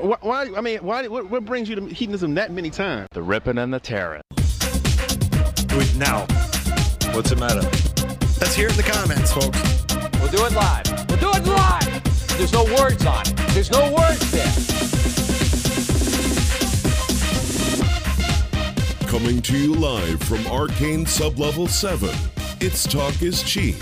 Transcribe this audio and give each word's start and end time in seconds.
Why, 0.00 0.16
why? 0.20 0.50
I 0.56 0.60
mean, 0.60 0.78
why? 0.80 1.08
What, 1.08 1.30
what 1.30 1.44
brings 1.44 1.68
you 1.68 1.76
to 1.76 1.86
hedonism 1.86 2.34
that 2.34 2.52
many 2.52 2.70
times? 2.70 3.08
The 3.12 3.22
ripping 3.22 3.56
and 3.58 3.72
the 3.72 3.80
tearing. 3.80 4.22
Do 4.34 5.80
it 5.80 5.94
now. 5.96 6.26
What's 7.14 7.30
the 7.30 7.36
matter? 7.36 7.62
Let's 8.40 8.54
hear 8.54 8.68
it 8.68 8.72
in 8.72 8.76
the 8.76 8.82
comments, 8.82 9.32
folks. 9.32 9.58
We'll 10.20 10.30
do 10.30 10.44
it 10.44 10.52
live. 10.52 11.08
We'll 11.08 11.18
do 11.18 11.30
it 11.32 11.46
live. 11.46 12.36
There's 12.36 12.52
no 12.52 12.64
words 12.64 13.06
on 13.06 13.22
it. 13.26 13.36
There's 13.54 13.70
no 13.70 13.90
words 13.92 14.30
there. 14.30 14.52
Coming 19.08 19.40
to 19.40 19.56
you 19.56 19.74
live 19.74 20.20
from 20.20 20.46
Arcane 20.48 21.06
Sublevel 21.06 21.70
7, 21.70 22.10
it's 22.60 22.84
Talk 22.86 23.22
is 23.22 23.42
Cheap. 23.42 23.76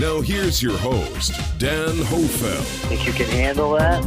Now 0.00 0.20
here's 0.20 0.60
your 0.60 0.76
host, 0.78 1.32
Dan 1.58 1.94
Hofeld. 2.06 2.64
Think 2.88 3.06
you 3.06 3.12
can 3.12 3.26
handle 3.26 3.74
that? 3.74 4.04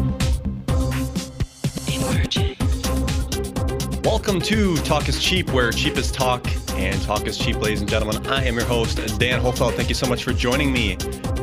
Welcome 4.04 4.41
to 4.41 4.76
Talk 4.78 5.08
is 5.10 5.22
Cheap, 5.22 5.52
where 5.54 5.72
cheap 5.72 5.96
is 5.96 6.12
talk 6.12 6.44
and 6.72 7.00
talk 7.04 7.28
is 7.28 7.38
cheap, 7.38 7.58
ladies 7.58 7.82
and 7.82 7.90
gentlemen. 7.90 8.26
I 8.26 8.44
am 8.46 8.55
your 8.55 8.66
host, 8.66 8.98
Dan 9.20 9.40
Hofeld. 9.40 9.76
Thank 9.76 9.90
you 9.90 9.96
so 9.96 10.08
much 10.08 10.23
for 10.23 10.34
joining 10.34 10.73
me 10.73 10.96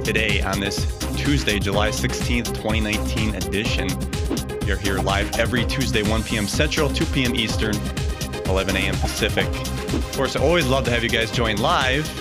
today 0.03 0.43
on 0.43 0.59
this 0.59 0.99
Tuesday, 1.17 1.61
July 1.61 1.91
16th, 1.91 2.47
2019 2.57 3.37
edition. 3.37 3.89
You're 4.67 4.77
here 4.77 4.99
live 4.99 5.39
every 5.39 5.67
Tuesday, 5.67 6.03
1 6.03 6.25
p.m. 6.25 6.49
Central, 6.49 6.89
2 6.89 7.07
p.m. 7.07 7.37
Eastern, 7.37 7.77
11 8.47 8.75
a.m. 8.75 8.97
Pacific. 8.97 9.47
Of 9.95 10.13
course, 10.17 10.35
I 10.35 10.43
always 10.43 10.67
love 10.67 10.85
to 10.87 10.91
have 10.91 11.05
you 11.05 11.11
guys 11.11 11.31
join 11.31 11.59
live. 11.59 12.13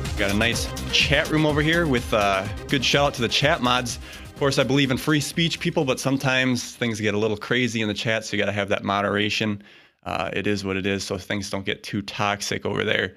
We've 0.00 0.18
got 0.18 0.32
a 0.32 0.36
nice 0.36 0.68
chat 0.90 1.30
room 1.30 1.46
over 1.46 1.62
here 1.62 1.86
with 1.86 2.12
uh, 2.12 2.44
good 2.66 2.84
shout 2.84 3.06
out 3.06 3.14
to 3.14 3.22
the 3.22 3.28
chat 3.28 3.62
mods. 3.62 4.00
Of 4.36 4.40
course, 4.40 4.58
I 4.58 4.64
believe 4.64 4.90
in 4.90 4.98
free 4.98 5.22
speech, 5.22 5.60
people, 5.60 5.86
but 5.86 5.98
sometimes 5.98 6.76
things 6.76 7.00
get 7.00 7.14
a 7.14 7.18
little 7.18 7.38
crazy 7.38 7.80
in 7.80 7.88
the 7.88 7.94
chat, 7.94 8.22
so 8.22 8.36
you 8.36 8.42
got 8.42 8.50
to 8.50 8.52
have 8.52 8.68
that 8.68 8.84
moderation. 8.84 9.62
Uh, 10.04 10.28
it 10.34 10.46
is 10.46 10.62
what 10.62 10.76
it 10.76 10.84
is, 10.84 11.02
so 11.02 11.16
things 11.16 11.48
don't 11.48 11.64
get 11.64 11.82
too 11.82 12.02
toxic 12.02 12.66
over 12.66 12.84
there. 12.84 13.14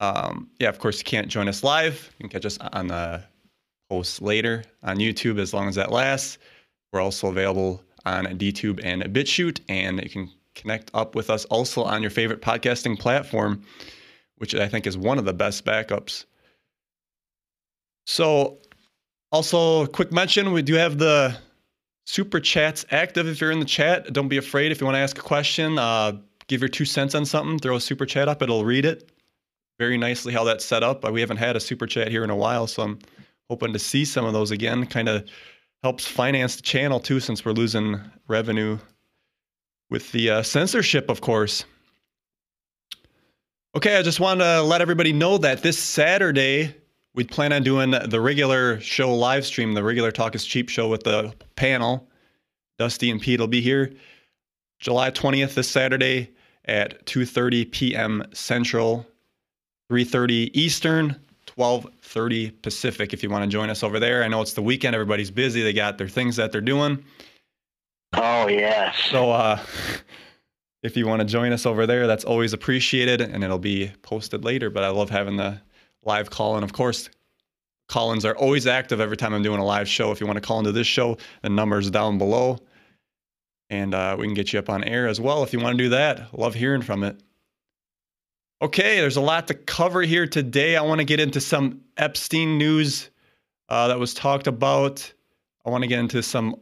Um, 0.00 0.50
yeah, 0.60 0.68
of 0.68 0.78
course, 0.80 0.98
you 0.98 1.04
can't 1.04 1.28
join 1.28 1.48
us 1.48 1.64
live. 1.64 2.14
You 2.18 2.24
can 2.24 2.28
catch 2.28 2.44
us 2.44 2.58
on 2.58 2.88
the 2.88 3.24
post 3.88 4.20
later 4.20 4.64
on 4.82 4.98
YouTube 4.98 5.38
as 5.38 5.54
long 5.54 5.66
as 5.66 5.76
that 5.76 5.90
lasts. 5.90 6.36
We're 6.92 7.00
also 7.00 7.28
available 7.28 7.82
on 8.04 8.26
DTube 8.26 8.82
and 8.84 9.02
BitChute, 9.04 9.60
and 9.70 10.02
you 10.02 10.10
can 10.10 10.30
connect 10.54 10.90
up 10.92 11.14
with 11.14 11.30
us 11.30 11.46
also 11.46 11.82
on 11.84 12.02
your 12.02 12.10
favorite 12.10 12.42
podcasting 12.42 12.98
platform, 12.98 13.62
which 14.36 14.54
I 14.54 14.68
think 14.68 14.86
is 14.86 14.98
one 14.98 15.18
of 15.18 15.24
the 15.24 15.32
best 15.32 15.64
backups. 15.64 16.26
So, 18.04 18.58
also, 19.36 19.86
quick 19.88 20.12
mention 20.12 20.50
we 20.52 20.62
do 20.62 20.72
have 20.76 20.96
the 20.96 21.36
super 22.06 22.40
chats 22.40 22.86
active 22.90 23.26
if 23.26 23.38
you're 23.38 23.50
in 23.50 23.60
the 23.60 23.66
chat. 23.66 24.10
Don't 24.14 24.28
be 24.28 24.38
afraid 24.38 24.72
if 24.72 24.80
you 24.80 24.86
want 24.86 24.94
to 24.94 25.00
ask 25.00 25.18
a 25.18 25.20
question, 25.20 25.78
uh, 25.78 26.12
give 26.46 26.62
your 26.62 26.70
two 26.70 26.86
cents 26.86 27.14
on 27.14 27.26
something, 27.26 27.58
throw 27.58 27.76
a 27.76 27.80
super 27.80 28.06
chat 28.06 28.28
up, 28.28 28.40
it'll 28.40 28.64
read 28.64 28.86
it 28.86 29.12
very 29.78 29.98
nicely 29.98 30.32
how 30.32 30.42
that's 30.42 30.64
set 30.64 30.82
up. 30.82 31.04
We 31.12 31.20
haven't 31.20 31.36
had 31.36 31.54
a 31.54 31.60
super 31.60 31.86
chat 31.86 32.08
here 32.08 32.24
in 32.24 32.30
a 32.30 32.34
while, 32.36 32.66
so 32.66 32.82
I'm 32.82 32.98
hoping 33.50 33.74
to 33.74 33.78
see 33.78 34.06
some 34.06 34.24
of 34.24 34.32
those 34.32 34.52
again. 34.52 34.86
Kind 34.86 35.10
of 35.10 35.28
helps 35.82 36.06
finance 36.06 36.56
the 36.56 36.62
channel 36.62 36.98
too, 36.98 37.20
since 37.20 37.44
we're 37.44 37.52
losing 37.52 38.00
revenue 38.28 38.78
with 39.90 40.10
the 40.12 40.30
uh, 40.30 40.42
censorship, 40.42 41.10
of 41.10 41.20
course. 41.20 41.66
Okay, 43.76 43.98
I 43.98 44.02
just 44.02 44.18
want 44.18 44.40
to 44.40 44.62
let 44.62 44.80
everybody 44.80 45.12
know 45.12 45.36
that 45.36 45.62
this 45.62 45.78
Saturday 45.78 46.74
we 47.16 47.24
plan 47.24 47.52
on 47.52 47.62
doing 47.62 47.90
the 47.90 48.20
regular 48.20 48.78
show 48.78 49.12
live 49.12 49.44
stream, 49.44 49.72
the 49.72 49.82
regular 49.82 50.12
Talk 50.12 50.34
is 50.34 50.44
Cheap 50.44 50.68
show 50.68 50.86
with 50.86 51.02
the 51.02 51.34
panel. 51.56 52.06
Dusty 52.78 53.10
and 53.10 53.20
Pete 53.20 53.40
will 53.40 53.48
be 53.48 53.62
here 53.62 53.90
July 54.78 55.10
20th 55.10 55.54
this 55.54 55.68
Saturday 55.68 56.30
at 56.66 57.04
2:30 57.06 57.72
p.m. 57.72 58.22
Central, 58.34 59.06
3:30 59.90 60.50
Eastern, 60.52 61.16
12:30 61.46 62.62
Pacific 62.62 63.14
if 63.14 63.22
you 63.22 63.30
want 63.30 63.44
to 63.44 63.48
join 63.48 63.70
us 63.70 63.82
over 63.82 63.98
there. 63.98 64.22
I 64.22 64.28
know 64.28 64.42
it's 64.42 64.52
the 64.52 64.62
weekend, 64.62 64.94
everybody's 64.94 65.30
busy, 65.30 65.62
they 65.62 65.72
got 65.72 65.96
their 65.96 66.08
things 66.08 66.36
that 66.36 66.52
they're 66.52 66.60
doing. 66.60 67.02
Oh 68.12 68.46
yes. 68.46 68.94
So 69.10 69.30
uh 69.30 69.58
if 70.82 70.98
you 70.98 71.06
want 71.06 71.20
to 71.20 71.26
join 71.26 71.52
us 71.52 71.64
over 71.64 71.86
there, 71.86 72.06
that's 72.06 72.24
always 72.24 72.52
appreciated 72.52 73.22
and 73.22 73.42
it'll 73.42 73.58
be 73.58 73.90
posted 74.02 74.44
later, 74.44 74.68
but 74.68 74.84
I 74.84 74.90
love 74.90 75.08
having 75.08 75.38
the 75.38 75.62
live 76.06 76.30
call. 76.30 76.54
And 76.54 76.64
of 76.64 76.72
course, 76.72 77.10
call 77.88 78.12
ins 78.12 78.24
are 78.24 78.36
always 78.36 78.66
active 78.66 79.00
every 79.00 79.16
time 79.16 79.34
I'm 79.34 79.42
doing 79.42 79.60
a 79.60 79.64
live 79.64 79.88
show. 79.88 80.10
If 80.12 80.20
you 80.20 80.26
want 80.26 80.36
to 80.36 80.40
call 80.40 80.58
into 80.58 80.72
this 80.72 80.86
show, 80.86 81.18
the 81.42 81.50
number's 81.50 81.90
down 81.90 82.18
below. 82.18 82.58
And 83.68 83.94
uh, 83.94 84.16
we 84.18 84.26
can 84.26 84.34
get 84.34 84.52
you 84.52 84.58
up 84.58 84.70
on 84.70 84.84
air 84.84 85.08
as 85.08 85.20
well 85.20 85.42
if 85.42 85.52
you 85.52 85.58
want 85.58 85.76
to 85.76 85.84
do 85.84 85.90
that. 85.90 86.38
Love 86.38 86.54
hearing 86.54 86.82
from 86.82 87.02
it. 87.02 87.20
Okay, 88.62 89.00
there's 89.00 89.16
a 89.16 89.20
lot 89.20 89.48
to 89.48 89.54
cover 89.54 90.00
here 90.00 90.26
today. 90.26 90.76
I 90.76 90.82
want 90.82 91.00
to 91.00 91.04
get 91.04 91.20
into 91.20 91.40
some 91.40 91.82
Epstein 91.98 92.56
news 92.56 93.10
uh, 93.68 93.88
that 93.88 93.98
was 93.98 94.14
talked 94.14 94.46
about. 94.46 95.12
I 95.66 95.70
want 95.70 95.82
to 95.82 95.88
get 95.88 95.98
into 95.98 96.22
some 96.22 96.56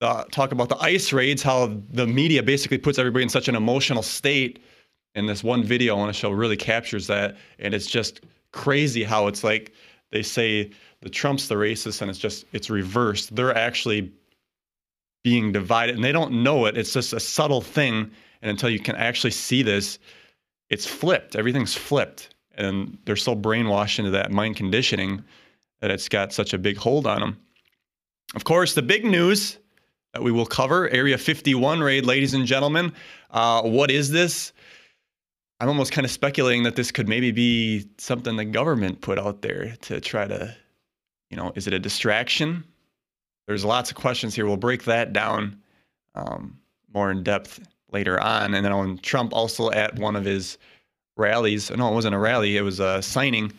uh, 0.00 0.24
talk 0.32 0.50
about 0.52 0.70
the 0.70 0.76
ICE 0.78 1.12
raids, 1.12 1.42
how 1.42 1.80
the 1.90 2.06
media 2.06 2.42
basically 2.42 2.78
puts 2.78 2.98
everybody 2.98 3.22
in 3.22 3.28
such 3.28 3.48
an 3.48 3.54
emotional 3.54 4.02
state. 4.02 4.60
And 5.14 5.28
this 5.28 5.44
one 5.44 5.62
video 5.62 5.94
I 5.94 5.98
want 5.98 6.12
to 6.12 6.18
show 6.18 6.30
really 6.30 6.56
captures 6.56 7.06
that. 7.06 7.36
And 7.60 7.74
it's 7.74 7.86
just 7.86 8.22
crazy 8.54 9.02
how 9.02 9.26
it's 9.26 9.42
like 9.44 9.72
they 10.12 10.22
say 10.22 10.70
the 11.02 11.10
Trump's 11.10 11.48
the 11.48 11.56
racist 11.56 12.00
and 12.00 12.10
it's 12.10 12.18
just 12.18 12.46
it's 12.52 12.70
reversed. 12.70 13.34
They're 13.34 13.56
actually 13.56 14.12
being 15.24 15.52
divided 15.52 15.96
and 15.96 16.04
they 16.04 16.12
don't 16.12 16.42
know 16.42 16.66
it. 16.66 16.78
It's 16.78 16.92
just 16.92 17.12
a 17.12 17.20
subtle 17.20 17.60
thing. 17.60 18.10
And 18.40 18.50
until 18.50 18.70
you 18.70 18.78
can 18.78 18.94
actually 18.94 19.32
see 19.32 19.62
this, 19.62 19.98
it's 20.70 20.86
flipped. 20.86 21.34
Everything's 21.34 21.74
flipped. 21.74 22.34
And 22.56 22.96
they're 23.04 23.16
so 23.16 23.34
brainwashed 23.34 23.98
into 23.98 24.12
that 24.12 24.30
mind 24.30 24.56
conditioning 24.56 25.24
that 25.80 25.90
it's 25.90 26.08
got 26.08 26.32
such 26.32 26.54
a 26.54 26.58
big 26.58 26.76
hold 26.76 27.06
on 27.06 27.20
them. 27.20 27.40
Of 28.36 28.44
course, 28.44 28.74
the 28.74 28.82
big 28.82 29.04
news 29.04 29.58
that 30.12 30.22
we 30.22 30.30
will 30.30 30.46
cover 30.46 30.88
Area 30.90 31.18
51 31.18 31.80
raid, 31.80 32.06
ladies 32.06 32.34
and 32.34 32.46
gentlemen. 32.46 32.92
Uh, 33.30 33.62
what 33.62 33.90
is 33.90 34.10
this? 34.10 34.52
I'm 35.64 35.70
almost 35.70 35.92
kind 35.92 36.04
of 36.04 36.10
speculating 36.10 36.62
that 36.64 36.76
this 36.76 36.90
could 36.90 37.08
maybe 37.08 37.30
be 37.30 37.88
something 37.96 38.36
the 38.36 38.44
government 38.44 39.00
put 39.00 39.18
out 39.18 39.40
there 39.40 39.74
to 39.80 39.98
try 39.98 40.26
to, 40.26 40.54
you 41.30 41.38
know, 41.38 41.54
is 41.54 41.66
it 41.66 41.72
a 41.72 41.78
distraction? 41.78 42.62
There's 43.46 43.64
lots 43.64 43.90
of 43.90 43.96
questions 43.96 44.34
here. 44.34 44.44
We'll 44.44 44.58
break 44.58 44.84
that 44.84 45.14
down 45.14 45.58
um, 46.14 46.58
more 46.92 47.10
in 47.10 47.22
depth 47.22 47.66
later 47.90 48.20
on. 48.20 48.52
And 48.52 48.62
then 48.62 48.72
on 48.72 48.98
Trump 48.98 49.32
also 49.32 49.70
at 49.70 49.98
one 49.98 50.16
of 50.16 50.26
his 50.26 50.58
rallies, 51.16 51.70
no, 51.70 51.88
it 51.88 51.94
wasn't 51.94 52.14
a 52.14 52.18
rally, 52.18 52.58
it 52.58 52.62
was 52.62 52.78
a 52.78 53.00
signing. 53.00 53.50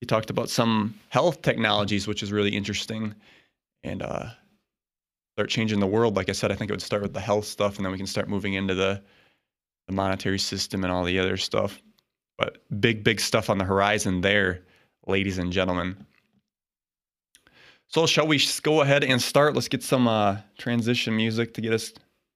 He 0.00 0.06
talked 0.06 0.30
about 0.30 0.48
some 0.48 0.98
health 1.10 1.42
technologies, 1.42 2.06
which 2.06 2.22
is 2.22 2.32
really 2.32 2.56
interesting. 2.56 3.14
And 3.82 4.00
uh, 4.00 4.30
start 5.36 5.50
changing 5.50 5.80
the 5.80 5.86
world. 5.86 6.16
Like 6.16 6.30
I 6.30 6.32
said, 6.32 6.50
I 6.50 6.54
think 6.54 6.70
it 6.70 6.72
would 6.72 6.80
start 6.80 7.02
with 7.02 7.12
the 7.12 7.20
health 7.20 7.44
stuff, 7.44 7.76
and 7.76 7.84
then 7.84 7.92
we 7.92 7.98
can 7.98 8.06
start 8.06 8.30
moving 8.30 8.54
into 8.54 8.74
the 8.74 9.02
the 9.86 9.92
monetary 9.92 10.38
system 10.38 10.84
and 10.84 10.92
all 10.92 11.04
the 11.04 11.18
other 11.18 11.36
stuff. 11.36 11.82
But 12.38 12.58
big, 12.80 13.04
big 13.04 13.20
stuff 13.20 13.50
on 13.50 13.58
the 13.58 13.64
horizon 13.64 14.20
there, 14.20 14.62
ladies 15.06 15.38
and 15.38 15.52
gentlemen. 15.52 16.06
So, 17.86 18.06
shall 18.06 18.26
we 18.26 18.40
go 18.62 18.80
ahead 18.80 19.04
and 19.04 19.22
start? 19.22 19.54
Let's 19.54 19.68
get 19.68 19.82
some 19.82 20.08
uh, 20.08 20.38
transition 20.58 21.14
music 21.14 21.54
to 21.54 21.60
get 21.60 21.72
us 21.72 21.92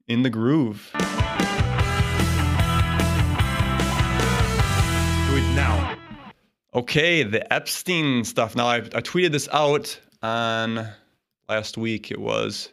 in 0.06 0.22
the 0.22 0.30
groove. 0.30 0.88
Do 0.92 0.98
it 5.36 5.54
now. 5.56 5.96
Okay, 6.74 7.24
the 7.24 7.52
Epstein 7.52 8.24
stuff. 8.24 8.54
Now, 8.54 8.66
I, 8.66 8.76
I 8.76 9.00
tweeted 9.00 9.32
this 9.32 9.48
out 9.52 9.98
on 10.22 10.88
last 11.48 11.76
week. 11.76 12.12
It 12.12 12.20
was, 12.20 12.70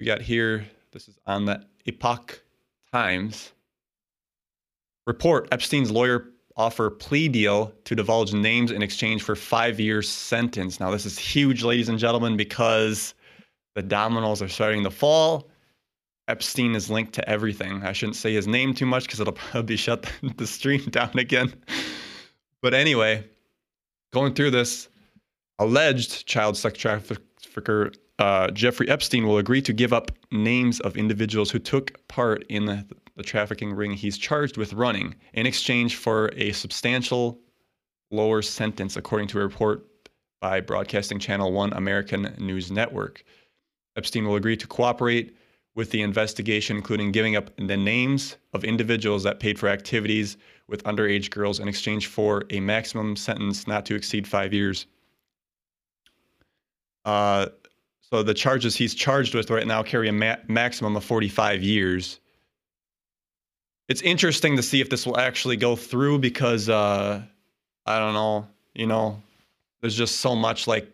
we 0.00 0.06
got 0.06 0.20
here, 0.20 0.66
this 0.92 1.06
is 1.06 1.18
on 1.26 1.44
the 1.44 1.64
Epoch 1.84 2.42
Times 2.92 3.52
report 5.06 5.48
Epstein's 5.52 5.90
lawyer 5.90 6.28
offer 6.56 6.90
plea 6.90 7.28
deal 7.28 7.72
to 7.84 7.94
divulge 7.94 8.32
names 8.34 8.70
in 8.70 8.82
exchange 8.82 9.22
for 9.22 9.36
five 9.36 9.78
years 9.78 10.08
sentence. 10.08 10.80
Now, 10.80 10.90
this 10.90 11.06
is 11.06 11.18
huge, 11.18 11.62
ladies 11.62 11.88
and 11.88 11.98
gentlemen, 11.98 12.36
because 12.36 13.14
the 13.74 13.82
dominoes 13.82 14.42
are 14.42 14.48
starting 14.48 14.82
to 14.84 14.90
fall. 14.90 15.48
Epstein 16.26 16.74
is 16.74 16.90
linked 16.90 17.14
to 17.14 17.28
everything. 17.28 17.82
I 17.84 17.92
shouldn't 17.92 18.16
say 18.16 18.34
his 18.34 18.46
name 18.46 18.74
too 18.74 18.84
much 18.84 19.04
because 19.04 19.20
it'll 19.20 19.32
probably 19.32 19.76
shut 19.76 20.10
the 20.36 20.46
stream 20.46 20.84
down 20.90 21.16
again. 21.18 21.54
But 22.60 22.74
anyway, 22.74 23.24
going 24.12 24.34
through 24.34 24.50
this, 24.50 24.88
alleged 25.58 26.26
child 26.26 26.56
sex 26.56 26.78
trafficker 26.78 27.92
uh, 28.18 28.50
Jeffrey 28.50 28.88
Epstein 28.88 29.26
will 29.26 29.38
agree 29.38 29.62
to 29.62 29.72
give 29.72 29.92
up 29.92 30.10
names 30.32 30.80
of 30.80 30.96
individuals 30.96 31.50
who 31.50 31.58
took 31.58 32.06
part 32.08 32.44
in 32.48 32.64
the, 32.64 32.84
the 33.16 33.22
trafficking 33.22 33.72
ring 33.72 33.92
he's 33.92 34.18
charged 34.18 34.56
with 34.56 34.72
running 34.72 35.14
in 35.34 35.46
exchange 35.46 35.96
for 35.96 36.30
a 36.34 36.52
substantial 36.52 37.38
lower 38.10 38.42
sentence, 38.42 38.96
according 38.96 39.28
to 39.28 39.38
a 39.38 39.42
report 39.42 39.86
by 40.40 40.60
Broadcasting 40.60 41.18
Channel 41.18 41.52
1 41.52 41.72
American 41.74 42.34
News 42.38 42.70
Network. 42.70 43.24
Epstein 43.96 44.26
will 44.26 44.36
agree 44.36 44.56
to 44.56 44.66
cooperate 44.66 45.36
with 45.74 45.90
the 45.90 46.02
investigation, 46.02 46.76
including 46.76 47.12
giving 47.12 47.36
up 47.36 47.54
the 47.56 47.76
names 47.76 48.36
of 48.52 48.64
individuals 48.64 49.22
that 49.22 49.38
paid 49.38 49.58
for 49.58 49.68
activities 49.68 50.36
with 50.66 50.82
underage 50.84 51.30
girls 51.30 51.60
in 51.60 51.68
exchange 51.68 52.08
for 52.08 52.44
a 52.50 52.58
maximum 52.60 53.14
sentence 53.14 53.66
not 53.66 53.86
to 53.86 53.94
exceed 53.94 54.26
five 54.26 54.52
years. 54.52 54.86
Uh, 57.04 57.46
so 58.10 58.22
the 58.22 58.34
charges 58.34 58.74
he's 58.74 58.94
charged 58.94 59.34
with 59.34 59.50
right 59.50 59.66
now 59.66 59.82
carry 59.82 60.08
a 60.08 60.12
ma- 60.12 60.36
maximum 60.46 60.96
of 60.96 61.04
45 61.04 61.62
years. 61.62 62.20
It's 63.88 64.02
interesting 64.02 64.56
to 64.56 64.62
see 64.62 64.80
if 64.80 64.88
this 64.88 65.06
will 65.06 65.18
actually 65.18 65.56
go 65.56 65.76
through 65.76 66.18
because 66.18 66.68
uh, 66.68 67.22
I 67.86 67.98
don't 67.98 68.14
know, 68.14 68.46
you 68.74 68.86
know, 68.86 69.22
there's 69.80 69.96
just 69.96 70.16
so 70.16 70.34
much 70.34 70.66
like 70.66 70.90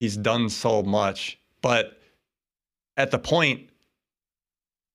he's 0.00 0.16
done 0.16 0.48
so 0.48 0.82
much, 0.82 1.38
but 1.62 1.98
at 2.96 3.10
the 3.10 3.18
point 3.18 3.68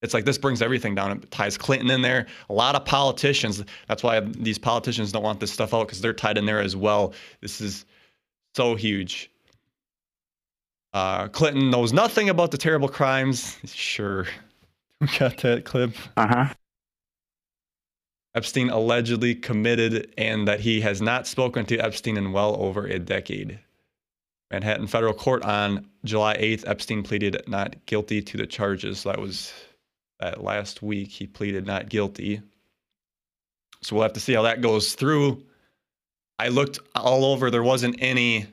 it's 0.03 0.13
like 0.13 0.25
this 0.25 0.37
brings 0.37 0.61
everything 0.61 0.93
down. 0.93 1.11
It 1.11 1.31
ties 1.31 1.57
Clinton 1.57 1.89
in 1.89 2.03
there. 2.03 2.27
A 2.49 2.53
lot 2.53 2.75
of 2.75 2.85
politicians. 2.85 3.63
That's 3.87 4.03
why 4.03 4.19
these 4.19 4.59
politicians 4.59 5.11
don't 5.11 5.23
want 5.23 5.39
this 5.39 5.51
stuff 5.51 5.73
out 5.73 5.87
because 5.87 6.01
they're 6.01 6.13
tied 6.13 6.37
in 6.37 6.45
there 6.45 6.61
as 6.61 6.75
well. 6.75 7.13
This 7.41 7.59
is 7.59 7.85
so 8.55 8.75
huge. 8.75 9.31
Uh, 10.97 11.27
Clinton 11.27 11.69
knows 11.69 11.93
nothing 11.93 12.27
about 12.27 12.49
the 12.49 12.57
terrible 12.57 12.89
crimes. 12.89 13.57
Sure. 13.65 14.25
We 14.99 15.07
got 15.19 15.37
that 15.37 15.63
clip. 15.63 15.91
Uh 16.17 16.27
huh. 16.27 16.53
Epstein 18.33 18.71
allegedly 18.71 19.35
committed 19.35 20.11
and 20.17 20.47
that 20.47 20.59
he 20.59 20.81
has 20.81 21.03
not 21.03 21.27
spoken 21.27 21.67
to 21.67 21.77
Epstein 21.77 22.17
in 22.17 22.31
well 22.31 22.59
over 22.59 22.87
a 22.87 22.97
decade. 22.97 23.59
Manhattan 24.49 24.87
federal 24.87 25.13
court 25.13 25.43
on 25.43 25.87
July 26.03 26.35
8th, 26.37 26.67
Epstein 26.67 27.03
pleaded 27.03 27.39
not 27.47 27.75
guilty 27.85 28.23
to 28.23 28.37
the 28.37 28.47
charges. 28.47 29.03
That 29.03 29.19
was 29.19 29.53
that 30.19 30.43
last 30.43 30.81
week. 30.81 31.11
He 31.11 31.27
pleaded 31.27 31.67
not 31.67 31.89
guilty. 31.89 32.41
So 33.83 33.95
we'll 33.95 34.01
have 34.03 34.13
to 34.13 34.19
see 34.19 34.33
how 34.33 34.41
that 34.41 34.61
goes 34.61 34.95
through. 34.95 35.43
I 36.39 36.47
looked 36.47 36.79
all 36.95 37.23
over. 37.23 37.51
There 37.51 37.61
wasn't 37.61 37.97
any 37.99 38.47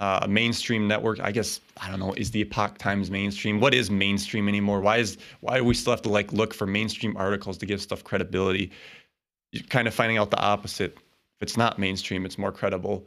uh, 0.00 0.26
mainstream 0.28 0.86
network. 0.86 1.20
I 1.20 1.32
guess 1.32 1.60
I 1.80 1.90
don't 1.90 2.00
know. 2.00 2.12
Is 2.14 2.30
the 2.30 2.40
Epoch 2.40 2.78
Times 2.78 3.10
mainstream? 3.10 3.60
What 3.60 3.74
is 3.74 3.90
mainstream 3.90 4.48
anymore? 4.48 4.80
Why 4.80 4.98
is 4.98 5.18
why 5.40 5.58
do 5.58 5.64
we 5.64 5.74
still 5.74 5.92
have 5.92 6.02
to 6.02 6.08
like 6.08 6.32
look 6.32 6.54
for 6.54 6.66
mainstream 6.66 7.16
articles 7.16 7.58
to 7.58 7.66
give 7.66 7.80
stuff 7.80 8.04
credibility? 8.04 8.70
You're 9.52 9.64
kind 9.64 9.88
of 9.88 9.94
finding 9.94 10.18
out 10.18 10.30
the 10.30 10.40
opposite. 10.40 10.96
If 10.96 11.42
it's 11.42 11.56
not 11.56 11.78
mainstream, 11.78 12.24
it's 12.26 12.38
more 12.38 12.52
credible. 12.52 13.06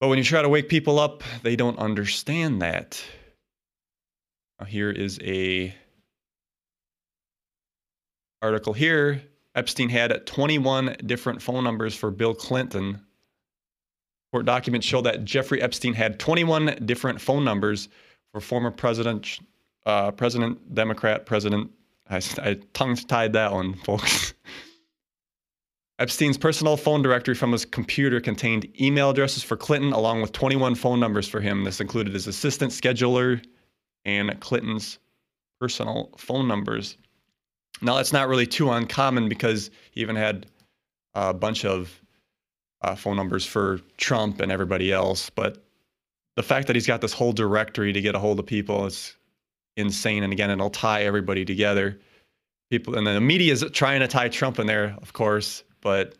But 0.00 0.08
when 0.08 0.18
you 0.18 0.24
try 0.24 0.42
to 0.42 0.48
wake 0.48 0.68
people 0.68 0.98
up, 0.98 1.22
they 1.42 1.56
don't 1.56 1.78
understand 1.78 2.60
that. 2.62 3.02
Now 4.58 4.66
here 4.66 4.90
is 4.90 5.18
a 5.22 5.74
article 8.42 8.72
here. 8.72 9.22
Epstein 9.54 9.88
had 9.88 10.26
21 10.26 10.96
different 11.06 11.40
phone 11.42 11.62
numbers 11.62 11.94
for 11.94 12.10
Bill 12.10 12.34
Clinton. 12.34 13.00
Court 14.32 14.46
documents 14.46 14.86
show 14.86 15.02
that 15.02 15.24
Jeffrey 15.24 15.60
Epstein 15.60 15.92
had 15.92 16.18
21 16.18 16.78
different 16.86 17.20
phone 17.20 17.44
numbers 17.44 17.90
for 18.32 18.40
former 18.40 18.70
president, 18.70 19.40
uh, 19.84 20.10
President 20.10 20.74
Democrat 20.74 21.26
President. 21.26 21.70
I, 22.08 22.22
I 22.38 22.56
tongue 22.72 22.96
tied 22.96 23.34
that 23.34 23.52
one, 23.52 23.74
folks. 23.74 24.32
Epstein's 25.98 26.38
personal 26.38 26.78
phone 26.78 27.02
directory 27.02 27.34
from 27.34 27.52
his 27.52 27.66
computer 27.66 28.20
contained 28.20 28.66
email 28.80 29.10
addresses 29.10 29.42
for 29.42 29.56
Clinton, 29.56 29.92
along 29.92 30.22
with 30.22 30.32
21 30.32 30.74
phone 30.74 30.98
numbers 30.98 31.28
for 31.28 31.40
him. 31.40 31.62
This 31.64 31.80
included 31.80 32.14
his 32.14 32.26
assistant, 32.26 32.72
scheduler, 32.72 33.44
and 34.06 34.40
Clinton's 34.40 34.98
personal 35.60 36.10
phone 36.16 36.48
numbers. 36.48 36.96
Now, 37.82 37.96
that's 37.96 38.12
not 38.12 38.28
really 38.28 38.46
too 38.46 38.70
uncommon 38.70 39.28
because 39.28 39.70
he 39.90 40.00
even 40.00 40.16
had 40.16 40.46
a 41.14 41.34
bunch 41.34 41.64
of 41.64 42.01
uh, 42.82 42.94
phone 42.94 43.16
numbers 43.16 43.46
for 43.46 43.80
Trump 43.96 44.40
and 44.40 44.50
everybody 44.50 44.92
else. 44.92 45.30
But 45.30 45.62
the 46.36 46.42
fact 46.42 46.66
that 46.66 46.76
he's 46.76 46.86
got 46.86 47.00
this 47.00 47.12
whole 47.12 47.32
directory 47.32 47.92
to 47.92 48.00
get 48.00 48.14
a 48.14 48.18
hold 48.18 48.38
of 48.38 48.46
people 48.46 48.86
is 48.86 49.16
insane. 49.76 50.22
And 50.22 50.32
again, 50.32 50.50
it'll 50.50 50.70
tie 50.70 51.04
everybody 51.04 51.44
together. 51.44 51.98
People 52.70 52.96
and 52.96 53.06
then 53.06 53.14
the 53.14 53.20
media 53.20 53.52
is 53.52 53.64
trying 53.72 54.00
to 54.00 54.08
tie 54.08 54.28
Trump 54.28 54.58
in 54.58 54.66
there, 54.66 54.96
of 55.02 55.12
course, 55.12 55.62
but 55.82 56.14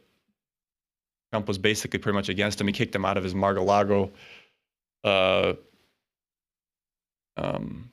Trump 1.32 1.48
was 1.48 1.56
basically 1.56 1.98
pretty 1.98 2.14
much 2.14 2.28
against 2.28 2.60
him. 2.60 2.66
He 2.66 2.72
kicked 2.74 2.94
him 2.94 3.06
out 3.06 3.16
of 3.16 3.24
his 3.24 3.34
Mar-a-Lago 3.34 4.10
uh, 5.02 5.54
um, 7.38 7.90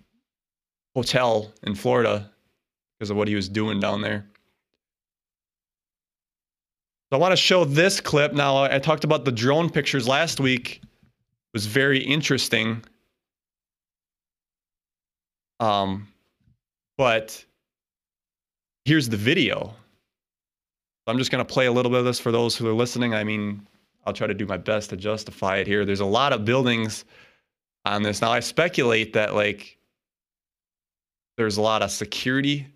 hotel 0.94 1.50
in 1.64 1.74
Florida 1.74 2.30
because 2.98 3.10
of 3.10 3.16
what 3.16 3.30
he 3.30 3.36
was 3.36 3.48
doing 3.48 3.80
down 3.80 4.02
there. 4.02 4.26
So 7.12 7.18
I 7.18 7.20
want 7.20 7.32
to 7.32 7.38
show 7.38 7.66
this 7.66 8.00
clip. 8.00 8.34
Now, 8.34 8.64
I 8.66 8.78
talked 8.78 9.04
about 9.04 9.26
the 9.26 9.32
drone 9.32 9.70
pictures 9.70 10.08
last 10.08 10.40
week. 10.40 10.82
It 10.84 11.54
was 11.54 11.66
very 11.66 11.98
interesting. 11.98 12.84
Um, 15.60 16.08
but 17.00 17.44
here's 18.86 19.10
the 19.10 19.18
video. 19.18 19.74
I'm 21.08 21.18
just 21.18 21.32
going 21.32 21.44
to 21.44 21.52
play 21.52 21.66
a 21.66 21.72
little 21.72 21.90
bit 21.90 21.98
of 21.98 22.06
this 22.06 22.20
for 22.20 22.32
those 22.32 22.56
who 22.56 22.68
are 22.68 22.74
listening. 22.74 23.16
I 23.16 23.24
mean, 23.24 23.66
I'll 24.06 24.14
try 24.14 24.28
to 24.28 24.36
do 24.36 24.46
my 24.46 24.58
best 24.58 24.92
to 24.92 24.98
justify 24.98 25.58
it 25.58 25.66
here. 25.66 25.86
There's 25.86 26.02
a 26.02 26.06
lot 26.06 26.32
of 26.32 26.46
buildings 26.46 27.06
on 27.86 28.04
this. 28.04 28.22
Now, 28.22 28.32
I 28.32 28.40
speculate 28.40 29.14
that, 29.14 29.34
like, 29.34 29.80
there's 31.38 31.58
a 31.58 31.62
lot 31.62 31.82
of 31.82 31.90
security. 31.90 32.68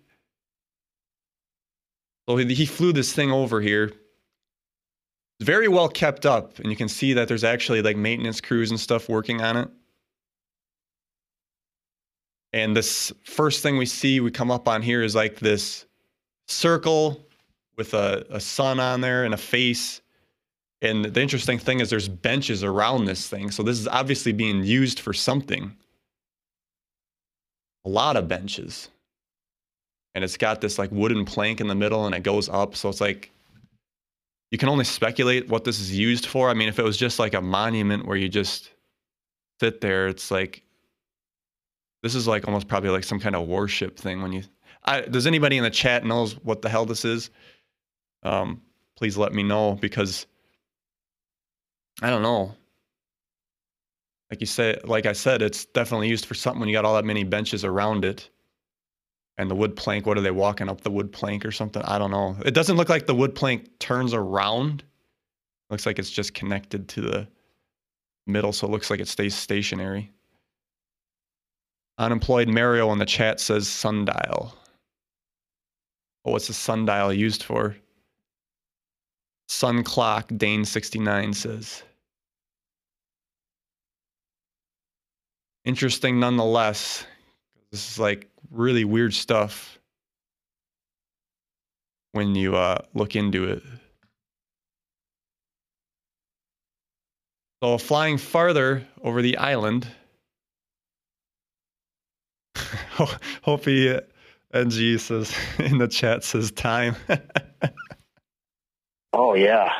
So 2.28 2.36
he, 2.36 2.52
he 2.52 2.66
flew 2.66 2.92
this 2.92 3.12
thing 3.12 3.30
over 3.30 3.60
here. 3.60 3.92
Very 5.40 5.68
well 5.68 5.88
kept 5.88 6.26
up, 6.26 6.58
and 6.60 6.70
you 6.70 6.76
can 6.76 6.88
see 6.88 7.12
that 7.14 7.28
there's 7.28 7.44
actually 7.44 7.82
like 7.82 7.96
maintenance 7.96 8.40
crews 8.40 8.70
and 8.70 8.78
stuff 8.78 9.08
working 9.08 9.42
on 9.42 9.56
it. 9.56 9.68
And 12.52 12.76
this 12.76 13.12
first 13.24 13.64
thing 13.64 13.76
we 13.76 13.86
see, 13.86 14.20
we 14.20 14.30
come 14.30 14.52
up 14.52 14.68
on 14.68 14.80
here 14.80 15.02
is 15.02 15.16
like 15.16 15.40
this 15.40 15.86
circle 16.46 17.26
with 17.76 17.94
a, 17.94 18.24
a 18.30 18.38
sun 18.38 18.78
on 18.78 19.00
there 19.00 19.24
and 19.24 19.34
a 19.34 19.36
face. 19.36 20.00
And 20.80 21.04
the 21.04 21.20
interesting 21.20 21.58
thing 21.58 21.80
is 21.80 21.90
there's 21.90 22.08
benches 22.08 22.62
around 22.62 23.06
this 23.06 23.28
thing. 23.28 23.50
So 23.50 23.64
this 23.64 23.80
is 23.80 23.88
obviously 23.88 24.30
being 24.30 24.62
used 24.62 25.00
for 25.00 25.12
something. 25.12 25.76
A 27.84 27.88
lot 27.88 28.16
of 28.16 28.28
benches. 28.28 28.88
And 30.14 30.22
it's 30.22 30.36
got 30.36 30.60
this 30.60 30.78
like 30.78 30.92
wooden 30.92 31.24
plank 31.24 31.60
in 31.60 31.66
the 31.66 31.74
middle 31.74 32.06
and 32.06 32.14
it 32.14 32.22
goes 32.22 32.48
up. 32.48 32.76
So 32.76 32.88
it's 32.88 33.00
like 33.00 33.32
you 34.54 34.58
can 34.58 34.68
only 34.68 34.84
speculate 34.84 35.48
what 35.48 35.64
this 35.64 35.80
is 35.80 35.98
used 35.98 36.26
for. 36.26 36.48
I 36.48 36.54
mean, 36.54 36.68
if 36.68 36.78
it 36.78 36.84
was 36.84 36.96
just 36.96 37.18
like 37.18 37.34
a 37.34 37.40
monument 37.40 38.06
where 38.06 38.16
you 38.16 38.28
just 38.28 38.70
sit 39.58 39.80
there, 39.80 40.06
it's 40.06 40.30
like 40.30 40.62
this 42.04 42.14
is 42.14 42.28
like 42.28 42.46
almost 42.46 42.68
probably 42.68 42.90
like 42.90 43.02
some 43.02 43.18
kind 43.18 43.34
of 43.34 43.48
worship 43.48 43.98
thing 43.98 44.22
when 44.22 44.30
you 44.30 44.44
I, 44.84 45.00
does 45.00 45.26
anybody 45.26 45.56
in 45.56 45.64
the 45.64 45.70
chat 45.70 46.04
knows 46.04 46.34
what 46.44 46.62
the 46.62 46.68
hell 46.68 46.86
this 46.86 47.04
is? 47.04 47.30
Um, 48.22 48.62
please 48.94 49.16
let 49.16 49.32
me 49.32 49.42
know 49.42 49.74
because 49.74 50.24
i 52.00 52.08
don't 52.08 52.22
know. 52.22 52.54
Like 54.30 54.40
you 54.40 54.46
said 54.46 54.88
like 54.88 55.06
i 55.06 55.12
said 55.12 55.42
it's 55.42 55.64
definitely 55.64 56.08
used 56.08 56.26
for 56.26 56.34
something 56.34 56.60
when 56.60 56.68
you 56.68 56.76
got 56.76 56.84
all 56.84 56.94
that 56.94 57.04
many 57.04 57.24
benches 57.24 57.64
around 57.64 58.04
it 58.04 58.30
and 59.38 59.50
the 59.50 59.54
wood 59.54 59.74
plank 59.76 60.06
what 60.06 60.16
are 60.16 60.22
they 60.22 60.30
walking 60.30 60.68
up 60.68 60.80
the 60.82 60.90
wood 60.90 61.12
plank 61.12 61.44
or 61.44 61.52
something 61.52 61.82
i 61.82 61.98
don't 61.98 62.10
know 62.10 62.36
it 62.44 62.54
doesn't 62.54 62.76
look 62.76 62.88
like 62.88 63.06
the 63.06 63.14
wood 63.14 63.34
plank 63.34 63.68
turns 63.78 64.14
around 64.14 64.82
looks 65.70 65.86
like 65.86 65.98
it's 65.98 66.10
just 66.10 66.34
connected 66.34 66.88
to 66.88 67.00
the 67.00 67.26
middle 68.26 68.52
so 68.52 68.66
it 68.66 68.70
looks 68.70 68.90
like 68.90 69.00
it 69.00 69.08
stays 69.08 69.34
stationary 69.34 70.10
Unemployed 71.98 72.48
Mario 72.48 72.90
in 72.92 72.98
the 72.98 73.06
chat 73.06 73.38
says 73.38 73.68
sundial. 73.68 74.52
Oh, 76.24 76.32
what's 76.32 76.48
the 76.48 76.52
sundial 76.52 77.12
used 77.12 77.42
for? 77.44 77.76
Sun 79.48 79.84
clock, 79.84 80.28
Dane69 80.30 81.34
says. 81.34 81.82
Interesting 85.64 86.18
nonetheless. 86.18 87.06
This 87.70 87.92
is 87.92 87.98
like 87.98 88.28
really 88.54 88.84
weird 88.84 89.14
stuff 89.14 89.78
when 92.12 92.34
you 92.34 92.56
uh, 92.56 92.78
look 92.94 93.16
into 93.16 93.44
it. 93.44 93.62
So, 97.62 97.78
flying 97.78 98.18
farther 98.18 98.86
over 99.02 99.22
the 99.22 99.36
island. 99.38 99.86
Hope 103.42 103.64
he 103.64 103.98
NG 104.52 104.98
says 104.98 105.34
in 105.58 105.78
the 105.78 105.88
chat 105.88 106.24
says 106.24 106.50
time. 106.52 106.96
Oh 109.16 109.34
yeah. 109.34 109.70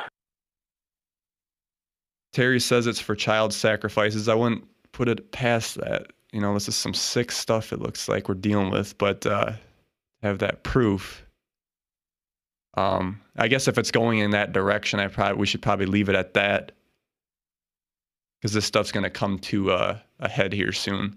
Terry 2.33 2.61
says 2.61 2.87
it's 2.87 3.01
for 3.01 3.17
child 3.17 3.53
sacrifices. 3.53 4.29
I 4.29 4.35
wouldn't 4.35 4.65
put 4.93 5.09
it 5.09 5.33
past 5.33 5.75
that. 5.81 6.13
You 6.35 6.41
know, 6.41 6.53
this 6.53 6.67
is 6.67 6.75
some 6.75 6.95
sick 6.95 7.31
stuff 7.31 7.73
it 7.73 7.81
looks 7.81 8.09
like 8.09 8.29
we're 8.29 8.35
dealing 8.35 8.71
with, 8.71 8.99
but 8.99 9.25
uh, 9.25 9.53
have 10.21 10.41
that 10.41 10.65
proof. 10.65 11.25
Um, 12.77 13.21
I 13.37 13.47
guess 13.47 13.69
if 13.69 13.79
it's 13.79 13.93
going 13.93 14.19
in 14.19 14.33
that 14.33 14.53
direction, 14.53 14.99
I 14.99 15.07
probably 15.07 15.37
we 15.39 15.47
should 15.47 15.63
probably 15.63 15.87
leave 15.87 16.09
it 16.09 16.17
at 16.17 16.35
that 16.35 16.73
because 18.41 18.53
this 18.53 18.65
stuff's 18.65 18.91
going 18.91 19.05
to 19.05 19.11
come 19.11 19.39
to 19.39 19.71
uh, 19.71 19.99
a 20.19 20.29
head 20.29 20.53
here 20.53 20.73
soon. 20.73 21.17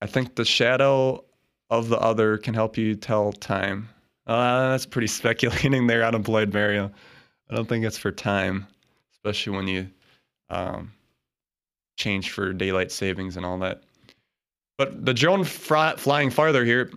I 0.00 0.06
think 0.06 0.36
the 0.36 0.44
shadow 0.44 1.24
of 1.68 1.88
the 1.88 1.98
other 1.98 2.38
can 2.38 2.54
help 2.54 2.78
you 2.78 2.94
tell 2.94 3.32
time. 3.32 3.88
Uh, 4.28 4.70
that's 4.70 4.86
pretty 4.86 5.06
speculating 5.08 5.88
there, 5.88 6.04
Unemployed 6.04 6.54
Mario. 6.54 6.92
I 7.50 7.56
don't 7.56 7.68
think 7.68 7.84
it's 7.84 7.98
for 7.98 8.12
time, 8.12 8.68
especially 9.14 9.56
when 9.56 9.66
you 9.66 9.88
um, 10.48 10.92
change 11.96 12.30
for 12.30 12.52
daylight 12.52 12.92
savings 12.92 13.36
and 13.36 13.44
all 13.44 13.58
that. 13.58 13.82
But 14.78 15.04
the 15.04 15.14
drone 15.14 15.44
flying 15.44 16.30
farther 16.30 16.64
here. 16.64 16.90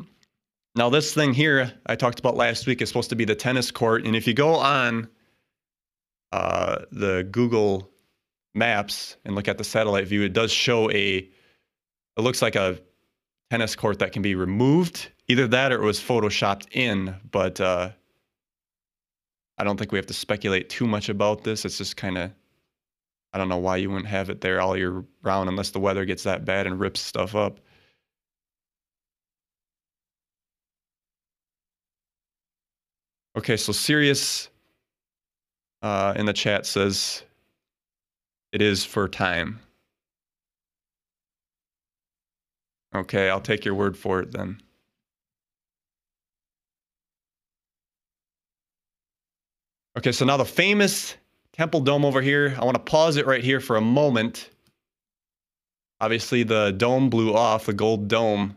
Now, 0.75 0.89
this 0.89 1.13
thing 1.13 1.33
here 1.33 1.71
I 1.85 1.95
talked 1.95 2.19
about 2.19 2.35
last 2.35 2.67
week 2.67 2.81
is 2.81 2.89
supposed 2.89 3.09
to 3.09 3.15
be 3.15 3.25
the 3.25 3.35
tennis 3.35 3.71
court. 3.71 4.05
And 4.05 4.15
if 4.15 4.27
you 4.27 4.33
go 4.33 4.55
on 4.55 5.07
uh, 6.31 6.79
the 6.91 7.27
Google 7.31 7.89
Maps 8.53 9.17
and 9.25 9.35
look 9.35 9.47
at 9.47 9.57
the 9.57 9.63
satellite 9.63 10.07
view, 10.07 10.23
it 10.23 10.33
does 10.33 10.51
show 10.51 10.91
a, 10.91 11.17
it 11.17 12.21
looks 12.21 12.41
like 12.41 12.55
a 12.55 12.79
tennis 13.49 13.75
court 13.75 13.99
that 13.99 14.11
can 14.11 14.21
be 14.21 14.35
removed. 14.35 15.09
Either 15.27 15.47
that 15.47 15.71
or 15.71 15.81
it 15.81 15.85
was 15.85 15.99
photoshopped 15.99 16.67
in, 16.71 17.15
but 17.31 17.61
uh, 17.61 17.89
I 19.57 19.63
don't 19.63 19.77
think 19.77 19.91
we 19.91 19.97
have 19.97 20.07
to 20.07 20.13
speculate 20.13 20.69
too 20.69 20.87
much 20.87 21.09
about 21.09 21.43
this. 21.43 21.65
It's 21.65 21.77
just 21.77 21.97
kind 21.97 22.17
of, 22.17 22.31
I 23.33 23.37
don't 23.37 23.49
know 23.49 23.57
why 23.57 23.77
you 23.77 23.89
wouldn't 23.89 24.07
have 24.07 24.29
it 24.29 24.41
there 24.41 24.59
all 24.59 24.75
year 24.75 25.03
round 25.21 25.49
unless 25.49 25.69
the 25.71 25.79
weather 25.79 26.05
gets 26.05 26.23
that 26.23 26.45
bad 26.45 26.65
and 26.67 26.79
rips 26.79 26.99
stuff 26.99 27.35
up. 27.35 27.59
Okay, 33.37 33.55
so 33.55 33.71
Sirius 33.71 34.49
uh, 35.81 36.13
in 36.17 36.25
the 36.25 36.33
chat 36.33 36.65
says 36.65 37.23
it 38.51 38.61
is 38.61 38.83
for 38.83 39.07
time. 39.07 39.59
Okay, 42.95 43.29
I'll 43.29 43.39
take 43.39 43.63
your 43.63 43.75
word 43.75 43.95
for 43.95 44.19
it 44.19 44.31
then. 44.31 44.61
Okay, 49.97 50.11
so 50.11 50.25
now 50.25 50.37
the 50.37 50.45
famous 50.45 51.15
Temple 51.53 51.81
Dome 51.81 52.05
over 52.05 52.21
here. 52.21 52.55
I 52.59 52.65
want 52.65 52.75
to 52.75 52.83
pause 52.83 53.17
it 53.17 53.25
right 53.25 53.43
here 53.43 53.59
for 53.59 53.75
a 53.75 53.81
moment. 53.81 54.49
Obviously, 56.01 56.43
the 56.43 56.71
dome 56.71 57.09
blew 57.09 57.33
off, 57.33 57.65
the 57.65 57.73
gold 57.73 58.07
dome. 58.07 58.55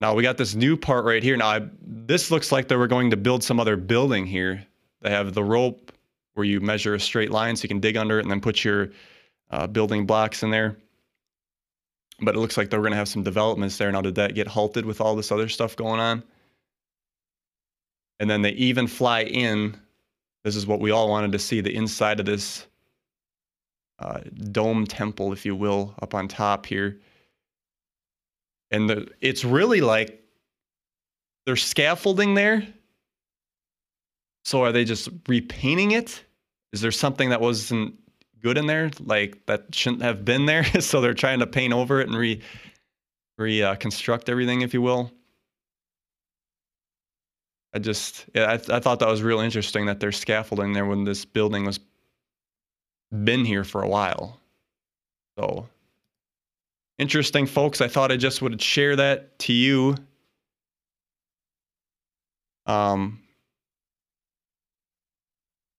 Now 0.00 0.14
we 0.14 0.22
got 0.22 0.36
this 0.36 0.54
new 0.54 0.76
part 0.76 1.04
right 1.04 1.22
here. 1.22 1.36
Now, 1.36 1.48
I, 1.48 1.68
this 1.82 2.30
looks 2.30 2.52
like 2.52 2.68
they 2.68 2.76
were 2.76 2.86
going 2.86 3.10
to 3.10 3.16
build 3.16 3.42
some 3.42 3.60
other 3.60 3.76
building 3.76 4.26
here. 4.26 4.66
They 5.02 5.10
have 5.10 5.34
the 5.34 5.44
rope 5.44 5.92
where 6.34 6.44
you 6.44 6.60
measure 6.60 6.94
a 6.94 7.00
straight 7.00 7.30
line 7.30 7.56
so 7.56 7.64
you 7.64 7.68
can 7.68 7.80
dig 7.80 7.96
under 7.96 8.18
it 8.18 8.22
and 8.22 8.30
then 8.30 8.40
put 8.40 8.64
your 8.64 8.90
uh, 9.50 9.66
building 9.66 10.06
blocks 10.06 10.42
in 10.42 10.50
there. 10.50 10.76
But 12.20 12.34
it 12.34 12.38
looks 12.38 12.56
like 12.56 12.68
they're 12.68 12.80
going 12.80 12.92
to 12.92 12.98
have 12.98 13.08
some 13.08 13.22
developments 13.22 13.78
there. 13.78 13.90
Now, 13.90 14.02
did 14.02 14.14
that 14.16 14.34
get 14.34 14.46
halted 14.46 14.84
with 14.84 15.00
all 15.00 15.16
this 15.16 15.32
other 15.32 15.48
stuff 15.48 15.76
going 15.76 16.00
on? 16.00 16.22
And 18.18 18.28
then 18.28 18.42
they 18.42 18.50
even 18.50 18.86
fly 18.86 19.22
in. 19.22 19.76
This 20.44 20.56
is 20.56 20.66
what 20.66 20.80
we 20.80 20.90
all 20.90 21.08
wanted 21.08 21.32
to 21.32 21.38
see 21.38 21.60
the 21.60 21.74
inside 21.74 22.20
of 22.20 22.26
this 22.26 22.66
uh, 23.98 24.20
dome 24.50 24.86
temple, 24.86 25.32
if 25.32 25.44
you 25.44 25.54
will, 25.54 25.94
up 26.00 26.14
on 26.14 26.28
top 26.28 26.66
here. 26.66 26.98
And 28.70 28.88
the, 28.88 29.08
it's 29.20 29.44
really 29.44 29.80
like 29.80 30.22
there's 31.44 31.62
scaffolding 31.62 32.34
there. 32.34 32.66
So 34.44 34.62
are 34.64 34.72
they 34.72 34.84
just 34.84 35.08
repainting 35.28 35.92
it? 35.92 36.24
Is 36.72 36.80
there 36.80 36.92
something 36.92 37.30
that 37.30 37.40
wasn't 37.40 37.94
good 38.40 38.56
in 38.56 38.66
there, 38.66 38.90
like 39.00 39.44
that 39.46 39.74
shouldn't 39.74 40.02
have 40.02 40.24
been 40.24 40.46
there? 40.46 40.64
so 40.80 41.00
they're 41.00 41.14
trying 41.14 41.40
to 41.40 41.46
paint 41.46 41.74
over 41.74 42.00
it 42.00 42.08
and 42.08 42.16
re 42.16 42.40
reconstruct 43.38 44.28
uh, 44.28 44.32
everything, 44.32 44.60
if 44.60 44.74
you 44.74 44.82
will. 44.82 45.10
I 47.72 47.78
just, 47.78 48.26
yeah, 48.34 48.52
I, 48.52 48.56
th- 48.56 48.70
I 48.70 48.80
thought 48.80 48.98
that 48.98 49.08
was 49.08 49.22
real 49.22 49.40
interesting 49.40 49.86
that 49.86 50.00
there's 50.00 50.18
scaffolding 50.18 50.72
there 50.72 50.86
when 50.86 51.04
this 51.04 51.24
building 51.24 51.64
was 51.64 51.78
been 53.24 53.44
here 53.44 53.64
for 53.64 53.82
a 53.82 53.88
while. 53.88 54.40
So 55.38 55.68
interesting, 56.98 57.46
folks. 57.46 57.80
I 57.80 57.88
thought 57.88 58.12
I 58.12 58.16
just 58.16 58.42
would 58.42 58.60
share 58.60 58.96
that 58.96 59.38
to 59.40 59.52
you. 59.52 59.96
Um, 62.66 63.20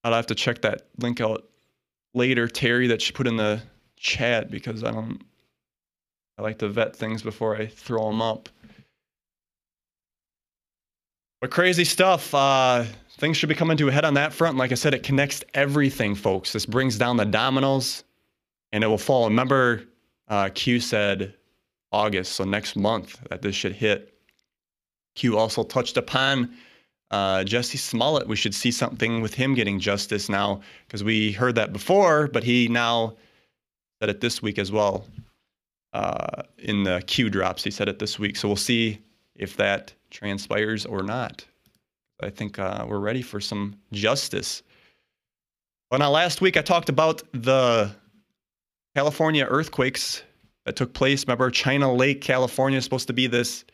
I'll 0.04 0.14
have 0.14 0.28
to 0.28 0.36
check 0.36 0.62
that 0.62 0.88
link 0.98 1.22
out 1.22 1.48
later, 2.14 2.48
Terry, 2.48 2.88
that 2.88 3.02
she 3.02 3.12
put 3.12 3.28
in 3.28 3.38
the 3.38 3.62
chat 3.96 4.50
because 4.50 4.84
I 4.84 4.92
don't. 4.92 5.22
I 6.38 6.42
like 6.42 6.58
to 6.60 6.70
vet 6.70 6.96
things 6.96 7.22
before 7.22 7.56
I 7.56 7.68
throw 7.68 8.08
them 8.08 8.22
up. 8.22 8.50
But 11.42 11.50
crazy 11.50 11.86
stuff. 11.86 12.34
Uh, 12.36 12.86
things 13.18 13.36
should 13.36 13.50
be 13.50 13.56
coming 13.56 13.76
to 13.78 13.88
a 13.88 13.92
head 13.92 14.06
on 14.06 14.14
that 14.14 14.32
front. 14.32 14.58
Like 14.58 14.72
I 14.72 14.76
said, 14.76 14.94
it 14.94 15.02
connects 15.02 15.44
everything, 15.56 16.14
folks. 16.14 16.54
This 16.54 16.68
brings 16.68 17.00
down 17.00 17.18
the 17.18 17.26
dominoes, 17.26 18.04
and 18.72 18.84
it 18.84 18.88
will 18.88 19.00
fall. 19.00 19.28
Remember, 19.28 19.84
uh, 20.28 20.50
Q 20.54 20.80
said 20.80 21.34
August, 21.92 22.34
so 22.34 22.44
next 22.44 22.76
month 22.76 23.20
that 23.32 23.42
this 23.42 23.56
should 23.56 23.74
hit. 23.74 24.14
Q 25.16 25.36
also 25.36 25.64
touched 25.64 25.98
upon 25.98 26.54
uh, 27.10 27.40
Jussie 27.40 27.80
Smollett. 27.80 28.28
We 28.28 28.36
should 28.36 28.54
see 28.54 28.72
something 28.72 29.20
with 29.20 29.34
him 29.34 29.56
getting 29.56 29.80
justice 29.80 30.30
now 30.30 30.62
because 30.86 31.04
we 31.04 31.32
heard 31.32 31.56
that 31.56 31.74
before, 31.74 32.28
but 32.28 32.44
he 32.44 32.68
now 32.68 33.16
said 34.00 34.10
it 34.10 34.22
this 34.22 34.44
week 34.44 34.60
as 34.60 34.72
well. 34.72 35.08
Uh, 35.92 36.44
in 36.60 36.84
the 36.84 37.02
Q 37.08 37.32
drops, 37.32 37.64
he 37.64 37.72
said 37.72 37.90
it 37.90 37.98
this 37.98 38.20
week. 38.20 38.38
So 38.38 38.48
we'll 38.48 38.58
see 38.58 39.02
if 39.36 39.58
that 39.58 39.94
transpires 40.10 40.86
or 40.86 41.04
not. 41.04 41.46
I 42.22 42.30
think 42.30 42.60
uh, 42.60 42.86
we're 42.88 43.00
ready 43.00 43.22
for 43.22 43.40
some 43.40 43.76
justice. 43.92 44.62
Well, 45.90 46.00
now 46.00 46.12
last 46.12 46.42
week 46.42 46.58
I 46.58 46.62
talked 46.62 46.90
about 46.90 47.24
the 47.34 47.92
California 48.96 49.46
earthquakes 49.46 50.24
that 50.66 50.76
took 50.76 50.94
place. 50.94 51.26
Remember, 51.26 51.50
China 51.50 51.94
Lake, 51.94 52.22
California 52.22 52.78
is 52.78 52.84
supposed 52.84 53.08
to 53.08 53.14
be 53.14 53.28
this 53.28 53.66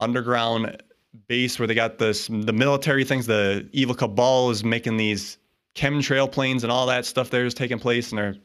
underground 0.00 0.82
base 1.26 1.58
where 1.58 1.66
they 1.66 1.74
got 1.74 1.98
this 1.98 2.26
the 2.28 2.52
military 2.52 3.04
things. 3.04 3.26
The 3.26 3.68
evil 3.72 3.94
cabal 3.94 4.50
is 4.50 4.64
making 4.64 4.96
these 4.96 5.38
chemtrail 5.74 6.30
planes 6.30 6.64
and 6.64 6.72
all 6.72 6.86
that 6.86 7.06
stuff 7.06 7.30
there 7.30 7.46
is 7.46 7.54
taking 7.54 7.78
place, 7.78 8.10
and 8.10 8.18
they're 8.18 8.36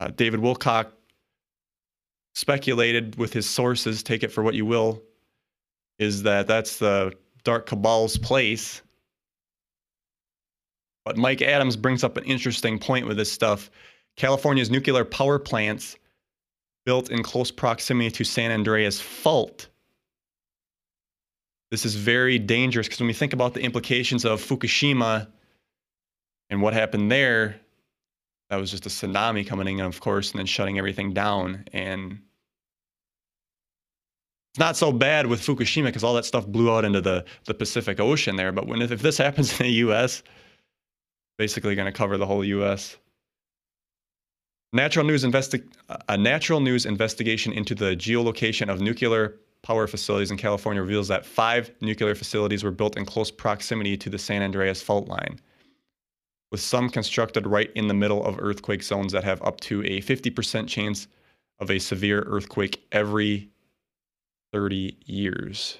uh, 0.00 0.08
David 0.08 0.40
Wilcock 0.40 0.88
speculated 2.34 3.16
with 3.16 3.32
his 3.32 3.48
sources, 3.48 4.02
take 4.02 4.22
it 4.22 4.32
for 4.32 4.42
what 4.42 4.54
you 4.54 4.66
will, 4.66 5.02
is 5.98 6.22
that 6.24 6.46
that's 6.46 6.78
the 6.78 7.12
dark 7.44 7.66
cabal's 7.66 8.18
place. 8.18 8.82
But 11.04 11.16
Mike 11.16 11.42
Adams 11.42 11.76
brings 11.76 12.02
up 12.02 12.16
an 12.16 12.24
interesting 12.24 12.78
point 12.78 13.06
with 13.06 13.16
this 13.16 13.30
stuff. 13.30 13.70
California's 14.16 14.70
nuclear 14.70 15.04
power 15.04 15.38
plants 15.38 15.96
built 16.84 17.10
in 17.10 17.22
close 17.22 17.50
proximity 17.50 18.10
to 18.10 18.24
San 18.24 18.50
Andreas 18.50 19.00
fault. 19.00 19.68
This 21.70 21.84
is 21.84 21.94
very 21.94 22.38
dangerous 22.38 22.86
because 22.86 23.00
when 23.00 23.06
we 23.06 23.14
think 23.14 23.32
about 23.32 23.54
the 23.54 23.60
implications 23.60 24.24
of 24.24 24.40
Fukushima 24.40 25.28
and 26.50 26.62
what 26.62 26.72
happened 26.72 27.10
there, 27.10 27.60
that 28.54 28.60
was 28.60 28.70
just 28.70 28.86
a 28.86 28.88
tsunami 28.88 29.44
coming 29.44 29.80
in, 29.80 29.84
of 29.84 29.98
course, 29.98 30.30
and 30.30 30.38
then 30.38 30.46
shutting 30.46 30.78
everything 30.78 31.12
down. 31.12 31.64
And 31.72 32.20
it's 34.52 34.60
not 34.60 34.76
so 34.76 34.92
bad 34.92 35.26
with 35.26 35.40
Fukushima 35.40 35.86
because 35.86 36.04
all 36.04 36.14
that 36.14 36.24
stuff 36.24 36.46
blew 36.46 36.72
out 36.72 36.84
into 36.84 37.00
the, 37.00 37.24
the 37.46 37.54
Pacific 37.54 37.98
Ocean 37.98 38.36
there. 38.36 38.52
But 38.52 38.68
when 38.68 38.80
if 38.80 39.02
this 39.02 39.18
happens 39.26 39.58
in 39.58 39.66
the 39.66 39.72
U.S., 39.72 40.22
basically 41.36 41.74
going 41.74 41.86
to 41.86 41.92
cover 41.92 42.16
the 42.16 42.26
whole 42.26 42.44
U.S. 42.44 42.96
Natural 44.72 45.04
news 45.04 45.24
investi- 45.24 45.66
a 46.08 46.16
natural 46.16 46.60
news 46.60 46.86
investigation 46.86 47.52
into 47.52 47.74
the 47.74 47.96
geolocation 47.96 48.72
of 48.72 48.80
nuclear 48.80 49.40
power 49.62 49.88
facilities 49.88 50.30
in 50.30 50.36
California 50.36 50.80
reveals 50.80 51.08
that 51.08 51.26
five 51.26 51.72
nuclear 51.80 52.14
facilities 52.14 52.62
were 52.62 52.70
built 52.70 52.96
in 52.96 53.04
close 53.04 53.32
proximity 53.32 53.96
to 53.96 54.08
the 54.08 54.18
San 54.18 54.42
Andreas 54.42 54.80
fault 54.80 55.08
line 55.08 55.40
with 56.54 56.60
some 56.60 56.88
constructed 56.88 57.48
right 57.48 57.72
in 57.74 57.88
the 57.88 57.94
middle 57.94 58.24
of 58.24 58.38
earthquake 58.38 58.80
zones 58.80 59.10
that 59.10 59.24
have 59.24 59.42
up 59.42 59.58
to 59.58 59.82
a 59.82 60.00
50% 60.02 60.68
chance 60.68 61.08
of 61.58 61.68
a 61.68 61.80
severe 61.80 62.22
earthquake 62.28 62.86
every 62.92 63.50
30 64.52 64.96
years. 65.04 65.78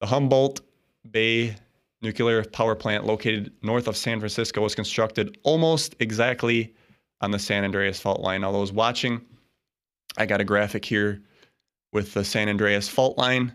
The 0.00 0.06
Humboldt 0.06 0.62
Bay 1.10 1.54
nuclear 2.00 2.42
power 2.42 2.74
plant 2.74 3.04
located 3.04 3.52
north 3.60 3.88
of 3.88 3.94
San 3.94 4.20
Francisco 4.20 4.62
was 4.62 4.74
constructed 4.74 5.36
almost 5.42 5.96
exactly 6.00 6.72
on 7.20 7.30
the 7.30 7.38
San 7.38 7.62
Andreas 7.62 8.00
fault 8.00 8.22
line. 8.22 8.44
All 8.44 8.54
those 8.54 8.72
watching, 8.72 9.20
I 10.16 10.24
got 10.24 10.40
a 10.40 10.44
graphic 10.44 10.82
here 10.82 11.20
with 11.92 12.14
the 12.14 12.24
San 12.24 12.48
Andreas 12.48 12.88
fault 12.88 13.18
line 13.18 13.52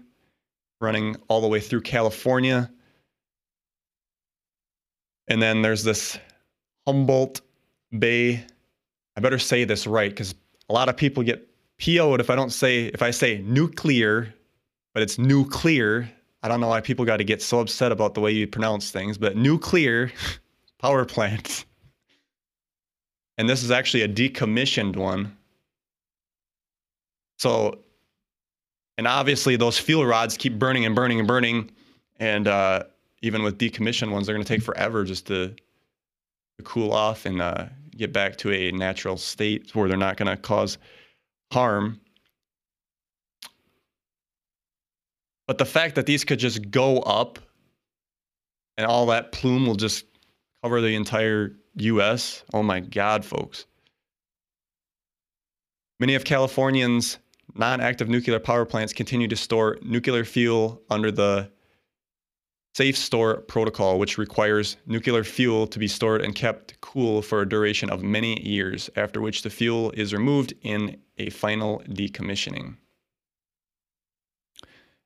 running 0.80 1.16
all 1.28 1.42
the 1.42 1.48
way 1.48 1.60
through 1.60 1.82
California. 1.82 2.70
And 5.28 5.42
then 5.42 5.62
there's 5.62 5.84
this 5.84 6.18
Humboldt 6.86 7.42
Bay. 7.98 8.46
I 9.16 9.20
better 9.20 9.40
say 9.40 9.64
this 9.64 9.88
right 9.88 10.10
because 10.10 10.36
a 10.70 10.74
lot 10.74 10.90
of 10.90 10.98
people 10.98 11.24
get 11.24 11.48
PO'd 11.80 12.20
if 12.20 12.30
I 12.30 12.36
don't 12.36 12.52
say, 12.52 12.86
if 12.86 13.02
I 13.02 13.12
say 13.12 13.40
nuclear, 13.40 14.34
but 14.94 15.04
it's 15.04 15.18
nuclear. 15.18 16.10
I 16.44 16.48
don't 16.48 16.62
know 16.62 16.70
why 16.70 16.82
people 16.82 17.06
got 17.06 17.18
to 17.18 17.24
get 17.24 17.42
so 17.42 17.60
upset 17.60 17.92
about 17.92 18.14
the 18.14 18.22
way 18.22 18.32
you 18.32 18.48
pronounce 18.48 18.92
things, 18.92 19.18
but 19.18 19.36
nuclear 19.36 20.12
power 20.80 21.06
plant. 21.06 21.66
And 23.38 23.48
this 23.50 23.64
is 23.64 23.72
actually 23.72 24.04
a 24.04 24.10
decommissioned 24.10 24.96
one. 24.96 25.38
So, 27.38 27.80
and 28.98 29.08
obviously 29.08 29.56
those 29.56 29.78
fuel 29.78 30.06
rods 30.06 30.38
keep 30.38 30.58
burning 30.58 30.86
and 30.86 30.96
burning 30.96 31.20
and 31.20 31.28
burning. 31.28 31.70
And 32.20 32.48
uh, 32.48 32.84
even 33.22 33.44
with 33.44 33.58
decommissioned 33.58 34.12
ones, 34.12 34.28
they're 34.28 34.36
going 34.36 34.46
to 34.46 34.54
take 34.54 34.64
forever 34.64 35.04
just 35.04 35.28
to, 35.28 35.50
to 35.50 36.64
cool 36.64 36.92
off 36.92 37.26
and 37.26 37.42
uh, 37.42 37.66
get 37.96 38.14
back 38.14 38.38
to 38.38 38.52
a 38.52 38.72
natural 38.72 39.18
state 39.18 39.76
where 39.76 39.88
they're 39.88 39.98
not 39.98 40.18
going 40.18 40.30
to 40.30 40.38
cause 40.38 40.78
harm. 41.52 42.00
But 45.48 45.58
the 45.58 45.66
fact 45.66 45.96
that 45.96 46.06
these 46.06 46.24
could 46.24 46.40
just 46.40 46.70
go 46.70 47.00
up 47.00 47.40
and 48.78 48.86
all 48.86 49.06
that 49.08 49.32
plume 49.32 49.66
will 49.66 49.76
just 49.76 50.06
cover 50.62 50.82
the 50.82 50.96
entire 50.96 51.56
US, 51.76 52.44
oh 52.54 52.64
my 52.64 52.80
God, 52.80 53.24
folks. 53.24 53.66
Many 56.00 56.16
of 56.16 56.26
Californians' 56.26 57.18
non 57.56 57.82
active 57.82 58.10
nuclear 58.10 58.40
power 58.40 58.66
plants 58.66 58.94
continue 58.94 59.28
to 59.28 59.36
store 59.36 59.78
nuclear 59.82 60.26
fuel 60.26 60.82
under 60.90 61.12
the 61.12 61.50
Safe 62.78 62.96
Store 62.96 63.38
Protocol, 63.38 63.98
which 63.98 64.20
requires 64.20 64.78
nuclear 64.86 65.24
fuel 65.24 65.66
to 65.66 65.80
be 65.80 65.88
stored 65.88 66.22
and 66.22 66.36
kept 66.36 66.80
cool 66.80 67.24
for 67.24 67.42
a 67.42 67.50
duration 67.50 67.90
of 67.90 68.04
many 68.04 68.40
years, 68.48 68.88
after 68.96 69.20
which 69.20 69.42
the 69.42 69.50
fuel 69.50 69.90
is 69.98 70.14
removed 70.14 70.54
in 70.62 70.96
a 71.18 71.32
final 71.32 71.82
decommissioning. 71.90 72.76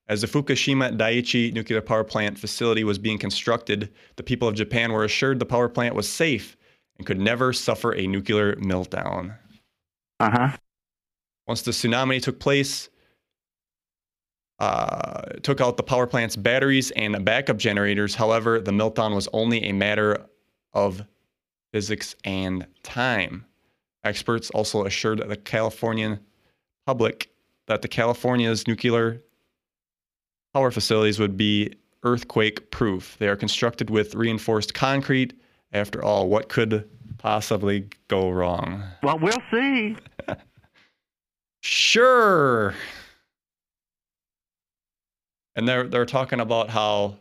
As 0.09 0.19
the 0.19 0.27
Fukushima 0.27 0.97
Daiichi 0.97 1.53
nuclear 1.53 1.79
power 1.79 2.03
plant 2.03 2.37
facility 2.37 2.83
was 2.83 2.97
being 2.97 3.17
constructed, 3.17 3.89
the 4.17 4.23
people 4.23 4.49
of 4.49 4.55
Japan 4.55 4.91
were 4.91 5.05
assured 5.05 5.39
the 5.39 5.45
power 5.45 5.69
plant 5.69 5.95
was 5.95 6.09
safe 6.09 6.57
and 6.97 7.07
could 7.07 7.21
never 7.21 7.53
suffer 7.53 7.95
a 7.95 8.05
nuclear 8.05 8.57
meltdown. 8.57 9.37
Uh 10.19 10.29
huh. 10.29 10.57
Once 11.47 11.61
the 11.61 11.71
tsunami 11.71 12.21
took 12.21 12.37
place, 12.37 12.89
uh, 14.61 15.23
took 15.41 15.59
out 15.59 15.75
the 15.75 15.81
power 15.83 16.05
plant's 16.05 16.35
batteries 16.35 16.91
and 16.91 17.25
backup 17.25 17.57
generators. 17.57 18.13
However, 18.13 18.61
the 18.61 18.71
meltdown 18.71 19.15
was 19.15 19.27
only 19.33 19.63
a 19.63 19.71
matter 19.71 20.23
of 20.71 21.03
physics 21.73 22.15
and 22.25 22.67
time. 22.83 23.43
Experts 24.03 24.51
also 24.51 24.85
assured 24.85 25.27
the 25.27 25.35
Californian 25.35 26.19
public 26.85 27.31
that 27.65 27.81
the 27.81 27.87
California's 27.87 28.67
nuclear 28.67 29.23
power 30.53 30.69
facilities 30.69 31.17
would 31.17 31.35
be 31.35 31.73
earthquake 32.03 32.69
proof. 32.69 33.15
They 33.17 33.29
are 33.29 33.35
constructed 33.35 33.89
with 33.89 34.13
reinforced 34.13 34.75
concrete. 34.75 35.33
After 35.73 36.03
all, 36.03 36.29
what 36.29 36.49
could 36.49 36.87
possibly 37.17 37.87
go 38.09 38.29
wrong? 38.29 38.83
Well, 39.01 39.17
we'll 39.17 39.41
see. 39.51 39.95
Sure. 41.63 42.73
And 45.55 45.67
they're 45.67 45.87
they're 45.87 46.05
talking 46.05 46.39
about 46.39 46.69
how 46.69 47.17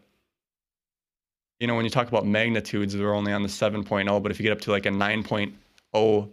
you 1.58 1.66
know 1.66 1.74
when 1.74 1.84
you 1.84 1.90
talk 1.90 2.08
about 2.08 2.26
magnitudes 2.26 2.94
they're 2.94 3.14
only 3.14 3.32
on 3.32 3.42
the 3.42 3.48
7.0 3.48 4.22
but 4.22 4.32
if 4.32 4.38
you 4.38 4.44
get 4.44 4.52
up 4.52 4.60
to 4.62 4.70
like 4.70 4.86
a 4.86 4.90
9.0 4.90 6.30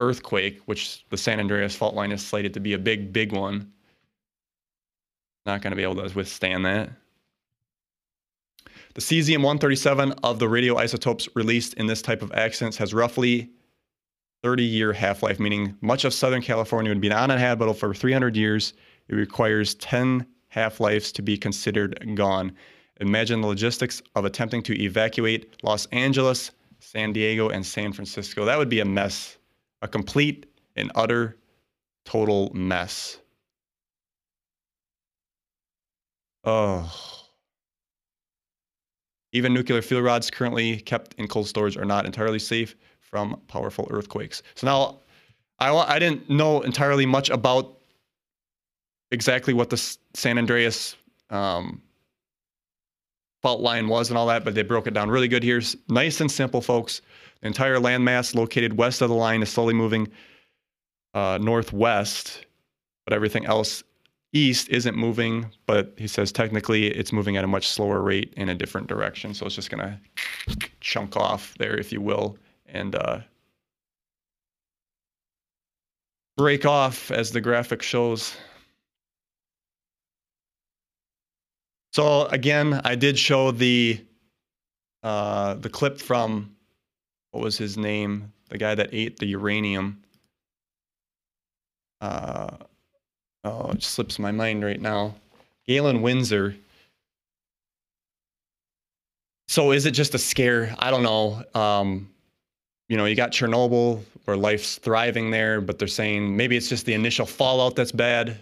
earthquake 0.00 0.60
which 0.64 1.04
the 1.10 1.16
San 1.16 1.38
Andreas 1.38 1.76
fault 1.76 1.94
line 1.94 2.10
is 2.10 2.26
slated 2.26 2.54
to 2.54 2.60
be 2.60 2.72
a 2.72 2.78
big 2.78 3.12
big 3.12 3.32
one 3.32 3.70
not 5.46 5.62
going 5.62 5.72
to 5.72 5.76
be 5.76 5.82
able 5.82 5.96
to 5.96 6.14
withstand 6.14 6.64
that. 6.64 6.90
The 8.94 9.00
cesium-137 9.00 10.18
of 10.22 10.38
the 10.38 10.46
radioisotopes 10.46 11.28
released 11.34 11.74
in 11.74 11.86
this 11.86 12.02
type 12.02 12.22
of 12.22 12.32
accidents 12.32 12.76
has 12.76 12.92
roughly 12.92 13.50
30 14.42 14.64
year 14.64 14.92
half 14.92 15.22
life, 15.22 15.40
meaning 15.40 15.76
much 15.80 16.04
of 16.04 16.12
Southern 16.12 16.42
California 16.42 16.90
would 16.90 17.00
be 17.00 17.10
uninhabitable 17.10 17.74
for 17.74 17.94
300 17.94 18.36
years. 18.36 18.74
It 19.08 19.14
requires 19.14 19.74
10 19.76 20.26
half 20.52 20.80
lives 20.80 21.10
to 21.10 21.22
be 21.22 21.34
considered 21.34 22.14
gone. 22.14 22.52
Imagine 23.00 23.40
the 23.40 23.46
logistics 23.46 24.02
of 24.14 24.26
attempting 24.26 24.62
to 24.64 24.78
evacuate 24.78 25.56
Los 25.62 25.86
Angeles, 25.86 26.50
San 26.78 27.10
Diego, 27.10 27.48
and 27.48 27.64
San 27.64 27.90
Francisco. 27.90 28.44
That 28.44 28.58
would 28.58 28.68
be 28.68 28.80
a 28.80 28.84
mess, 28.84 29.38
a 29.80 29.88
complete 29.88 30.44
and 30.76 30.92
utter 30.94 31.38
total 32.04 32.50
mess. 32.52 33.18
Oh. 36.44 36.92
Even 39.32 39.54
nuclear 39.54 39.80
fuel 39.80 40.02
rods 40.02 40.30
currently 40.30 40.76
kept 40.80 41.14
in 41.14 41.28
cold 41.28 41.46
storage 41.48 41.78
are 41.78 41.86
not 41.86 42.04
entirely 42.04 42.38
safe 42.38 42.76
from 43.00 43.40
powerful 43.48 43.88
earthquakes. 43.90 44.42
So 44.54 44.66
now, 44.66 45.00
I, 45.58 45.74
I 45.74 45.98
didn't 45.98 46.28
know 46.28 46.60
entirely 46.60 47.06
much 47.06 47.30
about 47.30 47.78
exactly 49.12 49.54
what 49.54 49.70
the 49.70 49.76
San 50.14 50.38
Andreas 50.38 50.96
um, 51.30 51.80
fault 53.42 53.60
line 53.60 53.86
was 53.88 54.08
and 54.08 54.18
all 54.18 54.26
that, 54.26 54.44
but 54.44 54.54
they 54.54 54.62
broke 54.62 54.86
it 54.86 54.94
down 54.94 55.10
really 55.10 55.28
good 55.28 55.42
here. 55.42 55.60
Nice 55.88 56.20
and 56.20 56.30
simple, 56.30 56.60
folks. 56.60 57.02
The 57.40 57.48
entire 57.48 57.76
landmass 57.76 58.34
located 58.34 58.76
west 58.76 59.02
of 59.02 59.08
the 59.08 59.14
line 59.14 59.42
is 59.42 59.50
slowly 59.50 59.74
moving 59.74 60.08
uh, 61.14 61.38
northwest, 61.40 62.46
but 63.04 63.12
everything 63.12 63.46
else 63.46 63.82
east 64.32 64.68
isn't 64.70 64.96
moving, 64.96 65.46
but 65.66 65.92
he 65.98 66.06
says 66.06 66.32
technically 66.32 66.86
it's 66.86 67.12
moving 67.12 67.36
at 67.36 67.44
a 67.44 67.48
much 67.48 67.68
slower 67.68 68.00
rate 68.00 68.32
in 68.36 68.48
a 68.48 68.54
different 68.54 68.86
direction. 68.86 69.34
So 69.34 69.44
it's 69.44 69.56
just 69.56 69.70
going 69.70 69.86
to 69.86 70.68
chunk 70.80 71.16
off 71.16 71.54
there, 71.58 71.76
if 71.76 71.92
you 71.92 72.00
will, 72.00 72.38
and 72.66 72.94
uh, 72.94 73.18
break 76.36 76.64
off 76.64 77.10
as 77.10 77.30
the 77.30 77.40
graphic 77.40 77.82
shows. 77.82 78.34
So 81.92 82.26
again, 82.26 82.80
I 82.84 82.94
did 82.94 83.18
show 83.18 83.50
the 83.50 84.00
uh, 85.02 85.54
the 85.54 85.68
clip 85.68 86.00
from 86.00 86.54
what 87.32 87.42
was 87.42 87.58
his 87.58 87.76
name, 87.76 88.32
the 88.48 88.56
guy 88.56 88.74
that 88.74 88.90
ate 88.92 89.18
the 89.18 89.26
uranium. 89.26 90.02
Uh, 92.00 92.48
oh, 93.44 93.70
it 93.72 93.82
slips 93.82 94.18
my 94.18 94.32
mind 94.32 94.64
right 94.64 94.80
now. 94.80 95.14
Galen 95.66 96.02
Windsor. 96.02 96.56
So 99.48 99.72
is 99.72 99.84
it 99.84 99.90
just 99.90 100.14
a 100.14 100.18
scare? 100.18 100.74
I 100.78 100.90
don't 100.90 101.02
know. 101.02 101.44
Um, 101.54 102.08
you 102.88 102.96
know, 102.96 103.04
you 103.04 103.14
got 103.14 103.32
Chernobyl 103.32 104.02
where 104.24 104.36
life's 104.36 104.76
thriving 104.76 105.30
there, 105.30 105.60
but 105.60 105.78
they're 105.78 105.88
saying 105.88 106.34
maybe 106.36 106.56
it's 106.56 106.68
just 106.68 106.86
the 106.86 106.94
initial 106.94 107.26
fallout 107.26 107.76
that's 107.76 107.92
bad. 107.92 108.38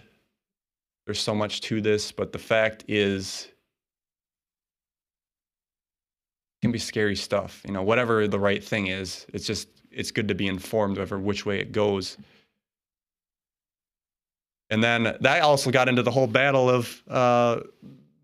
There's 1.11 1.19
so 1.19 1.35
much 1.35 1.59
to 1.63 1.81
this, 1.81 2.13
but 2.13 2.31
the 2.31 2.39
fact 2.39 2.85
is 2.87 3.49
it 6.55 6.61
can 6.61 6.71
be 6.71 6.79
scary 6.79 7.17
stuff. 7.17 7.61
You 7.67 7.73
know, 7.73 7.83
whatever 7.83 8.29
the 8.29 8.39
right 8.39 8.63
thing 8.63 8.87
is, 8.87 9.25
it's 9.33 9.45
just 9.45 9.67
it's 9.91 10.11
good 10.11 10.29
to 10.29 10.35
be 10.35 10.47
informed 10.47 10.97
of 10.99 11.11
which 11.11 11.45
way 11.45 11.59
it 11.59 11.73
goes. 11.73 12.15
And 14.69 14.81
then 14.81 15.17
that 15.19 15.41
also 15.41 15.69
got 15.69 15.89
into 15.89 16.01
the 16.01 16.11
whole 16.11 16.27
battle 16.27 16.69
of 16.69 17.03
uh, 17.09 17.59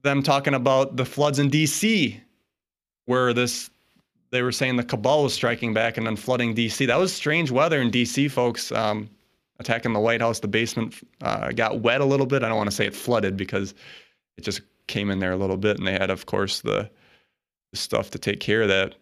them 0.04 0.24
talking 0.24 0.54
about 0.54 0.96
the 0.96 1.04
floods 1.04 1.40
in 1.40 1.50
D.C., 1.50 2.22
where 3.04 3.34
this 3.34 3.70
they 4.32 4.44
were 4.44 4.54
saying 4.54 4.78
the 4.78 4.84
cabal 4.86 5.24
was 5.24 5.34
striking 5.34 5.74
back 5.74 5.98
and 5.98 6.08
then 6.08 6.16
flooding 6.16 6.54
D.C. 6.54 6.86
That 6.86 7.00
was 7.00 7.14
strange 7.14 7.52
weather 7.52 7.82
in 7.82 7.92
D.C., 7.92 8.30
folks. 8.30 8.72
Um, 8.72 9.10
attacking 9.60 9.94
the 9.94 10.00
White 10.00 10.22
House, 10.22 10.40
the 10.40 10.48
basement 10.48 10.96
uh, 11.22 11.52
got 11.52 11.82
wet 11.82 12.02
a 12.02 12.06
little 12.06 12.26
bit. 12.26 12.44
I 12.44 12.50
don't 12.50 12.58
want 12.58 12.70
to 12.70 12.76
say 12.76 12.86
it 12.86 12.96
flooded 12.96 13.38
because 13.38 13.74
it 14.38 14.44
just 14.44 14.62
came 14.88 15.10
in 15.10 15.20
there 15.20 15.32
a 15.32 15.38
little 15.38 15.58
bit, 15.58 15.78
and 15.78 15.88
they 15.88 15.94
had, 15.94 16.10
of 16.10 16.26
course, 16.26 16.62
the, 16.62 16.90
the 17.72 17.78
stuff 17.78 18.12
to 18.12 18.20
take 18.20 18.40
care 18.40 18.62
of 18.62 18.70
that. 18.70 18.96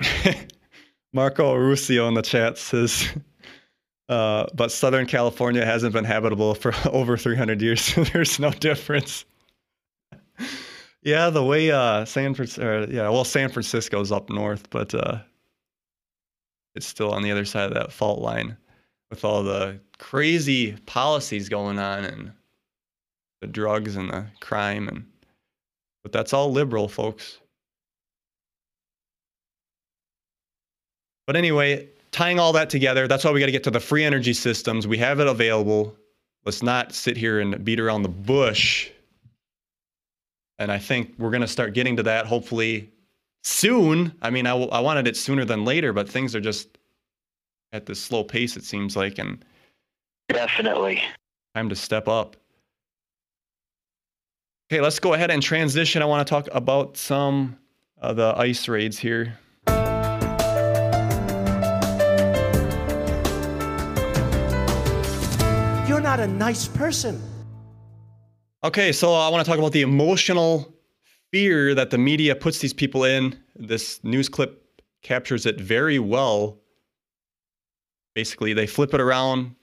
Marco 1.12 1.54
Rusio 1.54 2.08
in 2.08 2.14
the 2.14 2.22
chat 2.22 2.56
says 2.56 3.08
uh, 4.10 4.46
but 4.54 4.72
Southern 4.72 5.06
California 5.06 5.64
hasn't 5.64 5.92
been 5.92 6.04
habitable 6.04 6.54
for 6.54 6.74
over 6.90 7.16
300 7.16 7.62
years, 7.62 7.80
so 7.80 8.04
there's 8.04 8.38
no 8.38 8.50
difference. 8.50 9.24
yeah, 11.02 11.30
the 11.30 11.44
way 11.44 11.70
uh, 11.70 12.04
San 12.04 12.34
Francisco, 12.34 12.86
yeah, 12.90 13.08
well, 13.08 13.24
San 13.24 13.50
Francisco's 13.50 14.10
up 14.12 14.28
north, 14.28 14.68
but 14.70 14.94
uh, 14.94 15.18
it's 16.74 16.86
still 16.86 17.12
on 17.12 17.22
the 17.22 17.30
other 17.30 17.44
side 17.44 17.66
of 17.66 17.74
that 17.74 17.92
fault 17.92 18.20
line 18.20 18.56
with 19.10 19.24
all 19.24 19.42
the 19.42 19.80
crazy 19.98 20.72
policies 20.86 21.48
going 21.48 21.78
on 21.78 22.04
and 22.04 22.32
the 23.40 23.46
drugs 23.46 23.96
and 23.96 24.10
the 24.10 24.26
crime 24.40 24.88
and 24.88 25.04
but 26.02 26.12
that's 26.12 26.32
all 26.32 26.50
liberal 26.50 26.88
folks. 26.88 27.38
But 31.26 31.36
anyway 31.36 31.88
tying 32.12 32.38
all 32.38 32.52
that 32.52 32.70
together 32.70 33.06
that's 33.06 33.24
why 33.24 33.30
we 33.30 33.40
got 33.40 33.46
to 33.46 33.52
get 33.52 33.64
to 33.64 33.70
the 33.70 33.80
free 33.80 34.04
energy 34.04 34.32
systems. 34.32 34.86
We 34.86 34.98
have 34.98 35.20
it 35.20 35.26
available. 35.26 35.96
Let's 36.44 36.62
not 36.62 36.94
sit 36.94 37.16
here 37.16 37.40
and 37.40 37.64
beat 37.64 37.80
around 37.80 38.02
the 38.02 38.08
bush. 38.08 38.90
And 40.58 40.70
i 40.70 40.78
think 40.78 41.14
we're 41.18 41.30
going 41.30 41.40
to 41.40 41.48
start 41.48 41.74
getting 41.74 41.96
to 41.96 42.02
that 42.04 42.26
hopefully 42.26 42.90
soon 43.42 44.12
i 44.22 44.30
mean 44.30 44.46
I, 44.46 44.50
w- 44.50 44.70
I 44.70 44.80
wanted 44.80 45.06
it 45.06 45.16
sooner 45.16 45.44
than 45.44 45.64
later 45.64 45.92
but 45.92 46.08
things 46.08 46.34
are 46.34 46.40
just 46.40 46.78
at 47.72 47.86
this 47.86 48.00
slow 48.00 48.22
pace 48.24 48.56
it 48.56 48.64
seems 48.64 48.96
like 48.96 49.18
and 49.18 49.44
Definitely. 50.28 51.02
time 51.54 51.68
to 51.68 51.76
step 51.76 52.06
up 52.08 52.36
okay 54.70 54.80
let's 54.80 54.98
go 54.98 55.14
ahead 55.14 55.30
and 55.30 55.42
transition 55.42 56.02
i 56.02 56.04
want 56.04 56.26
to 56.26 56.30
talk 56.30 56.48
about 56.52 56.96
some 56.96 57.56
of 57.98 58.16
the 58.16 58.34
ice 58.36 58.68
raids 58.68 58.98
here 58.98 59.38
You're 65.88 66.00
not 66.00 66.20
a 66.20 66.26
nice 66.26 66.68
person. 66.68 67.20
Okay, 68.62 68.92
so 68.92 69.12
I 69.12 69.28
want 69.28 69.44
to 69.44 69.50
talk 69.50 69.58
about 69.58 69.72
the 69.72 69.82
emotional 69.82 70.72
fear 71.32 71.74
that 71.74 71.90
the 71.90 71.98
media 71.98 72.34
puts 72.34 72.58
these 72.58 72.72
people 72.72 73.04
in. 73.04 73.38
This 73.56 74.02
news 74.04 74.28
clip 74.28 74.82
captures 75.02 75.46
it 75.46 75.60
very 75.60 75.98
well. 75.98 76.58
Basically, 78.14 78.52
they 78.52 78.66
flip 78.66 78.92
it 78.94 79.00
around 79.00 79.54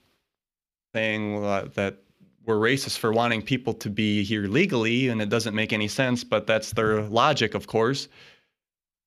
saying 0.94 1.44
uh, 1.44 1.68
that 1.74 1.98
we're 2.46 2.56
racist 2.56 2.98
for 2.98 3.12
wanting 3.12 3.42
people 3.42 3.74
to 3.74 3.90
be 3.90 4.24
here 4.24 4.46
legally, 4.48 5.08
and 5.08 5.20
it 5.20 5.28
doesn't 5.28 5.54
make 5.54 5.72
any 5.72 5.86
sense, 5.86 6.24
but 6.24 6.46
that's 6.46 6.72
their 6.72 7.02
logic, 7.02 7.54
of 7.54 7.66
course. 7.66 8.08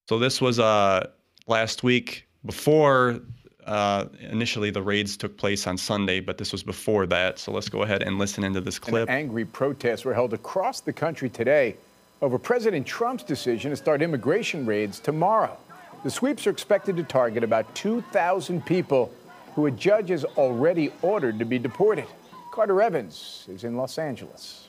So, 0.07 0.19
this 0.19 0.39
was 0.39 0.59
uh, 0.59 1.09
last 1.47 1.81
week 1.81 2.27
before 2.45 3.19
uh, 3.65 4.05
initially 4.19 4.69
the 4.69 4.81
raids 4.81 5.17
took 5.17 5.37
place 5.37 5.65
on 5.65 5.77
Sunday, 5.77 6.19
but 6.19 6.37
this 6.37 6.51
was 6.51 6.61
before 6.61 7.07
that. 7.07 7.39
So, 7.39 7.51
let's 7.51 7.69
go 7.69 7.81
ahead 7.81 8.03
and 8.03 8.19
listen 8.19 8.43
into 8.43 8.61
this 8.61 8.77
clip. 8.77 9.09
And 9.09 9.17
angry 9.17 9.45
protests 9.45 10.05
were 10.05 10.13
held 10.13 10.33
across 10.33 10.81
the 10.81 10.93
country 10.93 11.29
today 11.29 11.75
over 12.21 12.37
President 12.37 12.85
Trump's 12.85 13.23
decision 13.23 13.71
to 13.71 13.75
start 13.75 14.01
immigration 14.01 14.65
raids 14.65 14.99
tomorrow. 14.99 15.57
The 16.03 16.09
sweeps 16.09 16.45
are 16.47 16.51
expected 16.51 16.97
to 16.97 17.03
target 17.03 17.43
about 17.43 17.73
2,000 17.75 18.65
people 18.65 19.11
who 19.55 19.65
a 19.65 19.71
judge 19.71 20.09
has 20.09 20.23
already 20.23 20.91
ordered 21.01 21.39
to 21.39 21.45
be 21.45 21.59
deported. 21.59 22.05
Carter 22.51 22.81
Evans 22.81 23.45
is 23.49 23.63
in 23.63 23.75
Los 23.75 23.97
Angeles. 23.97 24.67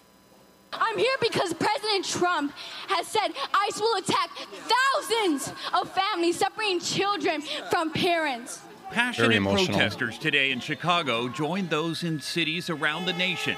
I'm 0.72 0.96
here 0.96 1.16
because 1.20 1.52
President 1.52 2.04
Trump 2.06 2.52
has 2.88 3.06
said 3.06 3.28
ICE 3.52 3.80
will 3.80 3.96
attack 3.96 4.30
thousands 4.48 5.52
of 5.74 5.90
families 5.92 6.38
separating 6.38 6.80
children 6.80 7.42
from 7.70 7.90
parents. 7.92 8.62
Passionate 8.90 9.42
protesters 9.42 10.18
today 10.18 10.52
in 10.52 10.60
Chicago 10.60 11.28
joined 11.28 11.70
those 11.70 12.02
in 12.02 12.20
cities 12.20 12.70
around 12.70 13.04
the 13.04 13.12
nation. 13.14 13.56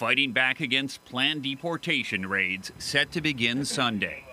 Fighting 0.00 0.32
back 0.32 0.60
against 0.60 1.04
planned 1.04 1.42
deportation 1.42 2.26
raids 2.26 2.72
set 2.78 3.12
to 3.12 3.20
begin 3.20 3.64
Sunday. 3.64 4.24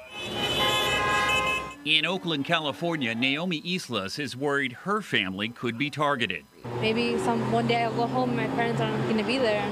In 1.84 2.06
Oakland, 2.06 2.46
California, 2.46 3.14
Naomi 3.16 3.62
Islas 3.66 4.20
is 4.20 4.36
worried 4.36 4.74
her 4.74 5.02
family 5.02 5.50
could 5.50 5.78
be 5.78 5.90
targeted. 5.90 6.46
Maybe 6.82 7.18
some 7.20 7.52
one 7.52 7.68
day 7.68 7.84
I'll 7.84 7.94
go 7.94 8.08
home 8.08 8.38
and 8.38 8.38
my 8.38 8.56
parents 8.56 8.82
aren't 8.82 9.04
going 9.04 9.18
to 9.18 9.24
be 9.24 9.38
there. 9.38 9.64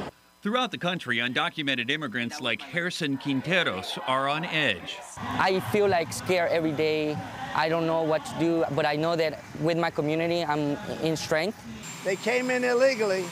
Throughout 0.41 0.71
the 0.71 0.77
country, 0.77 1.17
undocumented 1.17 1.89
immigrants 1.89 2.39
like 2.39 2.61
Harrison 2.61 3.17
Quinteros 3.17 3.97
are 4.07 4.29
on 4.29 4.45
edge. 4.45 4.97
I 5.17 5.59
feel 5.71 5.87
like 5.87 6.13
scared 6.13 6.51
every 6.51 6.71
day. 6.71 7.17
I 7.55 7.67
don't 7.67 7.87
know 7.87 8.03
what 8.03 8.25
to 8.27 8.39
do, 8.39 8.65
but 8.75 8.85
I 8.85 8.95
know 8.95 9.15
that 9.15 9.43
with 9.59 9.77
my 9.77 9.89
community, 9.89 10.43
I'm 10.43 10.77
in 11.01 11.17
strength. 11.17 11.57
They 12.03 12.15
came 12.15 12.51
in 12.51 12.63
illegally. 12.63 13.25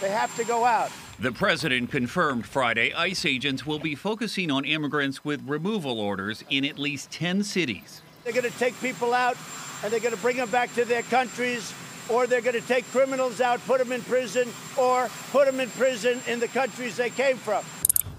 They 0.00 0.10
have 0.10 0.34
to 0.36 0.44
go 0.44 0.64
out. 0.64 0.90
The 1.18 1.32
president 1.32 1.90
confirmed 1.90 2.46
Friday 2.46 2.92
ICE 2.92 3.24
agents 3.24 3.64
will 3.64 3.78
be 3.78 3.94
focusing 3.94 4.50
on 4.50 4.66
immigrants 4.66 5.24
with 5.24 5.42
removal 5.48 5.98
orders 5.98 6.44
in 6.50 6.64
at 6.66 6.78
least 6.78 7.10
10 7.12 7.42
cities. 7.42 8.02
They're 8.22 8.34
going 8.34 8.50
to 8.50 8.58
take 8.58 8.78
people 8.80 9.14
out 9.14 9.36
and 9.82 9.92
they're 9.92 10.00
going 10.00 10.14
to 10.14 10.20
bring 10.20 10.36
them 10.36 10.50
back 10.50 10.74
to 10.74 10.84
their 10.84 11.02
countries, 11.02 11.72
or 12.08 12.26
they're 12.26 12.40
going 12.40 12.60
to 12.60 12.66
take 12.66 12.84
criminals 12.90 13.40
out, 13.40 13.60
put 13.66 13.78
them 13.78 13.92
in 13.92 14.02
prison, 14.02 14.48
or 14.76 15.08
put 15.30 15.46
them 15.46 15.60
in 15.60 15.70
prison 15.70 16.20
in 16.26 16.40
the 16.40 16.48
countries 16.48 16.96
they 16.96 17.10
came 17.10 17.36
from. 17.36 17.64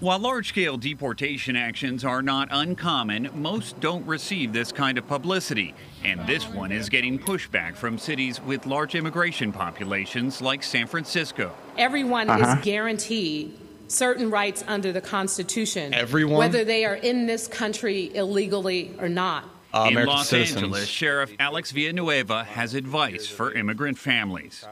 While 0.00 0.20
large 0.20 0.48
scale 0.48 0.76
deportation 0.76 1.56
actions 1.56 2.04
are 2.04 2.22
not 2.22 2.48
uncommon, 2.50 3.30
most 3.34 3.80
don't 3.80 4.06
receive 4.06 4.52
this 4.52 4.70
kind 4.70 4.96
of 4.96 5.08
publicity. 5.08 5.74
And 6.04 6.26
this 6.26 6.46
one 6.48 6.70
is 6.72 6.88
getting 6.88 7.18
pushback 7.18 7.74
from 7.76 7.98
cities 7.98 8.40
with 8.40 8.66
large 8.66 8.94
immigration 8.94 9.52
populations 9.52 10.40
like 10.40 10.62
San 10.62 10.86
Francisco. 10.86 11.52
Everyone 11.76 12.30
Uh-huh. 12.30 12.56
is 12.58 12.64
guaranteed 12.64 13.58
certain 13.88 14.30
rights 14.30 14.62
under 14.68 14.92
the 14.92 15.00
Constitution. 15.00 15.92
Everyone? 15.94 16.38
Whether 16.38 16.64
they 16.64 16.84
are 16.84 16.94
in 16.94 17.26
this 17.26 17.46
country 17.48 18.10
illegally 18.14 18.94
or 19.00 19.08
not. 19.08 19.44
Uh, 19.74 19.82
in 19.86 19.92
American 19.94 20.14
Los 20.16 20.28
citizens. 20.28 20.62
Angeles, 20.62 20.86
Sheriff 20.86 21.32
Alex 21.38 21.72
Villanueva 21.72 22.44
has 22.44 22.74
advice 22.74 23.26
for 23.26 23.52
immigrant 23.52 23.98
families. 23.98 24.64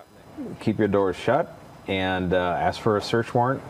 keep 0.61 0.79
your 0.79 0.89
doors 0.89 1.17
shut 1.17 1.55
and 1.89 2.33
uh, 2.33 2.37
ask 2.59 2.81
for 2.81 2.97
a 2.97 3.03
search 3.03 3.35
warrant. 3.35 3.63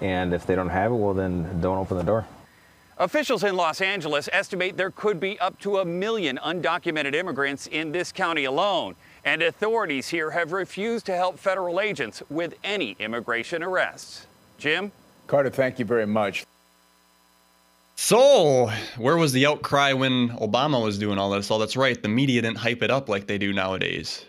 And 0.00 0.32
if 0.32 0.46
they 0.46 0.54
don't 0.54 0.68
have 0.70 0.92
it, 0.92 0.94
well, 0.94 1.12
then 1.14 1.60
don't 1.60 1.76
open 1.78 1.96
the 1.98 2.04
door. 2.04 2.26
Officials 3.00 3.44
in 3.44 3.56
Los 3.56 3.80
Angeles 3.80 4.28
estimate 4.30 4.76
there 4.76 4.90
could 4.90 5.18
be 5.18 5.40
up 5.40 5.58
to 5.60 5.78
a 5.78 5.84
million 5.86 6.38
undocumented 6.44 7.14
immigrants 7.14 7.66
in 7.66 7.92
this 7.92 8.12
county 8.12 8.44
alone. 8.44 8.94
And 9.24 9.40
authorities 9.42 10.06
here 10.06 10.30
have 10.30 10.52
refused 10.52 11.06
to 11.06 11.16
help 11.16 11.38
federal 11.38 11.80
agents 11.80 12.22
with 12.28 12.56
any 12.62 12.96
immigration 12.98 13.62
arrests. 13.62 14.26
Jim? 14.58 14.92
Carter, 15.28 15.48
thank 15.48 15.78
you 15.78 15.86
very 15.86 16.06
much. 16.06 16.44
So, 17.96 18.70
where 18.98 19.16
was 19.16 19.32
the 19.32 19.46
outcry 19.46 19.94
when 19.94 20.28
Obama 20.36 20.82
was 20.82 20.98
doing 20.98 21.18
all 21.18 21.30
this? 21.30 21.50
Oh, 21.50 21.58
that's 21.58 21.78
right. 21.78 22.00
The 22.00 22.08
media 22.08 22.42
didn't 22.42 22.58
hype 22.58 22.82
it 22.82 22.90
up 22.90 23.08
like 23.08 23.26
they 23.26 23.38
do 23.38 23.54
nowadays. 23.54 24.26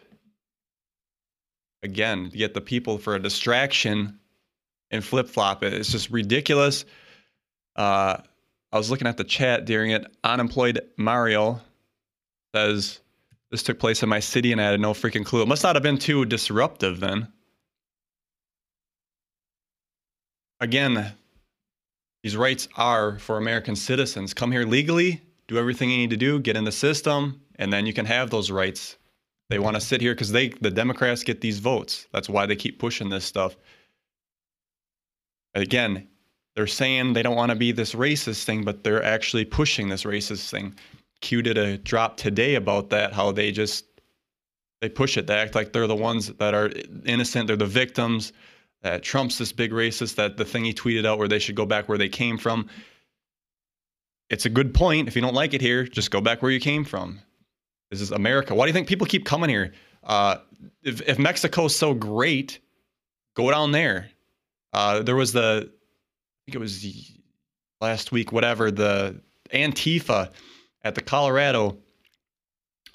Again, 1.83 2.29
to 2.29 2.37
get 2.37 2.53
the 2.53 2.61
people 2.61 2.97
for 2.97 3.15
a 3.15 3.19
distraction 3.19 4.17
and 4.91 5.03
flip 5.03 5.27
flop 5.27 5.61
it. 5.61 5.73
It's 5.73 5.91
just 5.91 6.09
ridiculous. 6.09 6.85
Uh, 7.75 8.17
I 8.71 8.77
was 8.77 8.89
looking 8.89 9.07
at 9.07 9.17
the 9.17 9.23
chat 9.23 9.65
during 9.65 9.91
it. 9.91 10.05
Unemployed 10.23 10.79
Mario 10.97 11.59
says, 12.55 12.99
This 13.49 13.63
took 13.63 13.79
place 13.79 14.01
in 14.01 14.09
my 14.09 14.19
city 14.19 14.51
and 14.51 14.61
I 14.61 14.71
had 14.71 14.79
no 14.79 14.93
freaking 14.93 15.25
clue. 15.25 15.41
It 15.41 15.47
must 15.47 15.63
not 15.63 15.75
have 15.75 15.83
been 15.83 15.97
too 15.97 16.25
disruptive 16.25 16.99
then. 16.99 17.27
Again, 20.61 21.13
these 22.23 22.37
rights 22.37 22.67
are 22.75 23.17
for 23.19 23.37
American 23.37 23.75
citizens. 23.75 24.33
Come 24.33 24.51
here 24.51 24.63
legally, 24.63 25.21
do 25.47 25.57
everything 25.57 25.89
you 25.89 25.97
need 25.97 26.11
to 26.11 26.17
do, 26.17 26.39
get 26.39 26.55
in 26.55 26.63
the 26.63 26.71
system, 26.71 27.41
and 27.55 27.73
then 27.73 27.85
you 27.85 27.93
can 27.93 28.05
have 28.05 28.29
those 28.29 28.51
rights. 28.51 28.97
They 29.49 29.59
want 29.59 29.75
to 29.75 29.81
sit 29.81 30.01
here 30.01 30.13
because 30.13 30.31
they 30.31 30.49
the 30.49 30.71
Democrats 30.71 31.23
get 31.23 31.41
these 31.41 31.59
votes. 31.59 32.07
That's 32.13 32.29
why 32.29 32.45
they 32.45 32.55
keep 32.55 32.79
pushing 32.79 33.09
this 33.09 33.25
stuff. 33.25 33.57
Again, 35.55 36.07
they're 36.55 36.67
saying 36.67 37.13
they 37.13 37.23
don't 37.23 37.35
want 37.35 37.51
to 37.51 37.55
be 37.55 37.71
this 37.71 37.93
racist 37.93 38.43
thing, 38.43 38.63
but 38.63 38.83
they're 38.83 39.03
actually 39.03 39.45
pushing 39.45 39.89
this 39.89 40.03
racist 40.03 40.49
thing. 40.49 40.75
Q 41.21 41.41
did 41.41 41.57
a 41.57 41.77
drop 41.77 42.17
today 42.17 42.55
about 42.55 42.89
that, 42.89 43.13
how 43.13 43.31
they 43.31 43.51
just 43.51 43.85
they 44.81 44.89
push 44.89 45.15
it. 45.15 45.27
They 45.27 45.35
act 45.35 45.55
like 45.55 45.71
they're 45.71 45.87
the 45.87 45.95
ones 45.95 46.27
that 46.27 46.53
are 46.53 46.71
innocent. 47.05 47.47
They're 47.47 47.55
the 47.55 47.65
victims. 47.65 48.33
That 48.81 49.03
Trump's 49.03 49.37
this 49.37 49.51
big 49.51 49.71
racist. 49.71 50.15
That 50.15 50.37
the 50.37 50.45
thing 50.45 50.65
he 50.65 50.73
tweeted 50.73 51.05
out 51.05 51.19
where 51.19 51.27
they 51.27 51.39
should 51.39 51.55
go 51.55 51.67
back 51.67 51.87
where 51.87 51.99
they 51.99 52.09
came 52.09 52.37
from. 52.37 52.67
It's 54.31 54.45
a 54.45 54.49
good 54.49 54.73
point. 54.73 55.07
If 55.07 55.15
you 55.15 55.21
don't 55.21 55.35
like 55.35 55.53
it 55.53 55.61
here, 55.61 55.83
just 55.83 56.09
go 56.09 56.19
back 56.19 56.41
where 56.41 56.51
you 56.51 56.59
came 56.59 56.83
from. 56.83 57.19
This 57.91 58.01
is 58.01 58.11
America. 58.11 58.55
Why 58.55 58.65
do 58.65 58.69
you 58.69 58.73
think 58.73 58.87
people 58.87 59.05
keep 59.05 59.25
coming 59.25 59.49
here? 59.49 59.73
Uh, 60.03 60.37
if, 60.81 61.01
if 61.01 61.19
Mexico's 61.19 61.75
so 61.75 61.93
great, 61.93 62.59
go 63.35 63.51
down 63.51 63.71
there. 63.73 64.09
Uh, 64.73 65.03
there 65.03 65.17
was 65.17 65.33
the, 65.33 65.69
think 66.51 66.55
it 66.55 66.59
was 66.59 67.11
last 67.79 68.11
week, 68.11 68.33
whatever, 68.33 68.71
the 68.71 69.21
Antifa 69.53 70.31
at 70.83 70.95
the 70.95 71.01
Colorado 71.01 71.77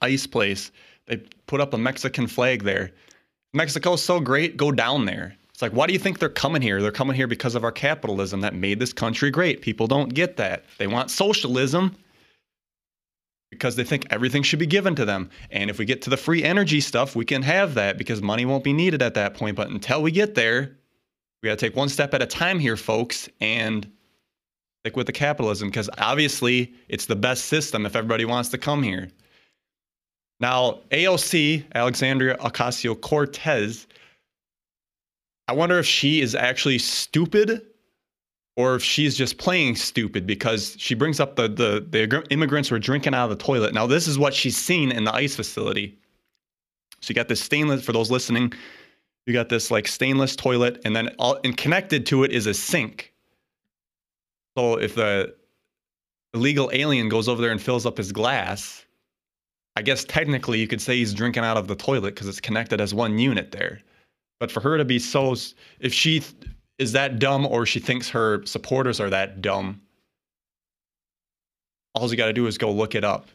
ice 0.03 0.27
place. 0.27 0.71
They 1.07 1.23
put 1.47 1.62
up 1.62 1.73
a 1.73 1.79
Mexican 1.79 2.27
flag 2.27 2.64
there. 2.64 2.92
Mexico's 3.55 4.05
so 4.05 4.21
great, 4.21 4.59
go 4.59 4.71
down 4.73 5.07
there. 5.07 5.35
It's 5.49 5.62
like, 5.62 5.73
why 5.73 5.87
do 5.87 5.95
you 5.95 5.99
think 5.99 6.19
they're 6.19 6.29
coming 6.29 6.61
here? 6.61 6.83
They're 6.83 6.92
coming 6.92 7.16
here 7.16 7.27
because 7.27 7.55
of 7.55 7.64
our 7.64 7.73
capitalism 7.73 8.42
that 8.42 8.55
made 8.55 8.79
this 8.79 8.92
country 8.92 9.31
great. 9.31 9.62
People 9.62 9.87
don't 9.87 10.12
get 10.12 10.37
that. 10.37 10.66
They 10.77 10.87
want 10.87 11.11
socialism. 11.11 11.97
because 13.51 13.77
they 13.77 13.85
think 13.85 14.07
everything 14.11 14.42
should 14.42 14.59
be 14.59 14.66
given 14.66 14.95
to 14.97 15.05
them. 15.05 15.31
And 15.51 15.71
if 15.71 15.79
we 15.79 15.85
get 15.85 16.03
to 16.03 16.11
the 16.11 16.16
free 16.16 16.45
energy 16.45 16.81
stuff, 16.81 17.16
we 17.16 17.25
can 17.25 17.42
have 17.42 17.75
that 17.75 17.97
because 17.97 18.21
money 18.21 18.45
won't 18.45 18.64
be 18.64 18.73
needed 18.73 19.03
at 19.03 19.14
that 19.14 19.35
point. 19.35 19.57
But 19.57 19.71
until 19.71 20.03
we 20.03 20.11
get 20.11 20.35
there, 20.35 20.77
we 21.46 21.50
got 21.50 21.61
to 21.61 21.64
take 21.64 21.76
one 21.76 21.88
step 21.88 22.12
at 22.12 22.20
a 22.20 22.26
time 22.26 22.59
here, 22.59 22.76
folks, 22.76 23.28
and 23.40 23.88
stick 24.82 24.96
with 24.96 25.06
the 25.06 25.12
capitalism 25.12 25.68
because 25.68 25.88
obviously 25.98 26.74
it's 26.88 27.06
the 27.06 27.14
best 27.14 27.44
system 27.44 27.87
if 27.87 27.94
everybody 27.94 28.24
wants 28.24 28.48
to 28.48 28.59
come 28.59 28.82
here. 28.82 29.09
Now, 30.40 30.80
AOC, 30.90 31.66
Alexandria 31.76 32.37
Ocasio 32.38 33.00
Cortez, 33.00 33.87
I 35.46 35.52
wonder 35.52 35.78
if 35.78 35.87
she 35.87 36.20
is 36.20 36.35
actually 36.35 36.78
stupid 36.78 37.64
or 38.56 38.74
if 38.74 38.82
she's 38.82 39.16
just 39.16 39.38
playing 39.38 39.76
stupid 39.76 40.26
because 40.26 40.74
she 40.80 40.96
brings 40.96 41.20
up 41.20 41.37
the, 41.37 41.46
the, 41.46 41.87
the 41.88 42.26
immigrants 42.30 42.72
were 42.72 42.80
drinking 42.80 43.14
out 43.14 43.30
of 43.30 43.38
the 43.38 43.44
toilet. 43.44 43.72
Now, 43.72 43.87
this 43.87 44.09
is 44.09 44.18
what 44.18 44.35
she's 44.35 44.56
seen 44.56 44.90
in 44.90 45.04
the 45.04 45.14
ICE 45.14 45.37
facility. 45.37 45.96
So 47.02 47.11
you 47.11 47.14
got 47.14 47.28
this 47.28 47.40
stainless, 47.40 47.85
for 47.85 47.92
those 47.92 48.11
listening, 48.11 48.52
you 49.26 49.32
got 49.32 49.48
this 49.48 49.70
like 49.70 49.88
stainless 49.88 50.36
toilet, 50.36 50.80
and 50.84 50.94
then 50.94 51.08
all 51.18 51.38
and 51.44 51.56
connected 51.56 52.06
to 52.06 52.24
it 52.24 52.32
is 52.32 52.46
a 52.46 52.54
sink. 52.54 53.12
So 54.56 54.76
if 54.76 54.94
the 54.94 55.34
illegal 56.32 56.70
alien 56.72 57.08
goes 57.08 57.28
over 57.28 57.42
there 57.42 57.50
and 57.50 57.60
fills 57.60 57.84
up 57.84 57.98
his 57.98 58.12
glass, 58.12 58.86
I 59.74 59.82
guess 59.82 60.04
technically 60.04 60.58
you 60.60 60.68
could 60.68 60.80
say 60.80 60.96
he's 60.96 61.12
drinking 61.12 61.44
out 61.44 61.56
of 61.56 61.68
the 61.68 61.76
toilet 61.76 62.14
because 62.14 62.28
it's 62.28 62.40
connected 62.40 62.80
as 62.80 62.94
one 62.94 63.18
unit 63.18 63.52
there. 63.52 63.80
But 64.38 64.50
for 64.50 64.60
her 64.60 64.78
to 64.78 64.84
be 64.84 64.98
so, 64.98 65.34
if 65.80 65.92
she 65.92 66.22
is 66.78 66.92
that 66.92 67.18
dumb 67.18 67.46
or 67.46 67.66
she 67.66 67.80
thinks 67.80 68.08
her 68.10 68.44
supporters 68.44 69.00
are 69.00 69.10
that 69.10 69.42
dumb, 69.42 69.80
all 71.94 72.08
you 72.10 72.16
got 72.16 72.26
to 72.26 72.32
do 72.32 72.46
is 72.46 72.58
go 72.58 72.70
look 72.70 72.94
it 72.94 73.04
up. 73.04 73.28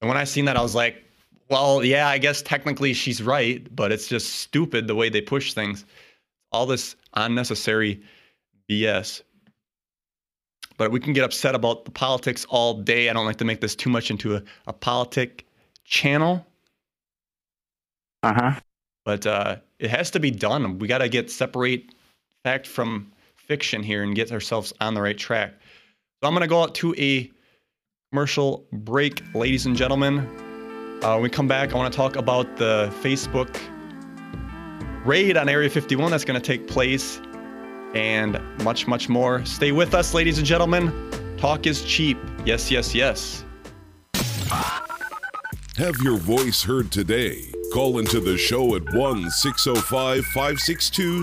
And 0.00 0.08
when 0.08 0.16
I 0.16 0.24
seen 0.24 0.46
that, 0.46 0.56
I 0.56 0.62
was 0.62 0.74
like, 0.74 1.04
well, 1.50 1.84
yeah, 1.84 2.08
I 2.08 2.18
guess 2.18 2.42
technically 2.42 2.92
she's 2.92 3.22
right, 3.22 3.66
but 3.74 3.92
it's 3.92 4.06
just 4.06 4.36
stupid 4.36 4.86
the 4.86 4.94
way 4.94 5.08
they 5.08 5.20
push 5.20 5.54
things. 5.54 5.84
All 6.52 6.66
this 6.66 6.96
unnecessary 7.14 8.02
BS. 8.68 9.22
But 10.76 10.92
we 10.92 11.00
can 11.00 11.12
get 11.12 11.24
upset 11.24 11.54
about 11.54 11.84
the 11.84 11.90
politics 11.90 12.46
all 12.50 12.74
day. 12.74 13.08
I 13.08 13.12
don't 13.12 13.26
like 13.26 13.36
to 13.38 13.44
make 13.44 13.60
this 13.60 13.74
too 13.74 13.90
much 13.90 14.10
into 14.10 14.36
a, 14.36 14.42
a 14.66 14.72
politic 14.72 15.46
channel. 15.84 16.46
Uh 18.22 18.34
huh. 18.34 18.60
But 19.04 19.26
uh, 19.26 19.56
it 19.78 19.90
has 19.90 20.10
to 20.12 20.20
be 20.20 20.30
done. 20.30 20.78
We 20.78 20.86
got 20.86 20.98
to 20.98 21.08
get 21.08 21.30
separate 21.30 21.94
fact 22.44 22.66
from 22.66 23.10
fiction 23.36 23.82
here 23.82 24.02
and 24.02 24.14
get 24.14 24.30
ourselves 24.30 24.72
on 24.80 24.94
the 24.94 25.00
right 25.00 25.16
track. 25.16 25.54
So 26.20 26.28
I'm 26.28 26.34
going 26.34 26.42
to 26.42 26.48
go 26.48 26.62
out 26.62 26.74
to 26.76 26.94
a 26.98 27.30
commercial 28.10 28.66
break, 28.72 29.22
ladies 29.34 29.66
and 29.66 29.76
gentlemen. 29.76 30.47
Uh, 31.02 31.12
when 31.12 31.22
we 31.22 31.30
come 31.30 31.46
back, 31.46 31.72
I 31.72 31.76
want 31.76 31.92
to 31.92 31.96
talk 31.96 32.16
about 32.16 32.56
the 32.56 32.92
Facebook 33.02 33.56
raid 35.04 35.36
on 35.36 35.48
Area 35.48 35.70
51 35.70 36.10
that's 36.10 36.24
going 36.24 36.40
to 36.40 36.44
take 36.44 36.66
place 36.66 37.20
and 37.94 38.40
much, 38.64 38.88
much 38.88 39.08
more. 39.08 39.44
Stay 39.44 39.70
with 39.70 39.94
us, 39.94 40.12
ladies 40.12 40.38
and 40.38 40.46
gentlemen. 40.46 41.36
Talk 41.36 41.68
is 41.68 41.84
cheap. 41.84 42.18
Yes, 42.44 42.68
yes, 42.70 42.94
yes. 42.94 43.44
Have 45.76 45.94
your 46.02 46.18
voice 46.18 46.64
heard 46.64 46.90
today. 46.90 47.52
Call 47.72 48.00
into 48.00 48.18
the 48.18 48.36
show 48.36 48.74
at 48.74 48.92
1 48.92 49.30
605 49.30 50.24
562 50.24 51.22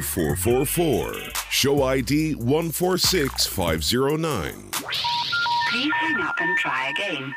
0444. 0.00 1.14
Show 1.50 1.82
ID 1.82 2.36
146509. 2.36 4.70
Please 4.70 5.92
hang 5.92 6.22
up 6.22 6.40
and 6.40 6.56
try 6.56 6.88
again. 6.88 7.34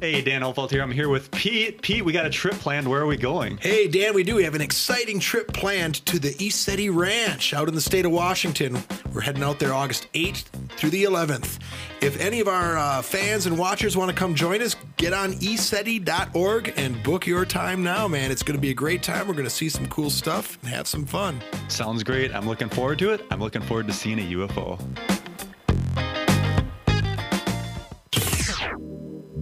Hey, 0.00 0.20
Dan 0.20 0.42
Hofeld 0.42 0.70
here. 0.70 0.82
I'm 0.82 0.90
here 0.90 1.08
with 1.08 1.30
Pete. 1.30 1.80
Pete, 1.80 2.04
we 2.04 2.12
got 2.12 2.26
a 2.26 2.30
trip 2.30 2.54
planned. 2.54 2.86
Where 2.86 3.00
are 3.00 3.06
we 3.06 3.16
going? 3.16 3.56
Hey, 3.56 3.88
Dan, 3.88 4.14
we 4.14 4.24
do. 4.24 4.36
We 4.36 4.44
have 4.44 4.54
an 4.54 4.60
exciting 4.60 5.18
trip 5.18 5.52
planned 5.54 6.04
to 6.06 6.18
the 6.18 6.34
ECETI 6.34 6.94
Ranch 6.94 7.54
out 7.54 7.66
in 7.66 7.74
the 7.74 7.80
state 7.80 8.04
of 8.04 8.12
Washington. 8.12 8.76
We're 9.14 9.22
heading 9.22 9.42
out 9.42 9.58
there 9.58 9.72
August 9.72 10.08
8th 10.12 10.44
through 10.76 10.90
the 10.90 11.04
11th. 11.04 11.60
If 12.02 12.20
any 12.20 12.40
of 12.40 12.48
our 12.48 12.76
uh, 12.76 13.00
fans 13.00 13.46
and 13.46 13.58
watchers 13.58 13.96
want 13.96 14.10
to 14.10 14.16
come 14.16 14.34
join 14.34 14.60
us, 14.60 14.76
get 14.98 15.14
on 15.14 15.32
eceti.org 15.34 16.74
and 16.76 17.02
book 17.02 17.26
your 17.26 17.46
time 17.46 17.82
now, 17.82 18.06
man. 18.06 18.30
It's 18.30 18.42
going 18.42 18.56
to 18.56 18.60
be 18.60 18.70
a 18.70 18.74
great 18.74 19.02
time. 19.02 19.26
We're 19.26 19.34
going 19.34 19.44
to 19.44 19.50
see 19.50 19.70
some 19.70 19.86
cool 19.86 20.10
stuff 20.10 20.58
and 20.60 20.70
have 20.70 20.86
some 20.86 21.06
fun. 21.06 21.40
Sounds 21.68 22.02
great. 22.02 22.34
I'm 22.34 22.46
looking 22.46 22.68
forward 22.68 22.98
to 22.98 23.10
it. 23.10 23.24
I'm 23.30 23.40
looking 23.40 23.62
forward 23.62 23.86
to 23.86 23.94
seeing 23.94 24.18
a 24.18 24.22
UFO. 24.36 25.25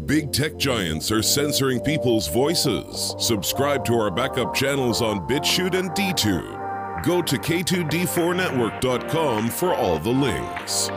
Big 0.06 0.32
tech 0.32 0.56
giants 0.58 1.10
are 1.10 1.22
censoring 1.22 1.80
people's 1.80 2.28
voices. 2.28 3.14
Subscribe 3.18 3.86
to 3.86 3.94
our 3.94 4.10
backup 4.10 4.54
channels 4.54 5.00
on 5.00 5.26
BitChute 5.26 5.78
and 5.78 5.90
DTube. 5.92 7.02
Go 7.02 7.22
to 7.22 7.38
k2d4network.com 7.38 9.48
for 9.48 9.74
all 9.74 9.98
the 9.98 10.10
links. 10.10 10.90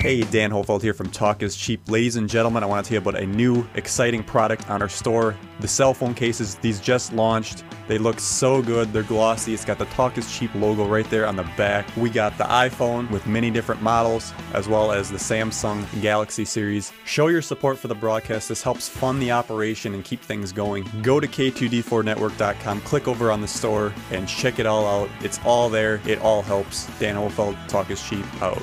Hey, 0.00 0.22
Dan 0.22 0.50
Hofeld 0.50 0.80
here 0.80 0.94
from 0.94 1.10
Talk 1.10 1.42
is 1.42 1.54
Cheap. 1.54 1.90
Ladies 1.90 2.16
and 2.16 2.26
gentlemen, 2.26 2.62
I 2.62 2.66
want 2.66 2.82
to 2.82 2.88
tell 2.88 2.94
you 2.94 3.06
about 3.06 3.22
a 3.22 3.26
new, 3.26 3.68
exciting 3.74 4.24
product 4.24 4.70
on 4.70 4.80
our 4.80 4.88
store. 4.88 5.36
The 5.60 5.68
cell 5.68 5.92
phone 5.92 6.14
cases, 6.14 6.54
these 6.54 6.80
just 6.80 7.12
launched. 7.12 7.64
They 7.86 7.98
look 7.98 8.18
so 8.18 8.62
good. 8.62 8.94
They're 8.94 9.02
glossy. 9.02 9.52
It's 9.52 9.66
got 9.66 9.78
the 9.78 9.84
Talk 9.86 10.16
is 10.16 10.32
Cheap 10.34 10.54
logo 10.54 10.86
right 10.86 11.08
there 11.10 11.26
on 11.26 11.36
the 11.36 11.42
back. 11.54 11.86
We 11.98 12.08
got 12.08 12.38
the 12.38 12.44
iPhone 12.44 13.10
with 13.10 13.26
many 13.26 13.50
different 13.50 13.82
models, 13.82 14.32
as 14.54 14.66
well 14.66 14.90
as 14.90 15.10
the 15.10 15.18
Samsung 15.18 15.84
Galaxy 16.00 16.46
series. 16.46 16.94
Show 17.04 17.26
your 17.26 17.42
support 17.42 17.78
for 17.78 17.88
the 17.88 17.94
broadcast. 17.94 18.48
This 18.48 18.62
helps 18.62 18.88
fund 18.88 19.20
the 19.20 19.32
operation 19.32 19.92
and 19.92 20.02
keep 20.02 20.22
things 20.22 20.50
going. 20.50 20.88
Go 21.02 21.20
to 21.20 21.28
k2d4network.com, 21.28 22.80
click 22.80 23.06
over 23.06 23.30
on 23.30 23.42
the 23.42 23.48
store, 23.48 23.92
and 24.12 24.26
check 24.26 24.58
it 24.58 24.64
all 24.64 24.86
out. 24.86 25.10
It's 25.20 25.38
all 25.44 25.68
there. 25.68 26.00
It 26.06 26.22
all 26.22 26.40
helps. 26.40 26.86
Dan 26.98 27.16
Hofeld, 27.16 27.54
Talk 27.68 27.90
is 27.90 28.02
Cheap, 28.02 28.24
out. 28.40 28.62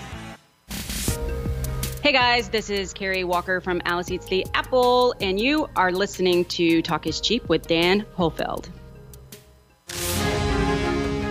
Hey 2.07 2.13
guys, 2.13 2.47
this 2.47 2.69
is 2.69 2.93
Carrie 2.93 3.25
Walker 3.25 3.59
from 3.59 3.81
Alice 3.83 4.09
Eats 4.09 4.27
the 4.27 4.47
Apple, 4.53 5.13
and 5.19 5.37
you 5.37 5.67
are 5.75 5.91
listening 5.91 6.45
to 6.45 6.81
Talk 6.81 7.05
is 7.05 7.19
Cheap 7.19 7.49
with 7.49 7.67
Dan 7.67 8.05
Hofeld. 8.15 8.69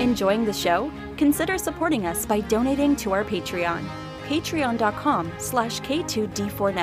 Enjoying 0.03 0.45
the 0.45 0.53
show? 0.53 0.93
Consider 1.17 1.57
supporting 1.57 2.05
us 2.05 2.27
by 2.27 2.41
donating 2.41 2.95
to 2.97 3.13
our 3.13 3.25
Patreon. 3.25 3.89
Patreon.com 4.27 5.33
slash 5.39 5.81
K2D4 5.81 6.75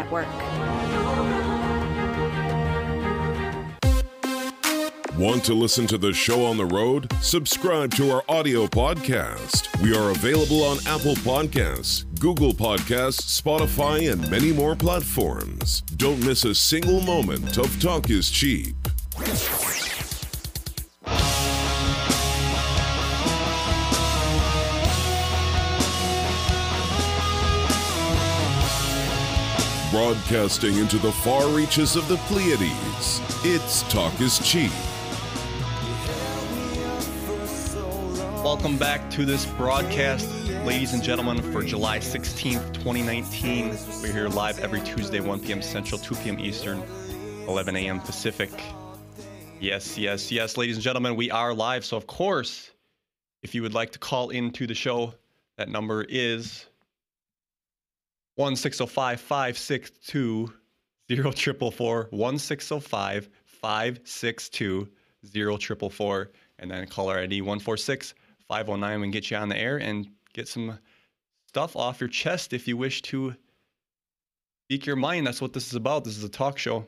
Want 5.18 5.44
to 5.46 5.54
listen 5.54 5.86
to 5.88 6.00
the 6.00 6.12
show 6.12 6.44
on 6.44 6.58
the 6.58 6.66
road? 6.66 7.08
Subscribe 7.22 7.92
to 7.92 8.10
our 8.10 8.24
audio 8.28 8.66
podcast. 8.66 9.70
We 9.84 9.96
are 9.96 10.10
available 10.10 10.64
on 10.64 10.80
Apple 10.88 11.14
Podcasts, 11.18 12.06
Google 12.20 12.52
Podcasts, 12.52 13.40
Spotify, 13.40 14.12
and 14.12 14.28
many 14.32 14.52
more 14.52 14.76
platforms. 14.76 15.82
Don't 15.98 16.20
miss 16.26 16.46
a 16.46 16.56
single 16.56 17.00
moment 17.02 17.60
of 17.60 17.80
Talk 17.80 18.10
is 18.10 18.32
Cheap. 18.32 18.76
Broadcasting 29.92 30.80
into 30.80 30.98
the 30.98 31.12
far 31.24 31.48
reaches 31.50 31.96
of 31.96 32.08
the 32.08 32.18
Pleiades, 32.26 33.22
it's 33.46 33.84
Talk 33.84 34.20
is 34.20 34.40
Cheap. 34.40 34.72
Welcome 38.44 38.78
back 38.78 39.10
to 39.12 39.24
this 39.24 39.46
broadcast, 39.46 40.30
ladies 40.66 40.94
and 40.94 41.02
gentlemen, 41.02 41.42
for 41.54 41.64
July 41.64 42.00
16th, 42.00 42.74
2019. 42.74 43.70
We're 44.02 44.12
here 44.12 44.28
live 44.28 44.60
every 44.60 44.82
Tuesday, 44.82 45.22
1 45.22 45.40
p.m. 45.40 45.62
Central, 45.62 45.98
2 45.98 46.16
p.m. 46.16 46.38
Eastern, 46.42 46.84
11 47.48 47.78
a.m. 47.78 48.02
Pacific. 48.02 48.52
Yes, 49.62 49.98
yes, 49.98 50.30
yes, 50.30 50.58
ladies 50.58 50.76
and 50.76 50.84
gentlemen, 50.84 51.16
we 51.16 51.32
are 51.32 51.54
live. 51.54 51.86
So, 51.86 51.96
of 51.96 52.06
course, 52.06 52.72
if 53.44 53.56
you 53.56 53.62
would 53.62 53.74
like 53.74 53.94
to 53.94 54.00
call 54.00 54.30
into 54.30 54.68
the 54.68 54.76
show, 54.76 55.14
that 55.58 55.70
number 55.70 56.04
is 56.04 56.66
1605 58.36 59.22
562 59.22 60.54
0444 61.08 62.08
1605 62.12 63.30
562 63.46 64.90
0444 65.32 66.32
and 66.60 66.70
then 66.70 66.86
caller 66.88 67.20
ID 67.20 67.42
146 67.42 68.14
509 68.48 69.00
we 69.00 69.06
can 69.06 69.12
get 69.12 69.32
you 69.32 69.38
on 69.38 69.50
the 69.50 69.58
air 69.58 69.78
and 69.78 70.08
get 70.34 70.48
some 70.48 70.80
stuff 71.48 71.76
off 71.76 72.00
your 72.02 72.10
chest 72.10 72.54
if 72.54 72.68
you 72.68 72.78
wish 72.78 73.02
to 73.04 73.36
speak 74.66 74.86
your 74.86 74.96
mind. 74.96 75.28
That's 75.28 75.42
what 75.42 75.54
this 75.54 75.68
is 75.68 75.76
about. 75.76 76.04
This 76.04 76.18
is 76.18 76.24
a 76.24 76.30
talk 76.30 76.58
show. 76.58 76.88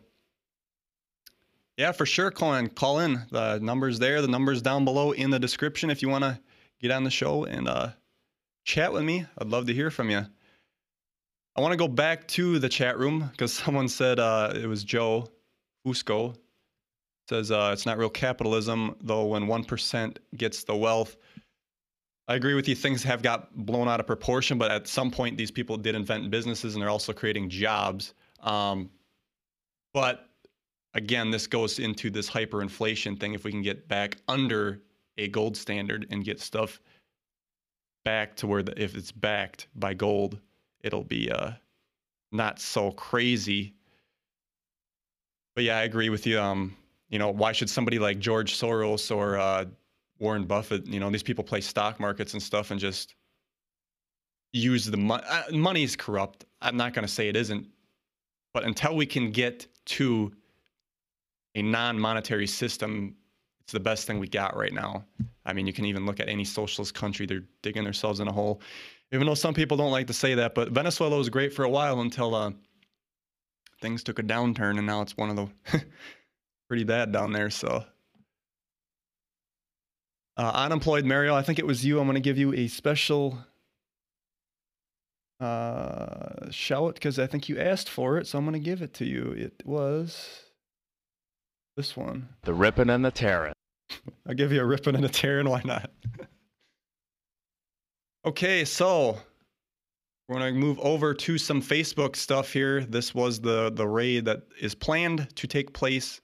Yeah, 1.78 1.92
for 1.92 2.06
sure, 2.06 2.32
call 2.32 2.56
in. 2.56 2.70
Call 2.70 3.00
in. 3.00 3.22
The 3.32 3.60
number's 3.60 4.00
there. 4.00 4.22
The 4.22 4.28
number's 4.28 4.62
down 4.62 4.86
below 4.86 5.12
in 5.12 5.30
the 5.30 5.40
description 5.40 5.90
if 5.90 6.02
you 6.02 6.10
want 6.10 6.24
to 6.24 6.40
get 6.80 6.92
on 6.92 7.04
the 7.04 7.10
show 7.10 7.44
and 7.44 7.68
uh, 7.68 7.90
chat 8.64 8.94
with 8.94 9.04
me. 9.04 9.26
I'd 9.38 9.48
love 9.48 9.68
to 9.68 9.74
hear 9.74 9.92
from 9.92 10.10
you. 10.10 10.26
I 11.58 11.62
want 11.62 11.74
to 11.74 11.78
go 11.78 11.88
back 11.88 12.28
to 12.30 12.60
the 12.60 12.70
chat 12.70 12.98
room 12.98 13.30
because 13.32 13.54
someone 13.64 13.88
said 13.88 14.20
uh, 14.20 14.54
it 14.56 14.68
was 14.68 14.84
Joe 14.84 15.28
Fusco 15.86 16.36
says 17.30 17.52
uh, 17.52 17.72
it's 17.74 17.86
not 17.86 17.98
real 17.98 18.10
capitalism 18.10 18.96
though 19.02 19.26
when 19.26 19.46
1% 19.46 20.18
gets 20.36 20.64
the 20.64 20.76
wealth 20.76 21.18
i 22.28 22.36
agree 22.36 22.54
with 22.54 22.68
you 22.68 22.76
things 22.76 23.04
have 23.04 23.22
got 23.22 23.56
blown 23.66 23.88
out 23.88 24.00
of 24.00 24.08
proportion 24.08 24.58
but 24.58 24.72
at 24.72 24.88
some 24.88 25.12
point 25.12 25.38
these 25.38 25.52
people 25.52 25.78
did 25.78 25.96
invent 25.96 26.30
businesses 26.32 26.76
and 26.76 26.82
they're 26.82 26.90
also 26.90 27.14
creating 27.14 27.50
jobs. 27.50 28.14
Um, 28.42 28.90
but 29.94 30.30
again 30.94 31.32
this 31.32 31.48
goes 31.48 31.80
into 31.80 32.10
this 32.10 32.30
hyperinflation 32.30 33.20
thing. 33.20 33.34
If 33.34 33.44
we 33.44 33.52
can 33.52 33.62
get 33.62 33.88
back 33.88 34.18
under 34.28 34.82
a 35.18 35.28
gold 35.30 35.56
standard 35.56 36.08
and 36.12 36.24
get 36.24 36.40
stuff 36.40 36.82
back 38.04 38.36
to 38.38 38.48
where 38.48 38.62
the, 38.64 38.80
if 38.82 38.96
it's 38.96 39.12
backed 39.12 39.68
by 39.76 39.94
gold 39.94 40.40
it'll 40.82 41.04
be 41.04 41.32
uh, 41.32 41.52
not 42.32 42.60
so 42.60 42.92
crazy. 42.92 43.74
But 45.56 45.64
yeah 45.64 45.78
i 45.78 45.84
agree 45.84 46.10
with 46.10 46.28
you. 46.28 46.40
Um, 46.40 46.76
you 47.10 47.20
know, 47.20 47.30
why 47.30 47.52
should 47.52 47.70
somebody 47.70 48.00
like 48.00 48.20
George 48.20 48.58
Soros 48.58 49.16
or 49.16 49.38
uh, 49.38 49.66
Warren 50.20 50.46
Buffett, 50.46 50.88
you 50.88 51.00
know, 51.00 51.10
these 51.10 51.24
people 51.24 51.44
play 51.44 51.62
stock 51.62 52.00
markets 52.00 52.34
and 52.34 52.42
stuff 52.42 52.72
and 52.72 52.80
just 52.80 53.16
use 54.54 54.86
the 54.86 54.98
money. 54.98 55.24
Uh, 55.28 55.44
money 55.52 55.84
is 55.84 55.96
corrupt. 55.96 56.46
I'm 56.62 56.78
not 56.78 56.94
going 56.94 57.06
to 57.06 57.12
say 57.12 57.28
it 57.28 57.36
isn't, 57.36 57.68
but 58.54 58.64
until 58.64 58.96
we 58.96 59.06
can 59.06 59.32
get 59.32 59.68
to 59.86 60.32
a 61.56 61.62
non-monetary 61.62 62.48
system, 62.48 63.16
it's 63.62 63.74
the 63.74 63.80
best 63.80 64.08
thing 64.08 64.20
we 64.20 64.28
got 64.28 64.56
right 64.56 64.74
now. 64.74 65.06
I 65.46 65.54
mean, 65.54 65.68
you 65.68 65.74
can 65.74 65.86
even 65.86 66.06
look 66.06 66.20
at 66.20 66.30
any 66.30 66.46
socialist 66.46 66.94
country; 66.94 67.26
they're 67.26 67.44
digging 67.62 67.84
themselves 67.84 68.20
in 68.20 68.28
a 68.28 68.32
hole. 68.32 68.62
Even 69.12 69.28
though 69.28 69.36
some 69.36 69.54
people 69.54 69.78
don't 69.78 69.92
like 69.92 70.08
to 70.08 70.14
say 70.14 70.36
that, 70.36 70.56
but 70.56 70.70
Venezuela 70.70 71.18
was 71.18 71.30
great 71.30 71.54
for 71.54 71.64
a 71.64 71.70
while 71.70 72.02
until 72.02 72.34
uh, 72.36 72.52
things 73.82 74.04
took 74.04 74.20
a 74.20 74.24
downturn, 74.24 74.78
and 74.78 74.86
now 74.86 75.02
it's 75.02 75.18
one 75.18 75.30
of 75.30 75.36
the 75.36 75.84
pretty 76.68 76.84
bad 76.84 77.12
down 77.12 77.32
there. 77.32 77.50
So, 77.50 77.84
uh, 80.38 80.52
unemployed 80.54 81.06
Mario, 81.06 81.36
I 81.36 81.42
think 81.42 81.60
it 81.60 81.66
was 81.66 81.86
you. 81.86 82.00
I'm 82.00 82.06
going 82.06 82.16
to 82.16 82.22
give 82.22 82.38
you 82.38 82.54
a 82.54 82.68
special 82.68 83.38
uh, 85.40 86.50
shout 86.50 86.96
because 86.96 87.20
I 87.20 87.28
think 87.28 87.50
you 87.50 87.60
asked 87.60 87.90
for 87.90 88.18
it. 88.18 88.28
So 88.28 88.38
I'm 88.38 88.46
going 88.46 88.54
to 88.54 88.60
give 88.60 88.82
it 88.82 88.94
to 88.96 89.06
you. 89.06 89.32
It 89.32 89.64
was 89.66 90.44
this 91.78 91.96
one. 91.96 92.30
The 92.44 92.54
ripping 92.54 92.90
and 92.90 93.04
the 93.04 93.12
tearing. 93.12 93.54
I'll 94.28 94.36
give 94.36 94.52
you 94.52 94.62
a 94.62 94.66
ripping 94.66 94.96
and 94.96 95.06
a 95.06 95.10
tearing. 95.10 95.50
Why 95.50 95.62
not? 95.64 95.92
okay, 98.26 98.66
so 98.66 99.18
we're 100.28 100.40
going 100.40 100.54
to 100.54 100.60
move 100.60 100.80
over 100.80 101.14
to 101.14 101.38
some 101.38 101.62
Facebook 101.62 102.16
stuff 102.16 102.52
here. 102.52 102.82
This 102.82 103.14
was 103.14 103.40
the 103.40 103.72
the 103.72 103.88
raid 103.88 104.26
that 104.26 104.44
is 104.60 104.74
planned 104.74 105.34
to 105.36 105.48
take 105.48 105.74
place 105.74 106.22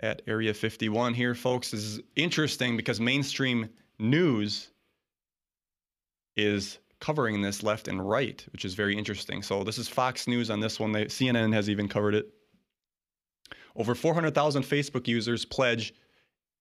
at 0.00 0.22
Area 0.26 0.54
51 0.54 1.14
here, 1.14 1.34
folks. 1.34 1.70
This 1.70 1.80
is 1.80 2.00
interesting 2.16 2.76
because 2.76 3.00
mainstream 3.00 3.68
news 3.98 4.70
is 6.36 6.78
covering 7.00 7.40
this 7.42 7.62
left 7.62 7.88
and 7.88 8.08
right, 8.08 8.44
which 8.52 8.64
is 8.64 8.74
very 8.74 8.96
interesting. 8.96 9.42
So 9.42 9.64
this 9.64 9.78
is 9.78 9.88
Fox 9.88 10.26
News 10.26 10.50
on 10.50 10.60
this 10.60 10.78
one. 10.78 10.92
They, 10.92 11.06
CNN 11.06 11.52
has 11.52 11.68
even 11.68 11.88
covered 11.88 12.14
it. 12.14 12.28
Over 13.76 13.94
400,000 13.94 14.62
Facebook 14.62 15.06
users 15.06 15.44
pledge 15.44 15.94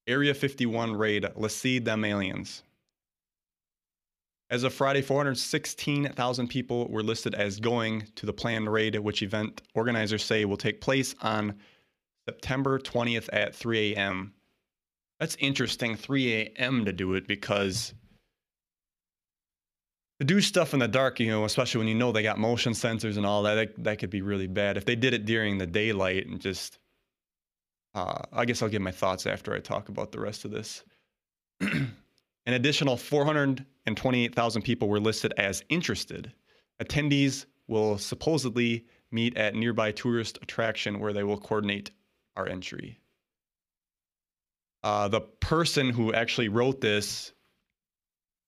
Area 0.07 0.33
51 0.33 0.93
raid, 0.93 1.25
let's 1.35 1.55
see 1.55 1.79
them 1.79 2.03
aliens. 2.03 2.63
As 4.49 4.63
of 4.63 4.73
Friday, 4.73 5.03
416,000 5.03 6.47
people 6.47 6.87
were 6.87 7.03
listed 7.03 7.35
as 7.35 7.59
going 7.59 8.07
to 8.15 8.25
the 8.25 8.33
planned 8.33 8.71
raid, 8.71 8.97
which 8.97 9.21
event 9.21 9.61
organizers 9.75 10.23
say 10.23 10.45
will 10.45 10.57
take 10.57 10.81
place 10.81 11.13
on 11.21 11.59
September 12.27 12.79
20th 12.79 13.29
at 13.31 13.55
3 13.55 13.93
a.m. 13.93 14.33
That's 15.19 15.35
interesting, 15.39 15.95
3 15.95 16.33
a.m. 16.33 16.85
to 16.85 16.93
do 16.93 17.13
it 17.13 17.27
because 17.27 17.93
to 20.19 20.25
do 20.25 20.41
stuff 20.41 20.73
in 20.73 20.79
the 20.79 20.87
dark, 20.87 21.19
you 21.19 21.27
know, 21.27 21.45
especially 21.45 21.79
when 21.79 21.87
you 21.87 21.95
know 21.95 22.11
they 22.11 22.23
got 22.23 22.37
motion 22.37 22.73
sensors 22.73 23.17
and 23.17 23.25
all 23.25 23.43
that, 23.43 23.55
that, 23.55 23.83
that 23.83 23.99
could 23.99 24.09
be 24.09 24.21
really 24.21 24.47
bad. 24.47 24.75
If 24.75 24.85
they 24.85 24.95
did 24.95 25.13
it 25.13 25.25
during 25.25 25.57
the 25.57 25.65
daylight 25.65 26.27
and 26.27 26.41
just, 26.41 26.79
uh, 27.95 28.21
I 28.33 28.45
guess 28.45 28.61
I'll 28.61 28.69
give 28.69 28.81
my 28.81 28.91
thoughts 28.91 29.25
after 29.25 29.53
I 29.53 29.59
talk 29.59 29.87
about 29.87 30.11
the 30.11 30.19
rest 30.19 30.43
of 30.43 30.51
this. 30.51 30.83
An 31.61 31.93
additional 32.45 32.97
428,000 32.97 34.61
people 34.61 34.89
were 34.89 34.99
listed 34.99 35.33
as 35.37 35.63
interested. 35.69 36.33
Attendees 36.81 37.45
will 37.67 37.97
supposedly 37.97 38.85
meet 39.11 39.37
at 39.37 39.55
nearby 39.55 39.91
tourist 39.91 40.37
attraction 40.41 40.99
where 40.99 41.13
they 41.13 41.23
will 41.23 41.37
coordinate 41.37 41.91
our 42.39 42.47
entry. 42.47 42.97
Uh, 44.81 45.09
the 45.09 45.19
person 45.19 45.89
who 45.89 46.13
actually 46.13 46.47
wrote 46.47 46.79
this 46.79 47.33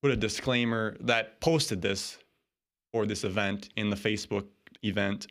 put 0.02 0.12
a 0.12 0.16
disclaimer 0.16 0.96
that 1.02 1.42
posted 1.42 1.82
this 1.82 2.18
for 2.94 3.06
this 3.06 3.26
event 3.26 3.70
in 3.76 3.90
the 3.90 3.96
Facebook 3.96 4.46
event, 4.84 5.28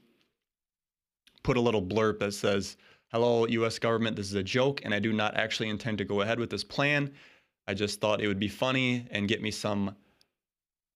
put 1.42 1.56
a 1.56 1.60
little 1.60 1.82
blurb 1.82 2.18
that 2.18 2.32
says, 2.32 2.76
Hello, 3.10 3.46
US 3.46 3.78
government, 3.78 4.14
this 4.14 4.26
is 4.26 4.34
a 4.34 4.42
joke, 4.42 4.82
and 4.84 4.94
I 4.94 4.98
do 4.98 5.12
not 5.12 5.36
actually 5.36 5.70
intend 5.70 5.98
to 5.98 6.04
go 6.04 6.20
ahead 6.20 6.38
with 6.38 6.50
this 6.50 6.62
plan. 6.62 7.10
I 7.66 7.74
just 7.74 8.00
thought 8.00 8.20
it 8.20 8.28
would 8.28 8.38
be 8.38 8.48
funny 8.48 9.06
and 9.10 9.26
get 9.26 9.42
me 9.42 9.50
some 9.50 9.96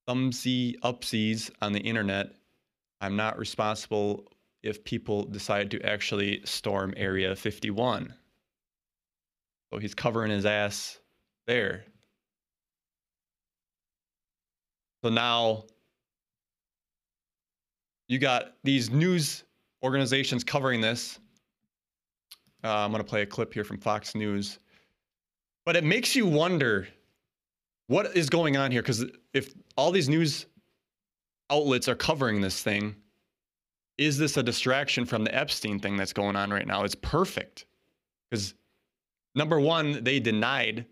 thumbsy 0.06 0.78
upsies 0.80 1.50
on 1.62 1.72
the 1.72 1.80
internet. 1.80 2.34
I'm 3.00 3.16
not 3.16 3.38
responsible 3.38 4.26
if 4.64 4.82
people 4.82 5.24
decide 5.24 5.70
to 5.70 5.80
actually 5.82 6.40
storm 6.44 6.94
Area 6.96 7.36
51. 7.36 8.12
So 9.70 9.78
he's 9.78 9.94
covering 9.94 10.30
his 10.30 10.46
ass 10.46 10.98
there. 11.46 11.84
So 15.04 15.10
now 15.10 15.64
you 18.08 18.18
got 18.18 18.54
these 18.64 18.90
news 18.90 19.44
organizations 19.82 20.42
covering 20.42 20.80
this. 20.80 21.18
Uh, 22.64 22.68
I'm 22.68 22.90
going 22.90 23.02
to 23.02 23.08
play 23.08 23.20
a 23.20 23.26
clip 23.26 23.52
here 23.52 23.64
from 23.64 23.78
Fox 23.78 24.14
News. 24.14 24.58
But 25.66 25.76
it 25.76 25.84
makes 25.84 26.16
you 26.16 26.24
wonder 26.24 26.88
what 27.88 28.16
is 28.16 28.30
going 28.30 28.56
on 28.56 28.70
here 28.70 28.80
because 28.80 29.04
if 29.34 29.52
all 29.76 29.90
these 29.90 30.08
news 30.08 30.46
outlets 31.50 31.86
are 31.86 31.94
covering 31.94 32.40
this 32.40 32.62
thing, 32.62 32.96
is 33.98 34.18
this 34.18 34.36
a 34.36 34.42
distraction 34.42 35.04
from 35.04 35.24
the 35.24 35.34
Epstein 35.34 35.78
thing 35.78 35.96
that's 35.96 36.12
going 36.12 36.36
on 36.36 36.50
right 36.50 36.66
now? 36.66 36.84
It's 36.84 36.94
perfect. 36.94 37.66
Because 38.30 38.54
number 39.34 39.60
one, 39.60 40.02
they 40.02 40.20
denied 40.20 40.86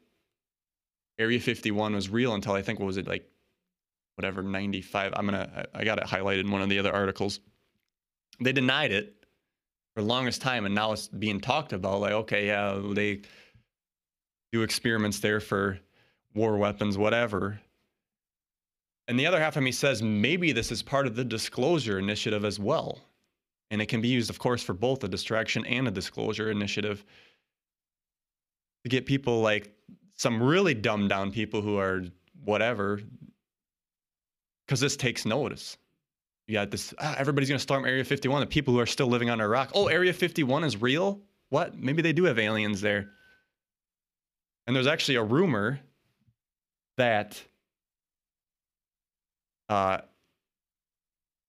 Area 1.19 1.41
51 1.41 1.95
was 1.95 2.09
real 2.09 2.35
until 2.35 2.53
I 2.53 2.63
think, 2.63 2.79
what 2.79 2.87
was 2.87 2.97
it, 2.97 3.07
like 3.07 3.29
whatever, 4.17 4.43
95? 4.43 5.13
I'm 5.17 5.27
going 5.27 5.39
to, 5.39 5.67
I 5.75 5.85
got 5.85 5.99
it 5.99 6.05
highlighted 6.05 6.41
in 6.41 6.51
one 6.51 6.63
of 6.63 6.69
the 6.69 6.79
other 6.79 6.93
articles. 6.93 7.41
They 8.41 8.53
denied 8.53 8.93
it 8.93 9.15
for 9.95 10.03
the 10.03 10.09
longest 10.09 10.41
time, 10.41 10.65
and 10.65 10.75
now 10.75 10.93
it's 10.93 11.09
being 11.09 11.41
talked 11.41 11.73
about 11.73 12.01
like, 12.01 12.13
okay, 12.13 12.47
yeah, 12.47 12.81
they 12.93 13.23
do 14.53 14.63
experiments 14.63 15.19
there 15.21 15.41
for 15.41 15.79
war 16.35 16.57
weapons, 16.57 16.97
whatever. 16.97 17.61
And 19.13 19.21
the 19.21 19.27
other 19.27 19.39
half 19.39 19.59
of 19.59 19.63
me 19.63 19.73
says 19.73 20.03
maybe 20.03 20.53
this 20.53 20.73
is 20.73 20.83
part 20.83 21.07
of 21.07 21.15
the 21.15 21.23
disclosure 21.23 21.99
initiative 21.99 22.47
as 22.47 22.59
well. 22.59 22.99
And 23.71 23.83
it 23.83 23.85
can 23.85 24.01
be 24.01 24.09
used, 24.09 24.31
of 24.31 24.39
course, 24.39 24.63
for 24.63 24.73
both 24.73 25.05
a 25.05 25.09
distraction 25.09 25.67
and 25.67 25.87
a 25.87 25.91
disclosure 25.91 26.51
initiative 26.51 27.05
to 28.85 28.89
get 28.89 29.05
people 29.05 29.43
like 29.43 29.71
some 30.17 30.43
really 30.43 30.73
dumbed 30.73 31.11
down 31.11 31.31
people 31.31 31.61
who 31.61 31.77
are 31.77 32.05
whatever, 32.43 33.03
because 34.65 34.81
this 34.81 34.97
takes 34.97 35.27
notice. 35.27 35.77
You 36.47 36.55
got 36.55 36.71
this, 36.71 36.95
ah, 36.99 37.15
everybody's 37.19 37.51
going 37.51 37.59
to 37.59 37.63
storm 37.63 37.85
Area 37.85 38.05
51. 38.05 38.41
The 38.41 38.47
people 38.47 38.73
who 38.73 38.81
are 38.81 38.87
still 38.87 39.09
living 39.09 39.29
under 39.29 39.45
a 39.45 39.49
rock. 39.49 39.73
Oh, 39.75 39.89
Area 39.89 40.15
51 40.15 40.65
is 40.65 40.81
real? 40.81 41.21
What? 41.51 41.79
Maybe 41.79 42.01
they 42.01 42.15
do 42.15 42.25
have 42.25 42.39
aliens 42.39 42.81
there. 42.81 43.11
And 44.67 44.75
there's 44.75 44.87
actually 44.87 45.17
a 45.17 45.23
rumor 45.23 45.81
that 46.97 47.45
uh, 49.73 50.01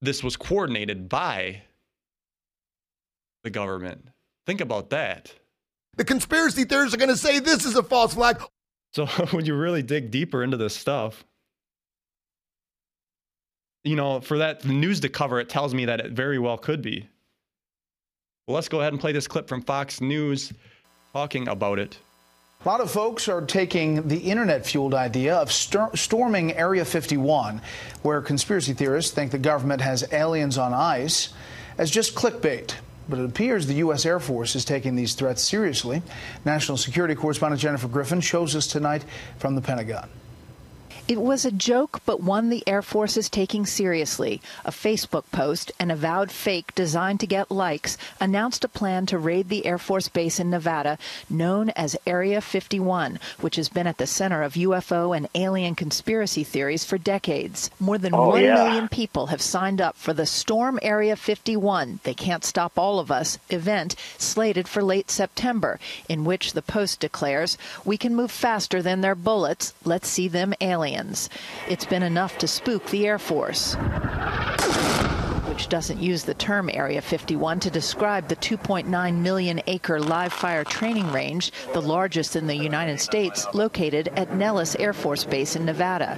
this 0.01 0.23
was 0.23 0.37
coordinated 0.37 1.09
by 1.09 1.61
the 3.43 3.49
government. 3.49 4.07
Think 4.47 4.61
about 4.61 4.89
that. 4.91 5.33
The 5.97 6.05
conspiracy 6.05 6.63
theorists 6.63 6.95
are 6.95 6.97
going 6.97 7.09
to 7.09 7.17
say 7.17 7.39
this 7.39 7.65
is 7.65 7.75
a 7.75 7.83
false 7.83 8.13
flag. 8.13 8.41
So 8.93 9.05
when 9.31 9.45
you 9.45 9.55
really 9.55 9.83
dig 9.83 10.09
deeper 10.09 10.41
into 10.43 10.55
this 10.55 10.75
stuff, 10.75 11.25
you 13.83 13.97
know, 13.97 14.21
for 14.21 14.37
that 14.37 14.63
news 14.63 15.01
to 15.01 15.09
cover 15.09 15.41
it 15.41 15.49
tells 15.49 15.73
me 15.73 15.85
that 15.85 15.99
it 15.99 16.11
very 16.13 16.39
well 16.39 16.57
could 16.57 16.81
be. 16.81 17.07
Well, 18.47 18.55
let's 18.55 18.69
go 18.69 18.79
ahead 18.79 18.93
and 18.93 19.01
play 19.01 19.11
this 19.11 19.27
clip 19.27 19.49
from 19.49 19.61
Fox 19.61 19.99
News 19.99 20.53
talking 21.11 21.49
about 21.49 21.77
it. 21.77 21.97
A 22.63 22.69
lot 22.69 22.79
of 22.79 22.89
folks 22.89 23.27
are 23.27 23.41
taking 23.41 24.07
the 24.07 24.19
internet 24.19 24.65
fueled 24.65 24.93
idea 24.93 25.35
of 25.35 25.51
stor- 25.51 25.93
storming 25.97 26.53
Area 26.53 26.85
51, 26.85 27.61
where 28.03 28.21
conspiracy 28.21 28.71
theorists 28.71 29.11
think 29.11 29.31
the 29.31 29.37
government 29.37 29.81
has 29.81 30.07
aliens 30.13 30.57
on 30.57 30.73
ice, 30.73 31.33
as 31.77 31.91
just 31.91 32.15
clickbait. 32.15 32.75
But 33.09 33.19
it 33.19 33.25
appears 33.25 33.67
the 33.67 33.73
U.S. 33.75 34.05
Air 34.05 34.21
Force 34.21 34.55
is 34.55 34.63
taking 34.63 34.95
these 34.95 35.13
threats 35.13 35.41
seriously. 35.41 36.01
National 36.45 36.77
Security 36.77 37.15
Correspondent 37.15 37.61
Jennifer 37.61 37.89
Griffin 37.89 38.21
shows 38.21 38.55
us 38.55 38.65
tonight 38.65 39.03
from 39.39 39.55
the 39.55 39.61
Pentagon. 39.61 40.07
It 41.05 41.19
was 41.19 41.43
a 41.43 41.51
joke, 41.51 41.99
but 42.05 42.21
one 42.23 42.47
the 42.49 42.63
Air 42.65 42.81
Force 42.81 43.17
is 43.17 43.29
taking 43.29 43.65
seriously. 43.65 44.41
A 44.63 44.71
Facebook 44.71 45.25
post, 45.33 45.69
an 45.77 45.91
avowed 45.91 46.31
fake 46.31 46.73
designed 46.75 47.19
to 47.19 47.27
get 47.27 47.51
likes, 47.51 47.97
announced 48.21 48.63
a 48.63 48.69
plan 48.69 49.05
to 49.07 49.17
raid 49.17 49.49
the 49.49 49.65
Air 49.65 49.77
Force 49.77 50.07
base 50.07 50.39
in 50.39 50.49
Nevada 50.49 50.97
known 51.29 51.71
as 51.71 51.97
Area 52.07 52.39
51, 52.39 53.19
which 53.41 53.57
has 53.57 53.67
been 53.67 53.85
at 53.85 53.97
the 53.97 54.07
center 54.07 54.43
of 54.43 54.53
UFO 54.53 55.15
and 55.15 55.27
alien 55.35 55.75
conspiracy 55.75 56.45
theories 56.45 56.85
for 56.85 56.97
decades. 56.97 57.69
More 57.81 57.97
than 57.97 58.15
Oh, 58.15 58.29
one 58.29 58.43
yeah. 58.45 58.53
million 58.55 58.87
people 58.87 59.25
have 59.27 59.41
signed 59.41 59.81
up 59.81 59.97
for 59.97 60.13
the 60.13 60.25
Storm 60.25 60.79
Area 60.81 61.17
51, 61.17 61.99
They 62.03 62.13
Can't 62.13 62.45
Stop 62.45 62.79
All 62.79 62.97
of 62.99 63.11
Us 63.11 63.39
event 63.49 63.97
slated 64.17 64.69
for 64.69 64.81
late 64.81 65.11
September, 65.11 65.81
in 66.07 66.23
which 66.23 66.53
the 66.53 66.61
Post 66.61 67.01
declares, 67.01 67.57
We 67.83 67.97
can 67.97 68.15
move 68.15 68.31
faster 68.31 68.81
than 68.81 69.01
their 69.01 69.15
bullets. 69.15 69.73
Let's 69.83 70.07
see 70.07 70.29
them 70.29 70.53
aliens. 70.61 70.92
It's 71.67 71.85
been 71.85 72.03
enough 72.03 72.37
to 72.39 72.47
spook 72.47 72.85
the 72.87 73.07
Air 73.07 73.19
Force 73.19 73.75
which 75.53 75.69
doesn't 75.69 76.01
use 76.01 76.23
the 76.23 76.33
term 76.33 76.67
Area 76.73 76.99
51 76.99 77.59
to 77.59 77.69
describe 77.69 78.27
the 78.27 78.35
2.9 78.37 79.17
million 79.19 79.61
acre 79.67 79.99
live 79.99 80.33
fire 80.33 80.63
training 80.63 81.11
range, 81.11 81.51
the 81.73 81.81
largest 81.81 82.35
in 82.35 82.47
the 82.47 82.55
United 82.55 82.99
States, 82.99 83.45
located 83.53 84.07
at 84.15 84.35
Nellis 84.35 84.75
Air 84.77 84.93
Force 84.93 85.23
Base 85.25 85.55
in 85.55 85.63
Nevada. 85.63 86.15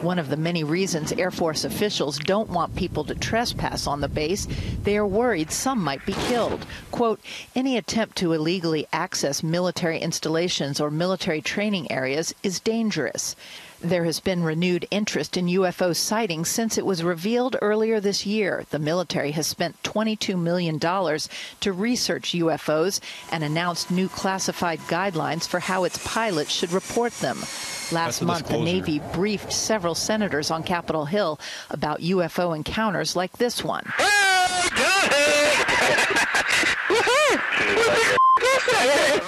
One 0.00 0.18
of 0.18 0.30
the 0.30 0.38
many 0.38 0.64
reasons 0.64 1.12
Air 1.12 1.30
Force 1.30 1.64
officials 1.64 2.18
don't 2.18 2.48
want 2.48 2.76
people 2.76 3.04
to 3.04 3.14
trespass 3.14 3.86
on 3.86 4.00
the 4.00 4.08
base, 4.08 4.48
they 4.84 4.96
are 4.96 5.06
worried 5.06 5.50
some 5.50 5.84
might 5.84 6.06
be 6.06 6.14
killed. 6.14 6.64
Quote, 6.90 7.20
any 7.54 7.76
attempt 7.76 8.16
to 8.16 8.32
illegally 8.32 8.86
access 8.90 9.42
military 9.42 9.98
installations 9.98 10.80
or 10.80 10.90
military 10.90 11.42
training 11.42 11.92
areas 11.92 12.34
is 12.42 12.58
dangerous. 12.58 13.36
There 13.80 14.04
has 14.04 14.18
been 14.18 14.42
renewed 14.42 14.88
interest 14.90 15.36
in 15.36 15.46
UFO 15.46 15.94
sightings 15.94 16.48
since 16.48 16.78
it 16.78 16.84
was 16.84 17.04
revealed 17.04 17.56
earlier 17.62 18.00
this 18.00 18.26
year. 18.26 18.64
The 18.70 18.80
military 18.80 19.30
has 19.32 19.46
spent 19.46 19.80
$22 19.84 20.36
million 20.36 20.80
to 20.80 21.72
research 21.72 22.32
UFOs 22.32 23.00
and 23.30 23.44
announced 23.44 23.90
new 23.90 24.08
classified 24.08 24.80
guidelines 24.80 25.46
for 25.46 25.60
how 25.60 25.84
its 25.84 26.04
pilots 26.04 26.50
should 26.50 26.72
report 26.72 27.12
them. 27.20 27.38
Last 27.38 27.92
That's 27.92 28.22
month, 28.22 28.48
the. 28.48 28.58
Navy 28.58 29.00
briefed 29.12 29.52
several 29.52 29.94
senators 29.94 30.50
on 30.50 30.64
Capitol 30.64 31.04
Hill 31.04 31.38
about 31.70 32.00
UFO 32.00 32.56
encounters 32.56 33.14
like 33.14 33.38
this 33.38 33.62
one. 33.62 33.84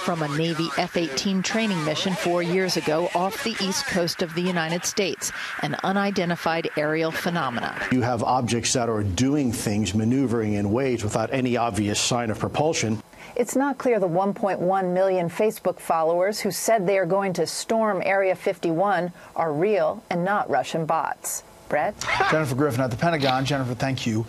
From 0.05 0.23
a 0.23 0.29
Navy 0.37 0.69
F 0.79 0.97
18 0.97 1.43
training 1.43 1.85
mission 1.85 2.15
four 2.15 2.43
years 2.43 2.77
ago 2.77 3.11
off 3.15 3.43
the 3.45 3.57
east 3.61 3.87
coast 3.87 4.23
of 4.23 4.35
the 4.35 4.41
United 4.41 4.85
States, 4.85 5.33
an 5.63 5.77
unidentified 5.83 6.69
aerial 6.77 7.11
phenomena. 7.11 7.75
You 7.93 8.03
have 8.03 8.23
objects 8.23 8.73
that 8.73 8.89
are 8.89 9.03
doing 9.03 9.53
things, 9.53 9.95
maneuvering 9.95 10.55
in 10.55 10.73
ways 10.73 11.05
without 11.05 11.33
any 11.33 11.57
obvious 11.57 12.01
sign 12.01 12.31
of 12.31 12.39
propulsion. 12.39 13.03
It's 13.37 13.57
not 13.57 13.79
clear 13.79 14.01
the 14.01 14.09
1.1 14.09 14.93
million 14.93 15.29
Facebook 15.29 15.79
followers 15.79 16.41
who 16.41 16.51
said 16.51 16.87
they 16.87 16.99
are 16.99 17.07
going 17.07 17.33
to 17.35 17.47
storm 17.47 18.03
Area 18.05 18.35
51 18.35 19.13
are 19.37 19.53
real 19.53 20.03
and 20.11 20.25
not 20.25 20.51
Russian 20.51 20.87
bots. 20.87 21.45
Brett? 21.69 21.95
Jennifer 22.31 22.55
Griffin 22.55 22.81
at 22.81 22.91
the 22.91 22.97
Pentagon. 22.97 23.45
Jennifer, 23.45 23.75
thank 23.75 24.07
you. 24.07 24.27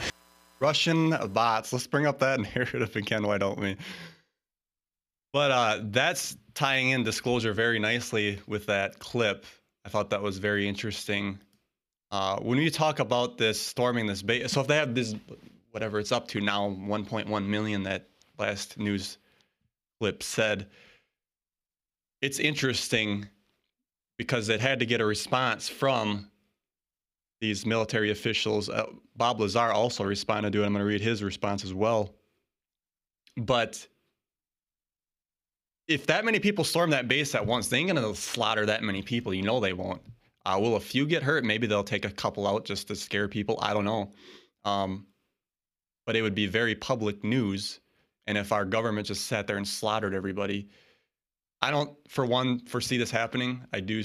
Russian 0.59 1.15
bots. 1.34 1.73
Let's 1.73 1.88
bring 1.88 2.05
up 2.05 2.19
that 2.19 2.39
narrative 2.55 2.95
again. 2.95 3.25
Why 3.25 3.38
don't 3.38 3.59
we? 3.59 3.75
But 5.34 5.51
uh, 5.51 5.79
that's 5.84 6.38
tying 6.53 6.89
in 6.89 7.03
disclosure 7.03 7.53
very 7.53 7.79
nicely 7.79 8.39
with 8.47 8.65
that 8.65 8.99
clip. 8.99 9.45
I 9.86 9.89
thought 9.89 10.09
that 10.09 10.21
was 10.21 10.38
very 10.38 10.67
interesting. 10.67 11.39
Uh, 12.11 12.38
when 12.39 12.57
we 12.57 12.69
talk 12.69 12.99
about 12.99 13.38
this 13.38 13.59
storming 13.59 14.05
this 14.05 14.21
base, 14.21 14.51
so 14.51 14.61
if 14.61 14.67
they 14.67 14.75
have 14.75 14.93
this, 14.93 15.15
whatever 15.71 15.99
it's 15.99 16.11
up 16.11 16.27
to 16.29 16.41
now, 16.41 16.69
1.1 16.69 17.45
million 17.45 17.84
that 17.84 18.09
last 18.38 18.77
news 18.77 19.17
clip 19.99 20.21
said, 20.21 20.67
it's 22.21 22.39
interesting 22.39 23.27
because 24.17 24.49
it 24.49 24.59
had 24.59 24.79
to 24.79 24.86
get 24.86 24.99
a 24.99 25.05
response 25.05 25.69
from 25.69 26.29
these 27.39 27.65
military 27.65 28.11
officials. 28.11 28.69
Uh, 28.69 28.86
Bob 29.15 29.39
Lazar 29.39 29.71
also 29.71 30.03
responded 30.03 30.53
to 30.53 30.61
it. 30.61 30.65
I'm 30.65 30.73
going 30.73 30.82
to 30.82 30.86
read 30.86 31.01
his 31.01 31.23
response 31.23 31.63
as 31.63 31.73
well. 31.73 32.13
But 33.38 33.88
if 35.94 36.08
that 36.08 36.26
many 36.26 36.39
people 36.39 36.64
storm 36.64 36.89
that 36.92 37.08
base 37.08 37.36
at 37.36 37.46
once, 37.46 37.68
they 37.68 37.78
ain't 37.80 37.98
to 37.98 38.16
slaughter 38.16 38.66
that 38.66 38.84
many 38.84 39.02
people. 39.02 39.34
You 39.34 39.44
know 39.44 39.60
they 39.60 39.74
won't. 39.74 40.02
Uh, 40.46 40.58
will 40.60 40.76
a 40.76 40.80
few 40.80 41.06
get 41.06 41.24
hurt? 41.24 41.44
Maybe 41.44 41.68
they'll 41.68 41.84
take 41.84 42.06
a 42.06 42.10
couple 42.10 42.48
out 42.48 42.66
just 42.66 42.88
to 42.88 42.96
scare 42.96 43.28
people. 43.28 43.60
I 43.62 43.74
don't 43.74 43.86
know. 43.86 44.14
Um, 44.66 45.06
but 46.06 46.16
it 46.16 46.22
would 46.22 46.36
be 46.36 46.48
very 46.48 46.76
public 46.76 47.24
news. 47.24 47.80
And 48.28 48.38
if 48.38 48.52
our 48.52 48.66
government 48.66 49.08
just 49.08 49.28
sat 49.28 49.48
there 49.48 49.58
and 49.58 49.68
slaughtered 49.68 50.14
everybody, 50.14 50.70
I 51.62 51.70
don't, 51.70 51.96
for 52.10 52.26
one, 52.26 52.60
foresee 52.66 52.98
this 52.98 53.12
happening. 53.12 53.62
I 53.72 53.82
do. 53.82 54.04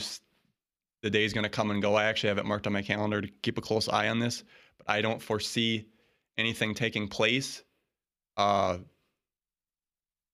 The 1.02 1.10
day's 1.10 1.32
going 1.32 1.44
to 1.44 1.50
come 1.50 1.70
and 1.70 1.80
go. 1.80 1.94
I 1.94 2.04
actually 2.04 2.28
have 2.28 2.38
it 2.38 2.44
marked 2.44 2.66
on 2.66 2.72
my 2.72 2.82
calendar 2.82 3.20
to 3.20 3.28
keep 3.42 3.58
a 3.58 3.62
close 3.62 3.88
eye 3.88 4.08
on 4.08 4.18
this, 4.18 4.44
but 4.78 4.90
I 4.90 5.00
don't 5.00 5.22
foresee 5.22 5.86
anything 6.36 6.74
taking 6.74 7.08
place. 7.08 7.62
Uh, 8.36 8.78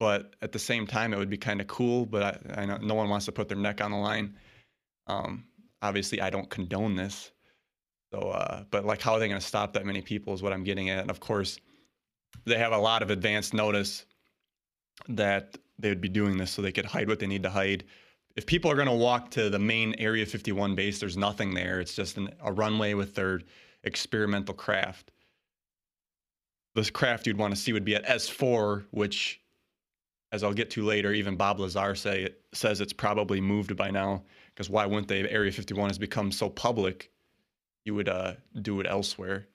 but 0.02 0.34
at 0.42 0.50
the 0.50 0.58
same 0.58 0.84
time, 0.84 1.14
it 1.14 1.16
would 1.16 1.30
be 1.30 1.36
kind 1.36 1.60
of 1.60 1.68
cool. 1.68 2.06
But 2.06 2.44
I, 2.58 2.62
I 2.62 2.66
know 2.66 2.76
no 2.78 2.94
one 2.94 3.08
wants 3.08 3.26
to 3.26 3.32
put 3.32 3.48
their 3.48 3.56
neck 3.56 3.80
on 3.80 3.92
the 3.92 3.96
line. 3.96 4.34
Um, 5.06 5.44
obviously, 5.80 6.20
I 6.20 6.28
don't 6.28 6.50
condone 6.50 6.96
this. 6.96 7.30
So, 8.12 8.18
uh, 8.18 8.64
but 8.72 8.84
like, 8.84 9.00
how 9.00 9.12
are 9.12 9.20
they 9.20 9.28
going 9.28 9.40
to 9.40 9.46
stop 9.46 9.74
that 9.74 9.86
many 9.86 10.02
people 10.02 10.34
is 10.34 10.42
what 10.42 10.52
I'm 10.52 10.64
getting 10.64 10.90
at. 10.90 10.98
And 10.98 11.08
of 11.08 11.20
course, 11.20 11.56
they 12.46 12.58
have 12.58 12.72
a 12.72 12.78
lot 12.78 13.04
of 13.04 13.10
advance 13.10 13.52
notice 13.52 14.04
that 15.08 15.56
they 15.78 15.88
would 15.88 16.00
be 16.00 16.08
doing 16.08 16.36
this 16.36 16.50
so 16.50 16.62
they 16.62 16.72
could 16.72 16.84
hide 16.84 17.06
what 17.06 17.20
they 17.20 17.28
need 17.28 17.44
to 17.44 17.50
hide. 17.50 17.84
If 18.34 18.44
people 18.44 18.72
are 18.72 18.76
going 18.76 18.88
to 18.88 18.92
walk 18.94 19.30
to 19.32 19.50
the 19.50 19.60
main 19.60 19.94
Area 19.98 20.26
51 20.26 20.74
base, 20.74 20.98
there's 20.98 21.16
nothing 21.16 21.54
there. 21.54 21.78
It's 21.78 21.94
just 21.94 22.16
an, 22.16 22.30
a 22.42 22.52
runway 22.52 22.94
with 22.94 23.14
their 23.14 23.42
experimental 23.84 24.56
craft. 24.56 25.12
This 26.74 26.90
craft 26.90 27.28
you'd 27.28 27.38
want 27.38 27.54
to 27.54 27.60
see 27.60 27.72
would 27.72 27.84
be 27.84 27.94
at 27.94 28.04
S4, 28.04 28.86
which, 28.90 29.38
as 30.32 30.42
I'll 30.42 30.54
get 30.54 30.70
to 30.70 30.82
later, 30.82 31.12
even 31.12 31.36
Bob 31.36 31.60
Lazar 31.60 31.94
say 31.94 32.30
says 32.52 32.80
it's 32.80 32.92
probably 32.92 33.40
moved 33.40 33.76
by 33.76 33.90
now. 33.90 34.24
Because 34.54 34.70
why 34.70 34.86
wouldn't 34.86 35.08
they? 35.08 35.28
Area 35.28 35.52
51 35.52 35.90
has 35.90 35.98
become 35.98 36.32
so 36.32 36.48
public, 36.48 37.10
you 37.84 37.94
would 37.94 38.08
uh, 38.08 38.34
do 38.62 38.80
it 38.80 38.86
elsewhere. 38.88 39.46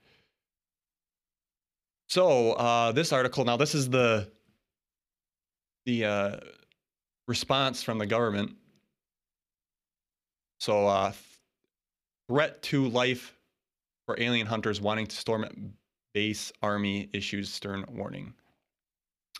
So 2.09 2.53
uh, 2.53 2.91
this 2.91 3.11
article 3.11 3.43
now, 3.43 3.57
this 3.57 3.75
is 3.75 3.89
the 3.89 4.31
the 5.85 6.05
uh, 6.05 6.37
response 7.27 7.81
from 7.81 7.97
the 7.97 8.05
government. 8.05 8.55
So 10.59 10.87
uh, 10.87 11.11
threat 12.27 12.61
to 12.63 12.87
life 12.87 13.35
for 14.05 14.19
alien 14.19 14.47
hunters 14.47 14.79
wanting 14.79 15.07
to 15.07 15.15
storm 15.15 15.73
base 16.13 16.51
army 16.61 17.09
issues 17.13 17.51
stern 17.51 17.85
warning. 17.89 18.33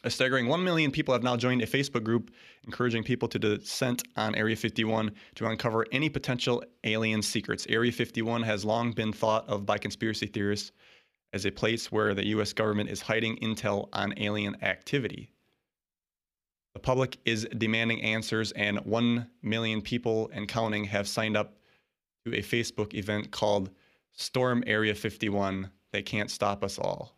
A 0.03 0.11
staggering 0.11 0.47
1 0.47 0.63
million 0.63 0.91
people 0.91 1.13
have 1.13 1.23
now 1.23 1.35
joined 1.35 1.63
a 1.63 1.67
Facebook 1.67 2.03
group 2.03 2.29
encouraging 2.65 3.03
people 3.03 3.27
to 3.29 3.39
descent 3.39 4.03
on 4.15 4.35
Area 4.35 4.55
51 4.55 5.11
to 5.35 5.47
uncover 5.47 5.87
any 5.91 6.07
potential 6.07 6.63
alien 6.83 7.21
secrets. 7.23 7.65
Area 7.67 7.91
51 7.91 8.43
has 8.43 8.63
long 8.63 8.91
been 8.91 9.11
thought 9.11 9.47
of 9.49 9.65
by 9.65 9.79
conspiracy 9.79 10.27
theorists 10.27 10.71
as 11.33 11.45
a 11.45 11.51
place 11.51 11.91
where 11.91 12.13
the 12.13 12.27
US 12.27 12.53
government 12.53 12.89
is 12.89 13.01
hiding 13.01 13.37
intel 13.37 13.89
on 13.91 14.13
alien 14.17 14.55
activity. 14.63 15.31
The 16.75 16.79
public 16.79 17.17
is 17.25 17.47
demanding 17.57 18.03
answers, 18.03 18.51
and 18.51 18.77
1 18.85 19.27
million 19.41 19.81
people 19.81 20.29
and 20.31 20.47
counting 20.47 20.83
have 20.85 21.07
signed 21.07 21.35
up 21.35 21.57
to 22.23 22.35
a 22.35 22.43
Facebook 22.43 22.93
event 22.93 23.31
called 23.31 23.71
Storm 24.13 24.63
Area 24.67 24.93
51. 24.93 25.71
They 25.91 26.03
can't 26.03 26.29
stop 26.29 26.63
us 26.63 26.77
all. 26.77 27.16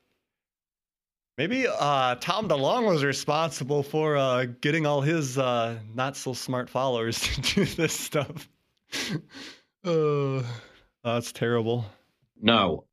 Maybe 1.39 1.65
uh, 1.69 2.15
Tom 2.15 2.49
DeLonge 2.49 2.85
was 2.85 3.01
responsible 3.01 3.81
for 3.81 4.17
uh, 4.17 4.47
getting 4.59 4.85
all 4.85 4.99
his 4.99 5.37
uh, 5.37 5.79
not 5.95 6.17
so 6.17 6.33
smart 6.33 6.69
followers 6.69 7.17
to 7.21 7.41
do 7.41 7.63
this 7.63 7.97
stuff. 7.97 8.49
uh, 9.85 10.43
that's 11.01 11.31
terrible. 11.31 11.85
No. 12.41 12.83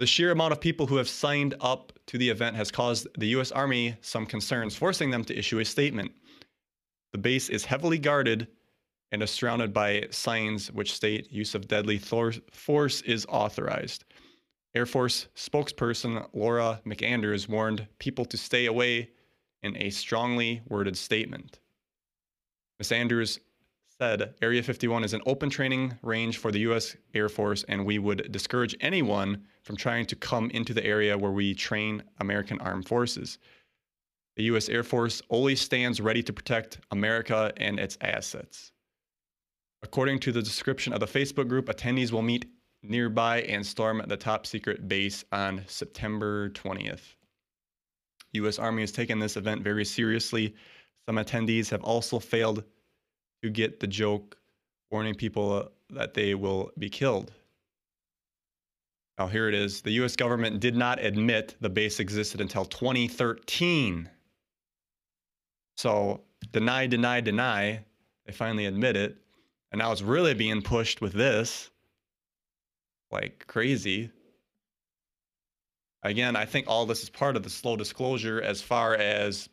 The 0.00 0.06
sheer 0.06 0.32
amount 0.32 0.54
of 0.54 0.60
people 0.60 0.88
who 0.88 0.96
have 0.96 1.08
signed 1.08 1.54
up 1.60 1.92
to 2.06 2.18
the 2.18 2.28
event 2.28 2.56
has 2.56 2.72
caused 2.72 3.06
the 3.16 3.28
U.S. 3.28 3.52
Army 3.52 3.94
some 4.00 4.26
concerns, 4.26 4.74
forcing 4.74 5.10
them 5.10 5.22
to 5.26 5.38
issue 5.38 5.60
a 5.60 5.64
statement. 5.64 6.10
The 7.12 7.18
base 7.18 7.48
is 7.48 7.64
heavily 7.64 7.98
guarded 7.98 8.48
and 9.12 9.22
is 9.22 9.30
surrounded 9.30 9.72
by 9.72 10.08
signs 10.10 10.72
which 10.72 10.94
state 10.94 11.30
use 11.30 11.54
of 11.54 11.68
deadly 11.68 11.98
thor- 11.98 12.32
force 12.50 13.02
is 13.02 13.24
authorized. 13.28 14.04
Air 14.74 14.86
Force 14.86 15.26
spokesperson 15.34 16.28
Laura 16.32 16.80
McAndrews 16.86 17.48
warned 17.48 17.88
people 17.98 18.24
to 18.26 18.36
stay 18.36 18.66
away 18.66 19.10
in 19.62 19.76
a 19.76 19.90
strongly 19.90 20.62
worded 20.68 20.96
statement. 20.96 21.58
Ms. 22.78 22.92
Andrews 22.92 23.40
said 23.98 24.34
Area 24.40 24.62
51 24.62 25.04
is 25.04 25.12
an 25.12 25.22
open 25.26 25.50
training 25.50 25.98
range 26.02 26.38
for 26.38 26.52
the 26.52 26.60
U.S. 26.60 26.96
Air 27.14 27.28
Force, 27.28 27.64
and 27.64 27.84
we 27.84 27.98
would 27.98 28.30
discourage 28.32 28.76
anyone 28.80 29.44
from 29.62 29.76
trying 29.76 30.06
to 30.06 30.16
come 30.16 30.50
into 30.50 30.72
the 30.72 30.84
area 30.84 31.18
where 31.18 31.32
we 31.32 31.52
train 31.52 32.02
American 32.18 32.60
armed 32.60 32.86
forces. 32.86 33.38
The 34.36 34.44
U.S. 34.44 34.68
Air 34.68 34.84
Force 34.84 35.20
always 35.28 35.60
stands 35.60 36.00
ready 36.00 36.22
to 36.22 36.32
protect 36.32 36.78
America 36.92 37.52
and 37.56 37.78
its 37.78 37.98
assets. 38.00 38.72
According 39.82 40.20
to 40.20 40.32
the 40.32 40.42
description 40.42 40.92
of 40.92 41.00
the 41.00 41.06
Facebook 41.06 41.48
group, 41.48 41.66
attendees 41.66 42.12
will 42.12 42.22
meet 42.22 42.46
nearby 42.82 43.42
and 43.42 43.64
storm 43.64 44.02
the 44.06 44.16
top 44.16 44.46
secret 44.46 44.88
base 44.88 45.24
on 45.32 45.62
September 45.66 46.50
20th. 46.50 47.14
U.S. 48.32 48.58
Army 48.58 48.82
has 48.82 48.92
taken 48.92 49.18
this 49.18 49.36
event 49.36 49.62
very 49.62 49.84
seriously. 49.84 50.54
Some 51.06 51.16
attendees 51.16 51.68
have 51.70 51.82
also 51.82 52.18
failed 52.18 52.64
to 53.42 53.50
get 53.50 53.80
the 53.80 53.86
joke, 53.86 54.36
warning 54.90 55.14
people 55.14 55.52
uh, 55.52 55.64
that 55.90 56.14
they 56.14 56.34
will 56.34 56.70
be 56.78 56.88
killed. 56.88 57.32
Now, 59.18 59.26
here 59.26 59.48
it 59.48 59.54
is. 59.54 59.82
The 59.82 59.90
U.S. 59.92 60.16
government 60.16 60.60
did 60.60 60.76
not 60.76 61.02
admit 61.02 61.56
the 61.60 61.68
base 61.68 62.00
existed 62.00 62.40
until 62.40 62.64
2013. 62.64 64.08
So, 65.76 66.22
deny, 66.52 66.86
deny, 66.86 67.20
deny. 67.20 67.84
They 68.24 68.32
finally 68.32 68.66
admit 68.66 68.96
it. 68.96 69.16
And 69.72 69.80
now 69.80 69.92
it's 69.92 70.02
really 70.02 70.34
being 70.34 70.62
pushed 70.62 71.00
with 71.00 71.12
this 71.12 71.70
like 73.10 73.44
crazy. 73.46 74.10
Again, 76.02 76.36
I 76.36 76.46
think 76.46 76.66
all 76.68 76.86
this 76.86 77.02
is 77.02 77.10
part 77.10 77.36
of 77.36 77.42
the 77.42 77.50
slow 77.50 77.76
disclosure 77.76 78.40
as 78.40 78.62
far 78.62 78.94
as 78.94 79.48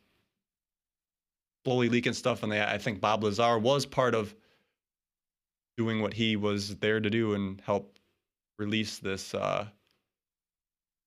slowly 1.66 1.90
leaking 1.90 2.14
stuff. 2.14 2.44
And 2.44 2.54
I 2.54 2.78
think 2.78 3.02
Bob 3.02 3.24
Lazar 3.24 3.60
was 3.60 3.86
part 3.86 4.16
of 4.16 4.34
doing 5.76 6.02
what 6.02 6.14
he 6.14 6.36
was 6.36 6.78
there 6.78 7.00
to 7.00 7.10
do 7.10 7.34
and 7.34 7.62
help 7.62 8.00
release 8.58 9.00
this 9.00 9.34
uh, 9.34 9.68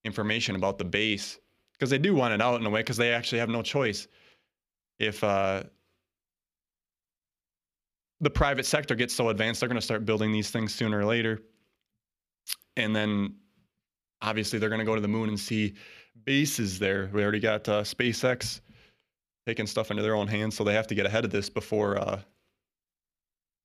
information 0.04 0.56
about 0.56 0.78
the 0.78 0.84
base 0.84 1.38
because 1.72 1.90
they 1.90 1.98
do 1.98 2.14
want 2.14 2.34
it 2.34 2.42
out 2.42 2.60
in 2.60 2.66
a 2.66 2.70
way 2.70 2.80
because 2.80 2.98
they 2.98 3.12
actually 3.12 3.38
have 3.38 3.48
no 3.48 3.62
choice. 3.62 4.06
If 4.98 5.24
uh, 5.24 5.62
the 8.20 8.30
private 8.30 8.66
sector 8.66 8.94
gets 8.94 9.14
so 9.14 9.30
advanced, 9.30 9.60
they're 9.60 9.68
going 9.68 9.80
to 9.80 9.84
start 9.84 10.04
building 10.04 10.30
these 10.30 10.50
things 10.50 10.74
sooner 10.74 10.98
or 10.98 11.06
later. 11.06 11.40
And 12.80 12.94
then 12.94 13.34
obviously 14.22 14.58
they're 14.58 14.68
going 14.68 14.80
to 14.80 14.84
go 14.84 14.94
to 14.94 15.00
the 15.00 15.08
moon 15.08 15.28
and 15.28 15.38
see 15.38 15.74
bases 16.24 16.78
there. 16.78 17.10
We 17.12 17.22
already 17.22 17.40
got 17.40 17.68
uh, 17.68 17.82
SpaceX 17.82 18.60
taking 19.46 19.66
stuff 19.66 19.90
into 19.90 20.02
their 20.02 20.14
own 20.14 20.26
hands, 20.26 20.56
so 20.56 20.64
they 20.64 20.74
have 20.74 20.86
to 20.88 20.94
get 20.94 21.06
ahead 21.06 21.24
of 21.24 21.30
this 21.30 21.48
before 21.48 21.98
uh, 21.98 22.20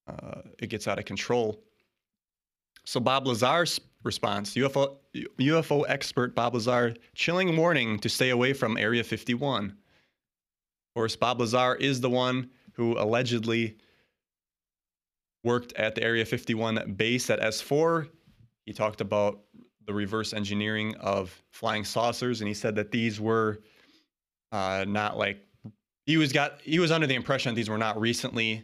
uh, 0.07 0.41
it 0.59 0.68
gets 0.68 0.88
out 0.88 0.99
of 0.99 1.05
control. 1.05 1.61
So 2.86 2.99
Bob 2.99 3.28
Lazar's 3.28 3.80
response, 4.03 4.53
UFO 4.55 4.97
UFO 5.39 5.86
expert 5.88 6.36
Bob 6.36 6.53
Lazar, 6.53 6.95
chilling 7.16 7.57
warning 7.57 7.99
to 7.99 8.09
stay 8.09 8.30
away 8.30 8.53
from 8.53 8.78
Area 8.78 9.03
51. 9.03 9.66
Of 9.66 9.74
course, 10.93 11.16
Bob 11.16 11.39
Lazar 11.39 11.76
is 11.76 11.99
the 11.99 12.09
one 12.09 12.49
who 12.74 12.97
allegedly 12.99 13.78
worked 15.43 15.74
at 15.74 15.95
the 15.95 16.03
Area 16.03 16.26
51 16.26 16.93
base 16.95 17.30
at 17.30 17.39
S4. 17.39 18.07
He 18.66 18.74
talked 18.74 19.01
about 19.01 19.41
the 19.86 19.93
reverse 19.93 20.34
engineering 20.34 20.95
of 20.95 21.43
flying 21.51 21.86
saucers, 21.86 22.41
and 22.41 22.47
he 22.47 22.53
said 22.53 22.76
that 22.76 22.91
these 22.91 23.20
were 23.20 23.61
uh, 24.51 24.86
not 24.88 25.18
like 25.18 25.45
he 26.05 26.18
was 26.18 26.32
got 26.32 26.59
he 26.61 26.80
was 26.80 26.91
under 26.91 27.07
the 27.07 27.16
impression 27.16 27.51
that 27.51 27.55
these 27.55 27.70
were 27.70 27.78
not 27.78 27.99
recently 27.99 28.63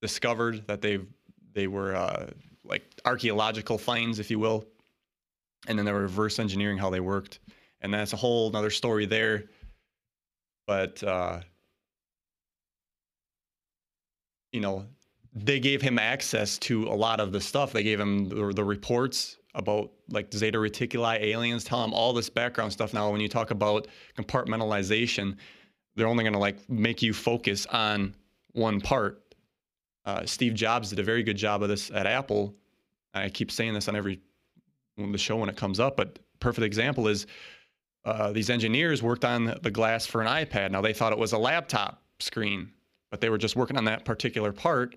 discovered 0.00 0.66
that 0.66 0.82
they 0.82 1.00
they 1.54 1.66
were 1.66 1.94
uh, 1.94 2.26
like 2.64 2.82
archaeological 3.04 3.78
finds, 3.78 4.18
if 4.18 4.30
you 4.30 4.38
will, 4.38 4.64
and 5.66 5.78
then 5.78 5.86
they 5.86 5.92
were 5.92 6.02
reverse 6.02 6.38
engineering 6.38 6.78
how 6.78 6.90
they 6.90 7.00
worked, 7.00 7.40
and 7.80 7.92
that's 7.92 8.12
a 8.12 8.16
whole 8.16 8.48
another 8.48 8.70
story 8.70 9.06
there. 9.06 9.44
But 10.66 11.02
uh, 11.02 11.40
you 14.52 14.60
know, 14.60 14.86
they 15.34 15.58
gave 15.58 15.80
him 15.80 15.98
access 15.98 16.58
to 16.58 16.84
a 16.88 16.94
lot 16.94 17.20
of 17.20 17.32
the 17.32 17.40
stuff. 17.40 17.72
They 17.72 17.82
gave 17.82 17.98
him 17.98 18.28
the, 18.28 18.52
the 18.52 18.64
reports 18.64 19.38
about 19.54 19.90
like 20.08 20.32
Zeta 20.32 20.58
Reticuli 20.58 21.20
aliens, 21.20 21.64
tell 21.64 21.82
him 21.84 21.92
all 21.92 22.12
this 22.12 22.30
background 22.30 22.72
stuff. 22.72 22.94
Now, 22.94 23.10
when 23.10 23.20
you 23.20 23.28
talk 23.28 23.50
about 23.50 23.88
compartmentalization, 24.16 25.36
they're 25.94 26.06
only 26.06 26.24
going 26.24 26.32
to 26.32 26.38
like 26.38 26.68
make 26.70 27.02
you 27.02 27.12
focus 27.12 27.66
on 27.66 28.14
one 28.52 28.80
part. 28.80 29.34
Uh, 30.04 30.24
Steve 30.26 30.54
Jobs 30.54 30.90
did 30.90 30.98
a 30.98 31.02
very 31.02 31.22
good 31.22 31.36
job 31.36 31.62
of 31.62 31.68
this 31.68 31.90
at 31.90 32.06
Apple. 32.06 32.54
I 33.14 33.28
keep 33.28 33.50
saying 33.50 33.74
this 33.74 33.88
on 33.88 33.96
every 33.96 34.20
the 34.96 35.18
show 35.18 35.36
when 35.36 35.48
it 35.48 35.56
comes 35.56 35.80
up, 35.80 35.96
but 35.96 36.18
perfect 36.38 36.64
example 36.64 37.08
is 37.08 37.26
uh, 38.04 38.32
these 38.32 38.50
engineers 38.50 39.02
worked 39.02 39.24
on 39.24 39.56
the 39.62 39.70
glass 39.70 40.06
for 40.06 40.20
an 40.20 40.28
iPad. 40.28 40.70
Now 40.70 40.80
they 40.80 40.92
thought 40.92 41.12
it 41.12 41.18
was 41.18 41.32
a 41.32 41.38
laptop 41.38 42.02
screen, 42.20 42.70
but 43.10 43.20
they 43.20 43.30
were 43.30 43.38
just 43.38 43.56
working 43.56 43.78
on 43.78 43.84
that 43.86 44.04
particular 44.04 44.52
part. 44.52 44.96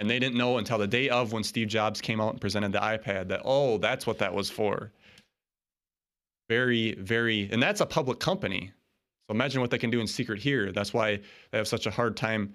And 0.00 0.08
they 0.08 0.18
didn't 0.18 0.38
know 0.38 0.56
until 0.56 0.78
the 0.78 0.86
day 0.86 1.10
of 1.10 1.32
when 1.32 1.44
Steve 1.44 1.68
Jobs 1.68 2.00
came 2.00 2.20
out 2.20 2.32
and 2.32 2.40
presented 2.40 2.72
the 2.72 2.80
iPad 2.80 3.28
that, 3.28 3.42
oh, 3.44 3.76
that's 3.76 4.06
what 4.06 4.18
that 4.18 4.32
was 4.32 4.48
for. 4.48 4.90
Very, 6.48 6.94
very, 6.94 7.48
and 7.52 7.62
that's 7.62 7.82
a 7.82 7.86
public 7.86 8.18
company. 8.18 8.72
So 9.28 9.34
imagine 9.34 9.60
what 9.60 9.70
they 9.70 9.78
can 9.78 9.90
do 9.90 10.00
in 10.00 10.06
secret 10.06 10.40
here. 10.40 10.72
That's 10.72 10.94
why 10.94 11.20
they 11.50 11.58
have 11.58 11.68
such 11.68 11.86
a 11.86 11.90
hard 11.90 12.16
time 12.16 12.54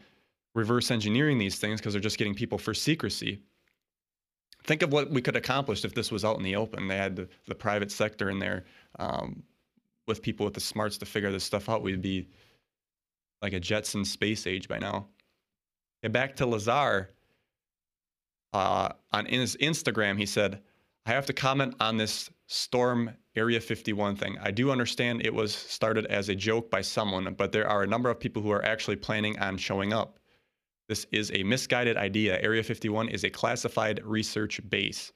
reverse 0.56 0.90
engineering 0.90 1.38
these 1.38 1.60
things 1.60 1.80
because 1.80 1.94
they're 1.94 2.02
just 2.02 2.18
getting 2.18 2.34
people 2.34 2.58
for 2.58 2.74
secrecy. 2.74 3.42
Think 4.64 4.82
of 4.82 4.92
what 4.92 5.12
we 5.12 5.22
could 5.22 5.36
accomplish 5.36 5.86
if 5.86 5.94
this 5.94 6.12
was 6.12 6.26
out 6.26 6.38
in 6.38 6.44
the 6.44 6.56
open. 6.56 6.88
They 6.88 6.98
had 6.98 7.16
the, 7.16 7.30
the 7.48 7.54
private 7.54 7.92
sector 7.92 8.32
in 8.32 8.40
there 8.40 8.66
um, 8.98 9.44
with 10.08 10.24
people 10.24 10.46
with 10.46 10.56
the 10.56 10.60
smarts 10.60 10.98
to 10.98 11.06
figure 11.06 11.32
this 11.32 11.44
stuff 11.44 11.70
out. 11.70 11.84
We'd 11.84 12.02
be 12.02 12.28
like 13.44 13.54
a 13.54 13.60
Jetson 13.60 14.04
space 14.04 14.48
age 14.48 14.68
by 14.68 14.80
now. 14.80 15.08
Okay, 16.04 16.12
back 16.12 16.36
to 16.38 16.48
Lazar. 16.48 17.12
Uh, 18.56 18.88
on 19.12 19.26
his 19.26 19.58
Instagram, 19.58 20.18
he 20.18 20.26
said, 20.26 20.62
I 21.06 21.12
have 21.12 21.26
to 21.26 21.34
comment 21.34 21.76
on 21.82 21.98
this 21.98 22.30
Storm 22.48 23.12
Area 23.36 23.60
51 23.60 24.16
thing. 24.16 24.38
I 24.42 24.52
do 24.52 24.72
understand 24.72 25.26
it 25.26 25.34
was 25.34 25.54
started 25.54 26.06
as 26.06 26.30
a 26.30 26.36
joke 26.36 26.72
by 26.72 26.80
someone, 26.80 27.34
but 27.34 27.52
there 27.52 27.68
are 27.68 27.84
a 27.84 27.88
number 27.88 28.10
of 28.10 28.18
people 28.18 28.42
who 28.42 28.52
are 28.52 28.64
actually 28.64 28.96
planning 28.96 29.38
on 29.40 29.58
showing 29.58 29.92
up. 29.92 30.20
This 30.88 31.06
is 31.12 31.32
a 31.34 31.44
misguided 31.44 31.98
idea. 31.98 32.42
Area 32.42 32.64
51 32.64 33.10
is 33.10 33.26
a 33.26 33.30
classified 33.30 34.00
research 34.06 34.62
base. 34.70 35.12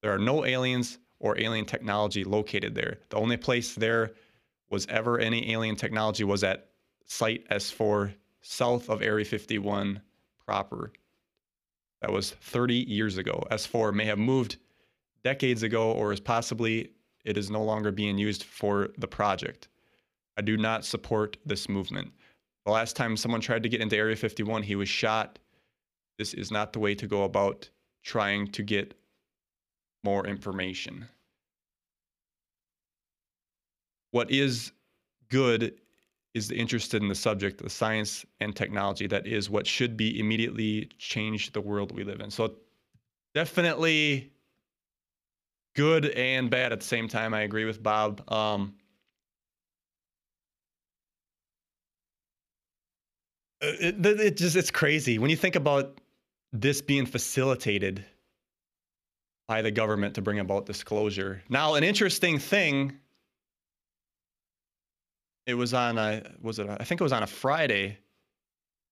There 0.00 0.14
are 0.14 0.18
no 0.18 0.44
aliens 0.44 1.00
or 1.18 1.36
alien 1.36 1.64
technology 1.64 2.22
located 2.22 2.76
there. 2.76 2.98
The 3.08 3.16
only 3.16 3.38
place 3.38 3.74
there 3.74 4.12
was 4.70 4.86
ever 4.86 5.18
any 5.18 5.50
alien 5.50 5.74
technology 5.74 6.22
was 6.22 6.44
at 6.44 6.68
Site 7.06 7.48
S4 7.48 8.14
south 8.40 8.88
of 8.88 9.02
Area 9.02 9.24
51 9.24 10.00
proper. 10.46 10.92
That 12.00 12.12
was 12.12 12.30
30 12.30 12.74
years 12.74 13.18
ago. 13.18 13.42
S4 13.50 13.92
may 13.92 14.04
have 14.04 14.18
moved 14.18 14.58
decades 15.24 15.62
ago, 15.62 15.92
or 15.92 16.12
is 16.12 16.20
possibly 16.20 16.92
it 17.24 17.36
is 17.36 17.50
no 17.50 17.62
longer 17.62 17.90
being 17.90 18.18
used 18.18 18.44
for 18.44 18.90
the 18.98 19.08
project. 19.08 19.68
I 20.36 20.42
do 20.42 20.56
not 20.56 20.84
support 20.84 21.36
this 21.44 21.68
movement. 21.68 22.12
The 22.64 22.72
last 22.72 22.94
time 22.94 23.16
someone 23.16 23.40
tried 23.40 23.62
to 23.64 23.68
get 23.68 23.80
into 23.80 23.96
Area 23.96 24.14
51, 24.14 24.62
he 24.62 24.76
was 24.76 24.88
shot. 24.88 25.38
This 26.18 26.34
is 26.34 26.50
not 26.50 26.72
the 26.72 26.78
way 26.78 26.94
to 26.94 27.06
go 27.06 27.24
about 27.24 27.68
trying 28.04 28.46
to 28.52 28.62
get 28.62 28.94
more 30.04 30.26
information. 30.26 31.06
What 34.12 34.30
is 34.30 34.72
good 35.28 35.74
is 36.38 36.50
interested 36.50 37.02
in 37.02 37.08
the 37.08 37.14
subject, 37.14 37.62
the 37.62 37.68
science 37.68 38.24
and 38.40 38.56
technology 38.56 39.06
that 39.08 39.26
is 39.26 39.50
what 39.50 39.66
should 39.66 39.96
be 39.96 40.18
immediately 40.18 40.88
change 40.98 41.52
the 41.52 41.60
world 41.60 41.92
we 41.92 42.04
live 42.04 42.20
in. 42.20 42.30
So 42.30 42.54
definitely 43.34 44.32
good 45.76 46.06
and 46.06 46.50
bad 46.50 46.72
at 46.72 46.80
the 46.80 46.86
same 46.86 47.08
time. 47.08 47.34
I 47.34 47.42
agree 47.42 47.64
with 47.64 47.82
Bob. 47.82 48.28
Um, 48.32 48.74
it, 53.60 54.04
it 54.04 54.36
just 54.36 54.56
it's 54.56 54.70
crazy 54.70 55.18
when 55.18 55.30
you 55.30 55.36
think 55.36 55.56
about 55.56 56.00
this 56.52 56.80
being 56.80 57.06
facilitated 57.06 58.04
by 59.48 59.62
the 59.62 59.70
government 59.70 60.14
to 60.14 60.22
bring 60.22 60.38
about 60.38 60.66
disclosure. 60.66 61.42
Now, 61.48 61.74
an 61.74 61.82
interesting 61.82 62.38
thing 62.38 62.98
it 65.48 65.54
was 65.54 65.72
on 65.72 65.96
a 65.96 66.22
was 66.42 66.58
it 66.58 66.66
a, 66.68 66.76
I 66.78 66.84
think 66.84 67.00
it 67.00 67.04
was 67.04 67.12
on 67.12 67.22
a 67.24 67.26
Friday. 67.26 67.98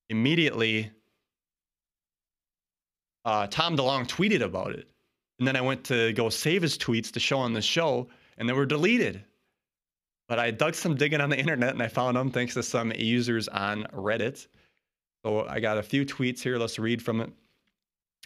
immediately 0.08 0.90
uh, 3.26 3.46
Tom 3.48 3.76
DeLonge 3.76 4.06
tweeted 4.06 4.40
about 4.40 4.72
it. 4.72 4.88
And 5.38 5.46
then 5.46 5.56
I 5.56 5.60
went 5.60 5.84
to 5.84 6.12
go 6.14 6.30
save 6.30 6.62
his 6.62 6.78
tweets 6.78 7.12
to 7.12 7.20
show 7.20 7.38
on 7.38 7.52
the 7.52 7.60
show, 7.60 8.08
and 8.38 8.48
they 8.48 8.52
were 8.54 8.64
deleted. 8.64 9.22
But 10.28 10.38
I 10.38 10.50
dug 10.50 10.74
some 10.74 10.94
digging 10.94 11.20
on 11.20 11.28
the 11.28 11.38
internet 11.38 11.74
and 11.74 11.82
I 11.82 11.88
found 11.88 12.16
them 12.16 12.30
thanks 12.30 12.54
to 12.54 12.62
some 12.62 12.90
users 12.96 13.48
on 13.48 13.84
Reddit. 13.92 14.46
So 15.24 15.46
I 15.46 15.60
got 15.60 15.76
a 15.76 15.82
few 15.82 16.06
tweets 16.06 16.40
here. 16.40 16.56
Let's 16.56 16.78
read 16.78 17.02
from 17.02 17.20
it. 17.20 17.30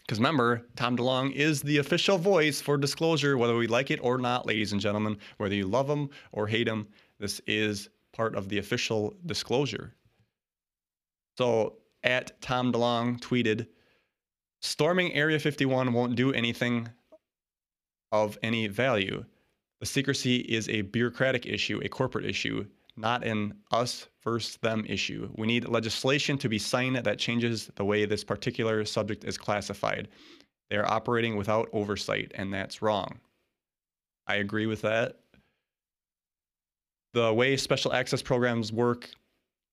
Because 0.07 0.18
remember, 0.18 0.66
Tom 0.76 0.97
DeLonge 0.97 1.33
is 1.35 1.62
the 1.62 1.78
official 1.78 2.16
voice 2.16 2.61
for 2.61 2.78
disclosure, 2.78 3.37
whether 3.37 3.57
we 3.57 3.66
like 3.66 3.91
it 3.91 4.01
or 4.03 4.18
not, 4.18 4.47
ladies 4.47 4.72
and 4.72 4.81
gentlemen. 4.81 5.18
Whether 5.39 5.57
you 5.57 5.66
love 5.66 5.91
him 5.91 6.11
or 6.33 6.47
hate 6.47 6.68
him, 6.68 6.87
this 7.18 7.41
is 7.47 7.91
part 8.20 8.36
of 8.36 8.50
the 8.50 8.58
official 8.58 9.14
disclosure. 9.24 9.94
So 11.38 11.78
at 12.02 12.38
Tom 12.42 12.70
DeLonge 12.70 13.18
tweeted, 13.20 13.66
storming 14.60 15.14
Area 15.14 15.38
51 15.38 15.94
won't 15.94 16.16
do 16.16 16.30
anything 16.34 16.90
of 18.12 18.36
any 18.42 18.66
value. 18.66 19.24
The 19.80 19.86
secrecy 19.86 20.36
is 20.36 20.68
a 20.68 20.82
bureaucratic 20.82 21.46
issue, 21.46 21.80
a 21.82 21.88
corporate 21.88 22.26
issue, 22.26 22.66
not 22.94 23.24
an 23.24 23.54
us 23.70 24.06
versus 24.22 24.58
them 24.58 24.84
issue. 24.86 25.30
We 25.38 25.46
need 25.46 25.66
legislation 25.66 26.36
to 26.40 26.48
be 26.50 26.58
signed 26.58 26.96
that 26.96 27.18
changes 27.18 27.70
the 27.76 27.86
way 27.86 28.04
this 28.04 28.22
particular 28.22 28.84
subject 28.84 29.24
is 29.24 29.38
classified. 29.38 30.08
They 30.68 30.76
are 30.76 30.92
operating 30.92 31.36
without 31.36 31.70
oversight, 31.72 32.32
and 32.34 32.52
that's 32.52 32.82
wrong. 32.82 33.18
I 34.26 34.34
agree 34.34 34.66
with 34.66 34.82
that. 34.82 35.20
The 37.12 37.32
way 37.32 37.56
special 37.56 37.92
access 37.92 38.22
programs 38.22 38.72
work 38.72 39.11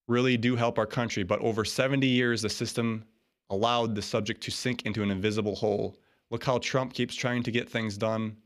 really 0.07 0.37
do 0.37 0.55
help 0.55 0.79
our 0.79 0.85
country, 0.85 1.23
but 1.23 1.39
over 1.41 1.63
70 1.63 2.07
years, 2.07 2.41
the 2.41 2.49
system 2.49 3.03
allowed 3.49 3.95
the 3.95 4.01
subject 4.01 4.41
to 4.41 4.51
sink 4.51 4.85
into 4.85 5.03
an 5.03 5.11
invisible 5.11 5.55
hole. 5.55 5.97
Look 6.31 6.43
how 6.43 6.57
Trump 6.57 6.93
keeps 6.93 7.15
trying 7.15 7.43
to 7.43 7.51
get 7.51 7.69
things 7.69 7.97
done. 7.97 8.37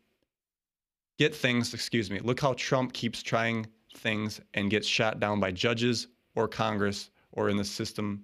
Get 1.17 1.33
things, 1.33 1.73
excuse 1.73 2.11
me. 2.11 2.19
Look 2.19 2.39
how 2.39 2.53
Trump 2.53 2.93
keeps 2.93 3.23
trying 3.23 3.67
things 3.95 4.41
and 4.53 4.69
gets 4.69 4.87
shot 4.87 5.19
down 5.19 5.39
by 5.39 5.51
judges 5.51 6.07
or 6.35 6.47
Congress 6.47 7.11
or 7.31 7.49
in 7.49 7.57
the 7.57 7.63
system 7.63 8.23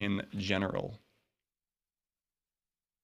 in 0.00 0.22
general. 0.36 0.98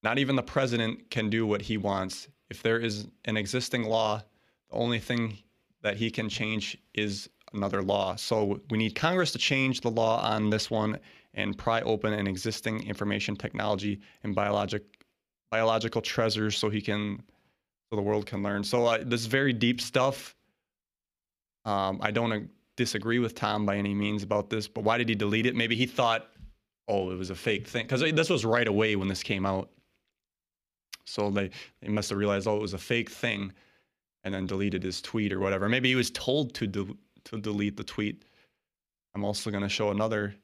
Not 0.03 0.17
even 0.17 0.35
the 0.35 0.43
president 0.43 1.09
can 1.09 1.29
do 1.29 1.45
what 1.45 1.61
he 1.61 1.77
wants. 1.77 2.27
If 2.49 2.61
there 2.63 2.79
is 2.79 3.07
an 3.25 3.37
existing 3.37 3.83
law, 3.83 4.23
the 4.69 4.75
only 4.75 4.99
thing 4.99 5.37
that 5.81 5.97
he 5.97 6.11
can 6.11 6.29
change 6.29 6.77
is 6.93 7.29
another 7.53 7.81
law. 7.81 8.15
So 8.15 8.61
we 8.69 8.77
need 8.77 8.95
Congress 8.95 9.31
to 9.33 9.37
change 9.37 9.81
the 9.81 9.91
law 9.91 10.21
on 10.21 10.49
this 10.49 10.69
one 10.69 10.99
and 11.33 11.57
pry 11.57 11.81
open 11.81 12.13
an 12.13 12.27
existing 12.27 12.87
information 12.87 13.35
technology 13.35 13.99
and 14.23 14.35
biologic 14.35 14.83
biological 15.49 16.01
treasures 16.01 16.57
so 16.57 16.69
he 16.69 16.81
can 16.81 17.21
so 17.89 17.97
the 17.97 18.01
world 18.01 18.25
can 18.25 18.41
learn. 18.41 18.63
So 18.63 18.85
uh, 18.85 18.99
this 19.03 19.25
very 19.25 19.53
deep 19.53 19.81
stuff. 19.81 20.35
Um, 21.65 21.99
I 22.01 22.09
don't 22.09 22.31
uh, 22.31 22.39
disagree 22.77 23.19
with 23.19 23.35
Tom 23.35 23.65
by 23.65 23.75
any 23.75 23.93
means 23.93 24.23
about 24.23 24.49
this, 24.49 24.67
but 24.67 24.83
why 24.83 24.97
did 24.97 25.09
he 25.09 25.15
delete 25.15 25.45
it? 25.45 25.55
Maybe 25.55 25.75
he 25.75 25.85
thought, 25.85 26.29
oh, 26.87 27.11
it 27.11 27.17
was 27.17 27.29
a 27.29 27.35
fake 27.35 27.67
thing 27.67 27.85
because 27.85 28.01
this 28.13 28.29
was 28.29 28.45
right 28.45 28.67
away 28.67 28.95
when 28.95 29.07
this 29.07 29.23
came 29.23 29.45
out. 29.45 29.69
So 31.05 31.29
they 31.29 31.49
they 31.81 31.89
must 31.89 32.09
have 32.09 32.17
realized, 32.17 32.47
oh, 32.47 32.55
it 32.55 32.61
was 32.61 32.73
a 32.73 32.79
fake 32.79 33.09
thing, 33.09 33.51
and 34.23 34.33
then 34.33 34.45
deleted 34.45 34.83
his 34.83 35.01
tweet 35.01 35.33
or 35.33 35.39
whatever. 35.39 35.67
Maybe 35.67 35.89
he 35.89 35.95
was 35.95 36.11
told 36.11 36.53
to 36.55 36.67
de- 36.67 36.97
to 37.25 37.39
delete 37.39 37.77
the 37.77 37.83
tweet. 37.83 38.25
I'm 39.13 39.23
also 39.23 39.51
going 39.51 39.63
to 39.63 39.69
show 39.69 39.91
another. 39.91 40.35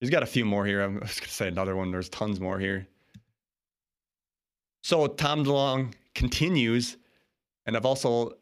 He's 0.00 0.10
got 0.10 0.22
a 0.22 0.26
few 0.26 0.44
more 0.44 0.64
here. 0.64 0.80
I'm 0.80 1.00
just 1.00 1.20
going 1.20 1.28
to 1.28 1.34
say 1.34 1.48
another 1.48 1.76
one. 1.76 1.90
There's 1.90 2.08
tons 2.08 2.40
more 2.40 2.58
here. 2.58 2.86
So 4.82 5.06
Tom 5.06 5.44
DeLonge 5.44 5.92
continues, 6.14 6.96
and 7.66 7.76
I've 7.76 7.84
also 7.84 8.34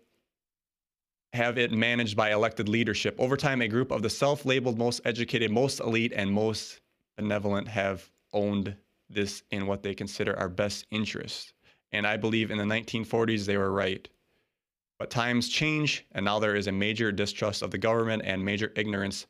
have 1.33 1.59
it 1.59 1.73
managed 1.73 2.17
by 2.17 2.33
elected 2.33 2.69
leadership. 2.69 3.17
Over 3.19 3.37
time, 3.37 3.61
a 3.61 3.69
group 3.69 3.91
of 3.91 4.03
the 4.03 4.11
self-labeled 4.11 4.79
most 4.79 5.01
educated, 5.05 5.51
most 5.51 5.81
elite, 5.81 6.13
and 6.15 6.31
most 6.31 6.81
benevolent 7.17 7.69
have 7.69 8.09
owned 8.33 8.77
this 9.09 9.43
in 9.51 9.67
what 9.67 9.83
they 9.83 9.95
consider 9.95 10.39
our 10.39 10.49
best 10.49 10.87
interest. 10.91 11.53
And 11.93 12.07
I 12.07 12.17
believe 12.17 12.51
in 12.51 12.59
the 12.59 12.65
1940s 12.65 13.47
they 13.47 13.57
were 13.57 13.73
right. 13.73 14.09
But 14.99 15.11
times 15.11 15.49
change, 15.49 16.07
and 16.13 16.25
now 16.25 16.39
there 16.39 16.57
is 16.57 16.67
a 16.67 16.73
major 16.73 17.13
distrust 17.13 17.63
of 17.63 17.71
the 17.71 17.79
government 17.79 18.23
and 18.25 18.45
major 18.45 18.73
ignorance 18.77 19.27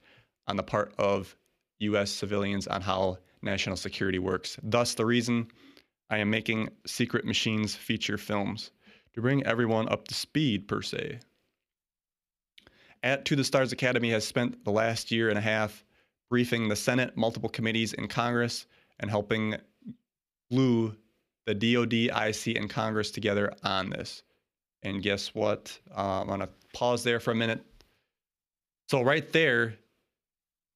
on 0.46 0.57
the 0.57 0.62
part 0.62 0.94
of 0.98 1.36
US 1.80 2.11
civilians 2.11 2.66
on 2.66 2.82
how 2.82 3.18
national 3.42 3.76
security 3.76 4.18
works. 4.18 4.59
Thus, 4.62 4.94
the 4.94 5.04
reason 5.04 5.48
I 6.09 6.18
am 6.18 6.30
making 6.30 6.68
Secret 6.86 7.24
Machines 7.24 7.74
feature 7.74 8.18
films 8.18 8.70
to 9.14 9.20
bring 9.20 9.44
everyone 9.44 9.88
up 9.88 10.07
to 10.09 10.14
speed, 10.14 10.68
per 10.68 10.82
se. 10.82 11.18
At 13.02 13.24
To 13.26 13.36
the 13.36 13.44
Stars 13.44 13.72
Academy 13.72 14.11
has 14.11 14.26
spent 14.26 14.64
the 14.64 14.70
last 14.70 15.11
year 15.11 15.28
and 15.28 15.38
a 15.38 15.42
half 15.42 15.84
briefing 16.30 16.68
the 16.68 16.76
Senate, 16.76 17.16
multiple 17.16 17.48
committees 17.48 17.92
in 17.92 18.09
Congress, 18.09 18.66
and 19.00 19.11
helping 19.11 19.57
glue 20.50 20.96
the 21.47 21.55
DoD, 21.55 21.92
IC, 21.92 22.57
and 22.57 22.68
Congress 22.68 23.11
together 23.11 23.53
on 23.62 23.90
this. 23.90 24.22
And 24.82 25.03
guess 25.03 25.34
what? 25.34 25.78
Uh, 25.97 26.20
I'm 26.20 26.26
going 26.26 26.40
to 26.40 26.49
pause 26.74 27.03
there 27.03 27.20
for 27.20 27.30
a 27.30 27.34
minute. 27.34 27.64
So, 28.88 29.03
right 29.03 29.32
there, 29.32 29.74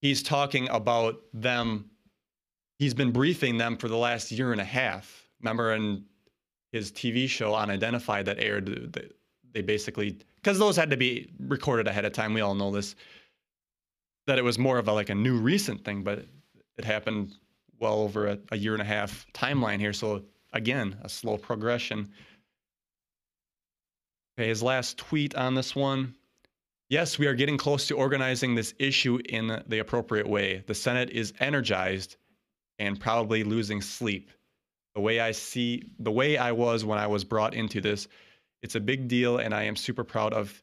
he's 0.01 0.23
talking 0.23 0.69
about 0.71 1.21
them. 1.33 1.91
He's 2.79 2.95
been 2.95 3.13
briefing 3.13 3.59
them 3.59 3.77
for 3.77 3.89
the 3.89 3.97
last 3.97 4.33
year 4.33 4.53
and 4.53 4.61
a 4.61 4.65
half. 4.65 5.29
Remember 5.41 5.75
in 5.75 6.05
his 6.73 6.91
TV 6.93 7.29
show 7.29 7.55
Unidentified 7.55 8.27
that 8.27 8.39
aired, 8.39 8.97
they 9.53 9.63
basically, 9.63 10.19
because 10.37 10.59
those 10.59 10.77
had 10.77 10.91
to 10.91 10.97
be 10.97 11.31
recorded 11.41 11.89
ahead 11.89 12.05
of 12.05 12.13
time. 12.13 12.33
We 12.33 12.41
all 12.41 12.55
know 12.55 12.71
this, 12.71 12.95
that 14.27 14.39
it 14.39 14.45
was 14.45 14.59
more 14.59 14.79
of 14.79 14.89
a, 14.89 14.93
like 14.93 15.11
a 15.11 15.15
new 15.15 15.37
recent 15.37 15.85
thing, 15.85 16.03
but 16.03 16.25
it 16.79 16.85
happened 16.85 17.35
well 17.79 18.01
over 18.01 18.29
a, 18.29 18.39
a 18.53 18.57
year 18.57 18.73
and 18.73 18.83
a 18.83 18.85
half 18.85 19.27
timeline 19.35 19.79
here. 19.79 19.93
So, 19.93 20.23
again, 20.53 20.97
a 21.03 21.09
slow 21.09 21.37
progression. 21.37 22.11
Okay, 24.39 24.49
his 24.49 24.63
last 24.63 24.99
tweet 24.99 25.35
on 25.35 25.55
this 25.55 25.75
one. 25.75 26.15
Yes, 26.89 27.19
we 27.19 27.27
are 27.27 27.35
getting 27.35 27.57
close 27.57 27.87
to 27.87 27.97
organizing 27.97 28.55
this 28.55 28.75
issue 28.79 29.21
in 29.29 29.63
the 29.69 29.79
appropriate 29.79 30.29
way. 30.29 30.65
The 30.67 30.75
Senate 30.75 31.11
is 31.11 31.33
energized 31.39 32.17
and 32.79 32.99
probably 32.99 33.45
losing 33.45 33.81
sleep. 33.81 34.31
The 34.95 35.01
way 35.01 35.21
I 35.21 35.31
see, 35.31 35.85
the 36.01 36.11
way 36.11 36.37
I 36.37 36.51
was 36.51 36.85
when 36.85 36.99
I 36.99 37.07
was 37.07 37.23
brought 37.23 37.55
into 37.55 37.81
this, 37.81 38.09
it's 38.63 38.75
a 38.75 38.81
big 38.81 39.07
deal, 39.07 39.39
and 39.39 39.55
I 39.55 39.63
am 39.63 39.77
super 39.77 40.03
proud 40.03 40.33
of 40.33 40.63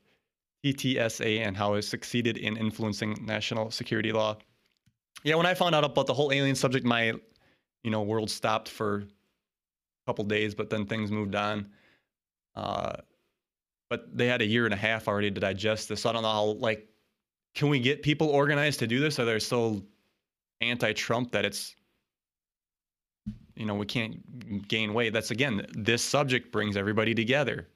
TTSA 0.65 1.39
and 1.39 1.55
how 1.55 1.75
it 1.75 1.83
succeeded 1.83 2.37
in 2.37 2.57
influencing 2.57 3.17
national 3.25 3.71
security 3.71 4.11
law. 4.11 4.37
Yeah, 5.23 5.35
when 5.35 5.45
I 5.45 5.53
found 5.53 5.75
out 5.75 5.83
about 5.83 6.07
the 6.07 6.13
whole 6.13 6.31
alien 6.31 6.55
subject, 6.55 6.85
my 6.85 7.13
you 7.83 7.91
know 7.91 8.01
world 8.01 8.29
stopped 8.29 8.69
for 8.69 9.05
couple 10.07 10.23
days, 10.23 10.55
but 10.55 10.69
then 10.69 10.85
things 10.85 11.11
moved 11.11 11.35
on. 11.35 11.67
Uh, 12.55 12.93
but 13.89 14.17
they 14.17 14.25
had 14.25 14.41
a 14.41 14.45
year 14.45 14.65
and 14.65 14.73
a 14.73 14.77
half 14.77 15.07
already 15.07 15.29
to 15.29 15.39
digest 15.39 15.89
this. 15.89 16.01
So 16.01 16.09
I 16.09 16.13
don't 16.13 16.23
know 16.23 16.31
how 16.31 16.45
like 16.59 16.87
can 17.53 17.69
we 17.69 17.79
get 17.79 18.01
people 18.01 18.27
organized 18.29 18.79
to 18.79 18.87
do 18.87 18.99
this? 18.99 19.19
Are 19.19 19.25
they 19.25 19.37
so 19.39 19.83
anti-Trump 20.61 21.31
that 21.31 21.45
it's 21.45 21.75
you 23.55 23.65
know 23.65 23.75
we 23.75 23.85
can't 23.85 24.67
gain 24.67 24.93
weight? 24.93 25.13
That's 25.13 25.31
again 25.31 25.65
this 25.73 26.01
subject 26.01 26.51
brings 26.51 26.77
everybody 26.77 27.13
together 27.13 27.67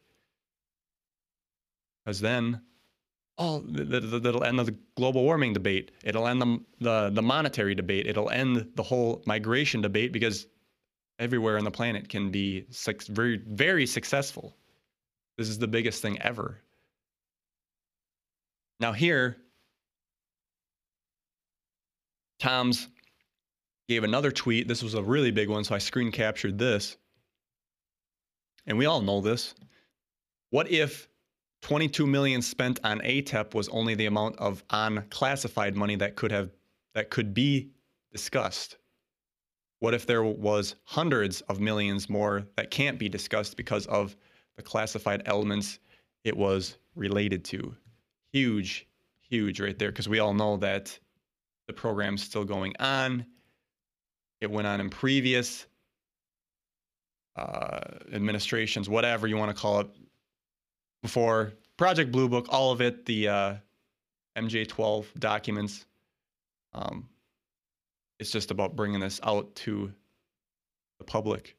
because 2.04 2.22
then 2.22 2.62
oh 3.38 3.60
that'll 3.60 4.44
end 4.44 4.60
of 4.60 4.66
the 4.68 4.76
global 4.96 5.24
warming 5.24 5.54
debate. 5.54 5.92
It'll 6.04 6.28
end 6.28 6.42
the, 6.42 6.60
the 6.80 7.10
the 7.14 7.22
monetary 7.22 7.76
debate. 7.76 8.08
It'll 8.08 8.30
end 8.30 8.72
the 8.76 8.84
whole 8.84 9.22
migration 9.26 9.82
debate 9.82 10.12
because 10.14 10.48
everywhere 11.22 11.58
on 11.58 11.64
the 11.64 11.72
planet 11.72 12.10
can 12.10 12.32
be 12.32 12.66
very 13.10 13.38
very 13.38 13.86
successful. 13.86 14.58
This 15.38 15.48
is 15.48 15.60
the 15.60 15.68
biggest 15.68 16.02
thing 16.02 16.22
ever. 16.22 16.60
Now, 18.80 18.92
here, 18.92 19.38
Tom's 22.40 22.88
gave 23.88 24.04
another 24.04 24.32
tweet. 24.32 24.68
This 24.68 24.82
was 24.82 24.96
a 24.96 25.04
really 25.04 25.30
big 25.30 25.50
one, 25.50 25.64
so 25.64 25.76
I 25.76 25.78
screen 25.78 26.12
captured 26.12 26.58
this. 26.58 26.98
And 28.66 28.78
we 28.78 28.88
all 28.88 29.02
know 29.02 29.22
this. 29.22 29.54
What 30.50 30.72
if 30.72 31.08
22 31.62 32.08
million 32.08 32.42
spent 32.42 32.80
on 32.84 33.00
AATIP 33.02 33.54
was 33.54 33.70
only 33.70 33.94
the 33.94 34.08
amount 34.08 34.38
of 34.38 34.64
unclassified 34.72 35.76
money 35.76 35.96
that 35.98 36.16
could 36.16 36.32
have 36.32 36.50
that 36.96 37.12
could 37.12 37.36
be 37.36 37.70
discussed? 38.12 38.78
What 39.82 39.96
if 39.96 40.06
there 40.06 40.24
was 40.24 40.76
hundreds 40.84 41.42
of 41.42 41.60
millions 41.60 42.08
more 42.08 42.46
that 42.56 42.70
can't 42.70 43.00
be 43.00 43.10
discussed 43.10 43.58
because 43.58 43.88
of 43.88 44.16
the 44.56 44.62
classified 44.62 45.24
elements 45.26 45.80
it 46.24 46.38
was 46.38 46.78
related 46.96 47.44
to. 47.46 47.76
Huge, 48.32 48.88
huge 49.22 49.60
right 49.60 49.78
there, 49.78 49.90
because 49.90 50.08
we 50.08 50.20
all 50.20 50.36
know 50.36 50.58
that 50.58 50.98
the 51.66 51.74
program's 51.74 52.22
still 52.22 52.46
going 52.46 52.76
on. 52.80 53.26
It 54.40 54.52
went 54.52 54.68
on 54.68 54.80
in 54.82 54.92
previous 54.92 55.66
uh, 57.36 57.80
administrations, 58.14 58.88
whatever 58.88 59.26
you 59.26 59.38
want 59.38 59.56
to 59.56 59.60
call 59.60 59.80
it, 59.80 59.88
before 61.02 61.54
Project 61.78 62.12
Blue 62.12 62.30
Book, 62.30 62.46
all 62.50 62.72
of 62.72 62.82
it, 62.82 63.06
the 63.08 63.28
uh, 63.28 63.56
MJ12 64.38 65.06
documents. 65.18 65.88
Um, 66.74 67.10
it's 68.22 68.30
just 68.30 68.52
about 68.52 68.76
bringing 68.76 69.00
this 69.00 69.20
out 69.24 69.56
to 69.56 69.92
the 71.00 71.04
public. 71.04 71.58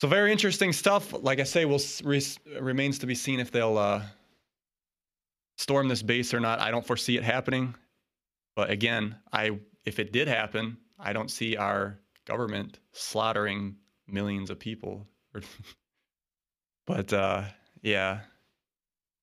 So 0.00 0.08
very 0.08 0.32
interesting 0.32 0.72
stuff. 0.72 1.12
Like 1.12 1.38
I 1.38 1.44
say, 1.44 1.64
will 1.64 1.80
re- 2.02 2.20
remains 2.60 2.98
to 2.98 3.06
be 3.06 3.14
seen 3.14 3.38
if 3.38 3.52
they'll 3.52 3.78
uh, 3.78 4.02
storm 5.56 5.86
this 5.86 6.02
base 6.02 6.34
or 6.34 6.40
not. 6.40 6.58
I 6.58 6.72
don't 6.72 6.84
foresee 6.84 7.16
it 7.16 7.22
happening. 7.22 7.76
But 8.56 8.70
again, 8.70 9.14
I 9.32 9.60
if 9.84 10.00
it 10.00 10.12
did 10.12 10.26
happen, 10.26 10.78
I 10.98 11.12
don't 11.12 11.30
see 11.30 11.56
our 11.56 12.00
government 12.24 12.80
slaughtering 12.92 13.76
millions 14.08 14.50
of 14.50 14.58
people. 14.58 15.06
but 16.86 17.12
uh, 17.12 17.44
yeah, 17.82 18.20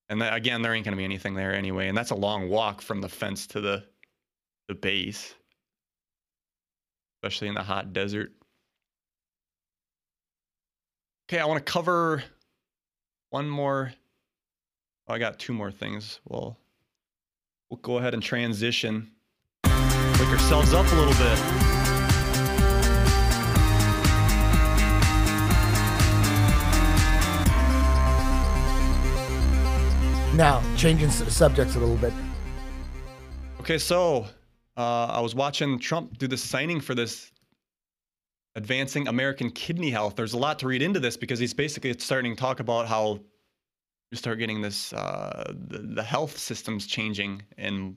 and 0.08 0.22
th- 0.22 0.34
again, 0.34 0.62
there 0.62 0.74
ain't 0.74 0.86
gonna 0.86 0.96
be 0.96 1.04
anything 1.04 1.34
there 1.34 1.54
anyway, 1.54 1.90
and 1.90 1.98
that's 1.98 2.12
a 2.12 2.16
long 2.16 2.48
walk 2.48 2.82
from 2.82 3.02
the 3.02 3.10
fence 3.10 3.46
to 3.48 3.60
the 3.60 3.84
the 4.70 4.76
base, 4.76 5.36
especially 7.22 7.48
in 7.50 7.54
the 7.54 7.62
hot 7.62 7.94
desert. 7.94 8.32
Okay, 11.30 11.40
I 11.40 11.46
want 11.46 11.64
to 11.64 11.72
cover 11.72 12.24
one 13.30 13.48
more. 13.48 13.94
Oh, 15.08 15.14
I 15.14 15.20
got 15.20 15.38
two 15.38 15.54
more 15.54 15.72
things. 15.72 16.20
Well, 16.28 16.58
we'll 17.70 17.78
go 17.78 18.00
ahead 18.00 18.16
and 18.16 18.24
transition. 18.24 19.12
Wake 19.66 20.30
ourselves 20.30 20.74
up 20.74 20.92
a 20.92 20.96
little 20.96 21.14
bit. 21.14 21.38
Now, 30.36 30.64
changing 30.76 31.12
subjects 31.12 31.76
a 31.76 31.80
little 31.80 31.98
bit. 31.98 32.14
Okay, 33.60 33.78
so 33.78 34.26
uh, 34.78 35.06
I 35.06 35.20
was 35.20 35.36
watching 35.36 35.80
Trump 35.80 36.18
do 36.18 36.28
the 36.28 36.38
signing 36.38 36.80
for 36.80 36.96
this 36.96 37.32
advancing 38.56 39.08
American 39.08 39.50
kidney 39.50 39.90
health. 39.90 40.16
There's 40.16 40.34
a 40.34 40.38
lot 40.38 40.60
to 40.60 40.68
read 40.68 40.82
into 40.82 41.00
this 41.00 41.18
because 41.18 41.40
he's 41.40 41.54
basically 41.54 41.94
starting 42.00 42.36
to 42.36 42.40
talk 42.40 42.60
about 42.60 42.88
how 42.88 43.20
you 44.12 44.18
start 44.18 44.40
getting 44.40 44.62
this 44.62 44.94
uh, 44.94 45.54
the, 45.68 45.80
the 45.80 46.04
health 46.04 46.38
systems 46.38 46.86
changing 46.86 47.42
and 47.58 47.96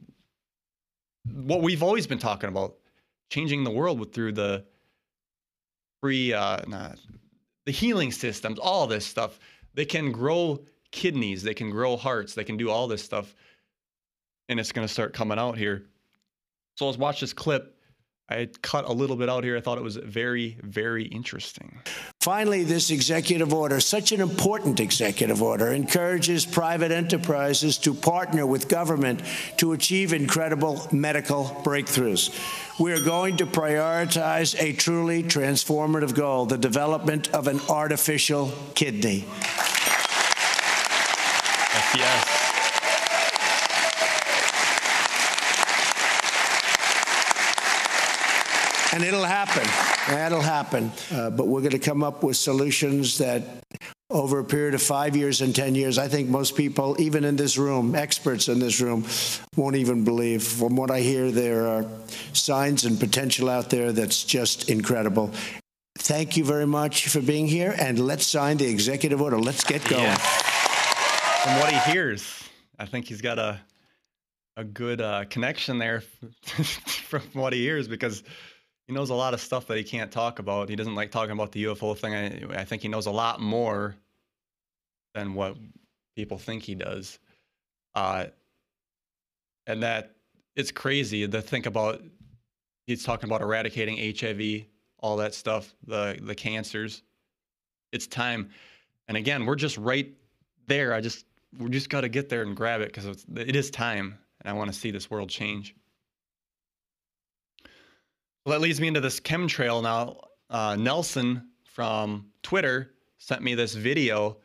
what 1.24 1.62
we've 1.62 1.82
always 1.82 2.06
been 2.06 2.18
talking 2.18 2.48
about 2.48 2.76
changing 3.30 3.64
the 3.64 3.70
world 3.70 3.98
with 3.98 4.12
through 4.12 4.32
the 4.32 4.64
free 6.00 6.32
uh, 6.32 6.60
not, 6.66 6.98
the 7.66 7.72
healing 7.72 8.12
systems 8.12 8.58
all 8.58 8.86
this 8.86 9.06
stuff. 9.06 9.38
They 9.74 9.84
can 9.84 10.12
grow 10.12 10.60
kidneys 10.92 11.42
they 11.42 11.54
can 11.54 11.70
grow 11.70 11.96
hearts 11.96 12.34
they 12.34 12.44
can 12.44 12.56
do 12.56 12.70
all 12.70 12.86
this 12.86 13.02
stuff. 13.02 13.34
And 14.48 14.60
it's 14.60 14.70
going 14.70 14.86
to 14.86 14.92
start 14.92 15.12
coming 15.12 15.38
out 15.38 15.58
here 15.58 15.86
so 16.74 16.86
let's 16.86 16.98
watch 16.98 17.20
this 17.20 17.32
clip 17.32 17.74
I 18.28 18.48
cut 18.62 18.88
a 18.88 18.92
little 18.92 19.16
bit 19.16 19.28
out 19.28 19.44
here. 19.44 19.54
I 19.56 19.60
thought 19.60 19.76
it 19.76 19.84
was 19.84 19.96
very, 19.96 20.56
very 20.62 21.04
interesting. 21.04 21.78
Finally, 22.22 22.64
this 22.64 22.90
executive 22.90 23.52
order, 23.52 23.80
such 23.80 24.12
an 24.12 24.22
important 24.22 24.80
executive 24.80 25.42
order, 25.42 25.72
encourages 25.72 26.46
private 26.46 26.90
enterprises 26.90 27.76
to 27.78 27.92
partner 27.92 28.46
with 28.46 28.68
government 28.68 29.20
to 29.58 29.72
achieve 29.72 30.14
incredible 30.14 30.88
medical 30.90 31.44
breakthroughs. 31.64 32.30
We 32.80 32.92
are 32.92 33.00
going 33.00 33.36
to 33.36 33.46
prioritize 33.46 34.58
a 34.58 34.72
truly 34.72 35.22
transformative 35.22 36.14
goal 36.14 36.46
the 36.46 36.56
development 36.56 37.28
of 37.34 37.46
an 37.46 37.60
artificial 37.68 38.54
kidney. 38.74 39.26
Yes, 41.74 41.94
yes. 41.94 42.43
And 48.94 49.02
it'll 49.02 49.24
happen. 49.24 49.64
That'll 50.06 50.40
happen. 50.40 50.92
Uh, 51.12 51.28
but 51.28 51.48
we're 51.48 51.62
going 51.62 51.72
to 51.72 51.80
come 51.80 52.04
up 52.04 52.22
with 52.22 52.36
solutions 52.36 53.18
that, 53.18 53.42
over 54.08 54.38
a 54.38 54.44
period 54.44 54.74
of 54.74 54.82
five 54.82 55.16
years 55.16 55.40
and 55.40 55.52
10 55.52 55.74
years, 55.74 55.98
I 55.98 56.06
think 56.06 56.28
most 56.28 56.54
people, 56.54 56.94
even 57.00 57.24
in 57.24 57.34
this 57.34 57.58
room, 57.58 57.96
experts 57.96 58.46
in 58.46 58.60
this 58.60 58.80
room, 58.80 59.04
won't 59.56 59.74
even 59.74 60.04
believe. 60.04 60.44
From 60.44 60.76
what 60.76 60.92
I 60.92 61.00
hear, 61.00 61.32
there 61.32 61.66
are 61.66 61.86
signs 62.34 62.84
and 62.84 63.00
potential 63.00 63.50
out 63.50 63.68
there 63.68 63.90
that's 63.90 64.22
just 64.22 64.70
incredible. 64.70 65.32
Thank 65.98 66.36
you 66.36 66.44
very 66.44 66.66
much 66.66 67.08
for 67.08 67.20
being 67.20 67.48
here, 67.48 67.74
and 67.76 67.98
let's 67.98 68.24
sign 68.24 68.58
the 68.58 68.68
executive 68.68 69.20
order. 69.20 69.40
Let's 69.40 69.64
get 69.64 69.84
going. 69.88 70.04
Yes. 70.04 71.42
From 71.42 71.58
what 71.58 71.72
he 71.72 71.92
hears, 71.92 72.44
I 72.78 72.86
think 72.86 73.08
he's 73.08 73.20
got 73.20 73.40
a 73.40 73.60
a 74.56 74.64
good 74.64 75.00
uh, 75.00 75.24
connection 75.24 75.78
there 75.78 76.00
from 77.08 77.22
what 77.32 77.52
he 77.52 77.60
hears 77.60 77.88
because 77.88 78.22
he 78.86 78.92
knows 78.92 79.10
a 79.10 79.14
lot 79.14 79.34
of 79.34 79.40
stuff 79.40 79.66
that 79.68 79.78
he 79.78 79.84
can't 79.84 80.12
talk 80.12 80.38
about. 80.38 80.68
He 80.68 80.76
doesn't 80.76 80.94
like 80.94 81.10
talking 81.10 81.32
about 81.32 81.52
the 81.52 81.64
UFO 81.64 81.96
thing. 81.96 82.14
I, 82.14 82.60
I 82.60 82.64
think 82.64 82.82
he 82.82 82.88
knows 82.88 83.06
a 83.06 83.10
lot 83.10 83.40
more 83.40 83.96
than 85.14 85.34
what 85.34 85.56
people 86.16 86.38
think 86.38 86.62
he 86.62 86.74
does. 86.74 87.18
Uh, 87.94 88.26
and 89.66 89.82
that 89.82 90.16
it's 90.56 90.70
crazy 90.70 91.26
to 91.26 91.40
think 91.40 91.66
about. 91.66 92.02
He's 92.86 93.04
talking 93.04 93.28
about 93.28 93.40
eradicating 93.40 94.14
HIV, 94.14 94.66
all 94.98 95.16
that 95.16 95.34
stuff, 95.34 95.74
the 95.86 96.18
the 96.20 96.34
cancers. 96.34 97.02
It's 97.92 98.06
time, 98.06 98.50
and 99.08 99.16
again, 99.16 99.46
we're 99.46 99.54
just 99.56 99.78
right 99.78 100.12
there. 100.66 100.92
I 100.92 101.00
just 101.00 101.24
we 101.58 101.70
just 101.70 101.88
got 101.88 102.02
to 102.02 102.08
get 102.08 102.28
there 102.28 102.42
and 102.42 102.54
grab 102.54 102.80
it 102.80 102.92
because 102.92 103.24
it 103.36 103.56
is 103.56 103.70
time, 103.70 104.18
and 104.40 104.50
I 104.50 104.52
want 104.52 104.70
to 104.72 104.78
see 104.78 104.90
this 104.90 105.10
world 105.10 105.30
change. 105.30 105.74
Well, 108.44 108.58
that 108.58 108.62
leads 108.62 108.78
me 108.78 108.88
into 108.88 109.00
this 109.00 109.20
chemtrail 109.20 109.82
now. 109.82 110.20
Uh, 110.50 110.76
Nelson 110.76 111.48
from 111.64 112.26
Twitter 112.42 112.92
sent 113.16 113.40
me 113.42 113.54
this 113.54 113.74
video. 113.74 114.36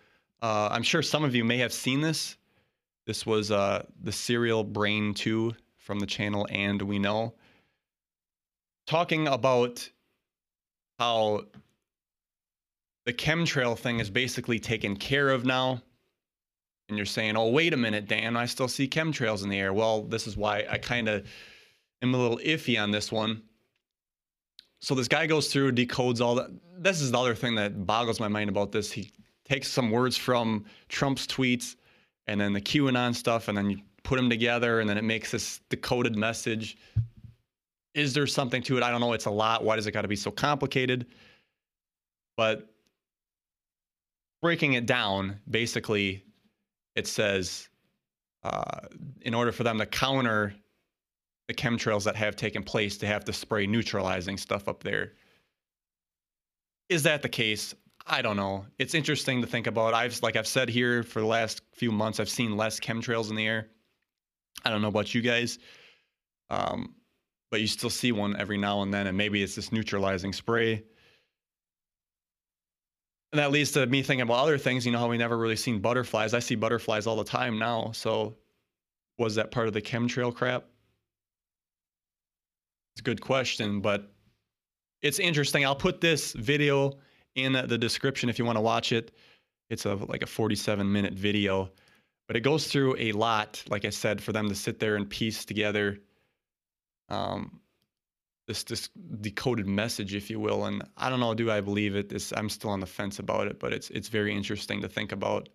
Uh, 0.41 0.69
I'm 0.71 0.83
sure 0.83 1.01
some 1.01 1.25
of 1.25 1.35
you 1.35 1.43
may 1.43 1.57
have 1.57 1.73
seen 1.73 1.99
this. 1.99 2.37
This 3.05 3.25
was 3.25 3.51
uh, 3.51 3.85
the 4.01 4.11
SerialBrain2 4.11 5.53
from 5.75 5.99
the 5.99 6.05
channel 6.05 6.47
And 6.49 6.81
We 6.81 6.97
Know, 6.97 7.33
talking 8.87 9.27
about 9.27 9.89
how 10.97 11.41
the 13.05 13.11
chemtrail 13.11 13.77
thing 13.77 13.99
is 13.99 14.09
basically 14.09 14.59
taken 14.59 14.95
care 14.95 15.27
of 15.27 15.43
now. 15.43 15.81
And 16.87 16.97
you're 16.97 17.05
saying, 17.05 17.35
oh, 17.35 17.49
wait 17.49 17.73
a 17.73 17.77
minute, 17.77 18.07
Dan, 18.07 18.37
I 18.37 18.45
still 18.45 18.69
see 18.69 18.87
chemtrails 18.87 19.43
in 19.43 19.49
the 19.49 19.59
air. 19.59 19.73
Well, 19.73 20.03
this 20.03 20.25
is 20.25 20.37
why 20.37 20.65
I 20.69 20.77
kind 20.77 21.09
of 21.09 21.27
am 22.01 22.13
a 22.13 22.17
little 22.17 22.37
iffy 22.37 22.81
on 22.81 22.91
this 22.91 23.11
one 23.11 23.43
so 24.81 24.95
this 24.95 25.07
guy 25.07 25.27
goes 25.27 25.51
through 25.51 25.73
decodes 25.73 26.21
all 26.21 26.35
that 26.35 26.49
this 26.77 27.01
is 27.01 27.11
the 27.11 27.17
other 27.17 27.35
thing 27.35 27.55
that 27.55 27.85
boggles 27.85 28.19
my 28.19 28.27
mind 28.27 28.49
about 28.49 28.71
this. 28.71 28.91
He 28.91 29.11
takes 29.43 29.67
some 29.67 29.91
words 29.91 30.15
from 30.15 30.65
trump's 30.87 31.27
tweets 31.27 31.75
and 32.27 32.39
then 32.39 32.53
the 32.53 32.61
qanon 32.61 33.13
stuff 33.13 33.49
and 33.49 33.57
then 33.57 33.69
you 33.69 33.79
put 34.03 34.15
them 34.15 34.29
together 34.29 34.79
and 34.79 34.89
then 34.89 34.97
it 34.97 35.03
makes 35.03 35.31
this 35.31 35.59
decoded 35.69 36.15
message. 36.15 36.77
Is 37.93 38.13
there 38.13 38.27
something 38.27 38.61
to 38.63 38.77
it? 38.77 38.83
I 38.83 38.91
don't 38.91 39.01
know. 39.01 39.13
It's 39.13 39.25
a 39.25 39.31
lot. 39.31 39.63
Why 39.63 39.75
does 39.75 39.87
it 39.87 39.91
got 39.91 40.03
to 40.03 40.07
be 40.07 40.15
so 40.15 40.31
complicated? 40.31 41.07
But 42.37 42.69
breaking 44.41 44.73
it 44.73 44.85
down 44.85 45.37
basically 45.49 46.23
it 46.95 47.07
says 47.07 47.67
uh, 48.43 48.87
in 49.21 49.33
order 49.33 49.51
for 49.51 49.63
them 49.63 49.77
to 49.79 49.85
counter 49.85 50.55
the 51.49 51.53
chemtrails 51.55 52.03
that 52.03 52.15
have 52.15 52.35
taken 52.35 52.61
place 52.61 52.95
to 52.95 53.07
have 53.07 53.25
to 53.25 53.33
spray 53.33 53.65
neutralizing 53.65 54.37
stuff 54.37 54.67
up 54.67 54.83
there. 54.83 55.13
Is 56.89 57.01
that 57.03 57.23
the 57.23 57.29
case? 57.29 57.73
I 58.05 58.21
don't 58.21 58.37
know. 58.37 58.67
It's 58.77 58.93
interesting 58.93 59.41
to 59.41 59.47
think 59.47 59.65
about. 59.65 59.95
I've 59.95 60.21
like 60.21 60.35
I've 60.35 60.45
said 60.45 60.69
here 60.69 61.01
for 61.01 61.21
the 61.21 61.25
last 61.25 61.63
few 61.73 61.91
months, 61.91 62.19
I've 62.19 62.29
seen 62.29 62.55
less 62.55 62.79
chemtrails 62.79 63.31
in 63.31 63.35
the 63.35 63.47
air. 63.47 63.69
I 64.63 64.69
don't 64.69 64.83
know 64.83 64.89
about 64.89 65.15
you 65.15 65.21
guys, 65.21 65.57
um, 66.51 66.93
but 67.49 67.61
you 67.61 67.67
still 67.67 67.89
see 67.89 68.11
one 68.11 68.35
every 68.35 68.59
now 68.59 68.83
and 68.83 68.93
then, 68.93 69.07
and 69.07 69.17
maybe 69.17 69.41
it's 69.41 69.55
this 69.55 69.71
neutralizing 69.71 70.33
spray. 70.33 70.83
And 73.31 73.39
that 73.39 73.49
leads 73.49 73.71
to 73.71 73.87
me 73.87 74.03
thinking 74.03 74.21
about 74.21 74.43
other 74.43 74.59
things. 74.59 74.85
You 74.85 74.91
know 74.91 74.99
how 74.99 75.09
we 75.09 75.17
never 75.17 75.37
really 75.37 75.55
seen 75.55 75.79
butterflies. 75.79 76.35
I 76.35 76.39
see 76.39 76.53
butterflies 76.53 77.07
all 77.07 77.15
the 77.15 77.23
time 77.23 77.57
now. 77.57 77.89
So 77.91 78.35
was 79.17 79.33
that 79.33 79.49
part 79.49 79.67
of 79.67 79.73
the 79.73 79.81
chemtrail 79.81 80.33
crap? 80.33 80.65
It's 82.99 83.07
a 83.07 83.11
good 83.11 83.21
question, 83.21 83.79
but 83.79 84.11
it's 85.01 85.19
interesting. 85.19 85.63
I'll 85.63 85.73
put 85.73 86.01
this 86.01 86.33
video 86.33 86.99
in 87.35 87.53
the 87.53 87.77
description 87.77 88.27
if 88.29 88.37
you 88.37 88.43
want 88.43 88.57
to 88.57 88.61
watch 88.61 88.91
it. 88.91 89.15
It's 89.69 89.85
a 89.85 89.95
like 89.95 90.21
a 90.21 90.27
47 90.27 90.91
minute 90.91 91.13
video, 91.13 91.71
but 92.27 92.35
it 92.35 92.41
goes 92.41 92.67
through 92.67 92.97
a 92.99 93.13
lot, 93.13 93.63
like 93.69 93.85
I 93.85 93.89
said, 93.89 94.21
for 94.21 94.33
them 94.33 94.49
to 94.49 94.55
sit 94.55 94.81
there 94.81 94.97
and 94.97 95.09
piece 95.09 95.45
together 95.45 95.99
um, 97.07 97.61
this 98.47 98.63
this 98.63 98.89
decoded 99.21 99.65
message, 99.65 100.13
if 100.13 100.29
you 100.29 100.41
will. 100.41 100.65
And 100.65 100.83
I 100.97 101.09
don't 101.09 101.21
know, 101.21 101.33
do 101.33 101.49
I 101.49 101.61
believe 101.61 101.95
it? 101.95 102.09
This 102.09 102.33
I'm 102.35 102.49
still 102.49 102.71
on 102.71 102.81
the 102.81 102.85
fence 102.85 103.19
about 103.19 103.47
it, 103.47 103.61
but 103.61 103.71
it's 103.71 103.89
it's 103.91 104.09
very 104.09 104.35
interesting 104.35 104.81
to 104.81 104.89
think 104.89 105.13
about. 105.13 105.47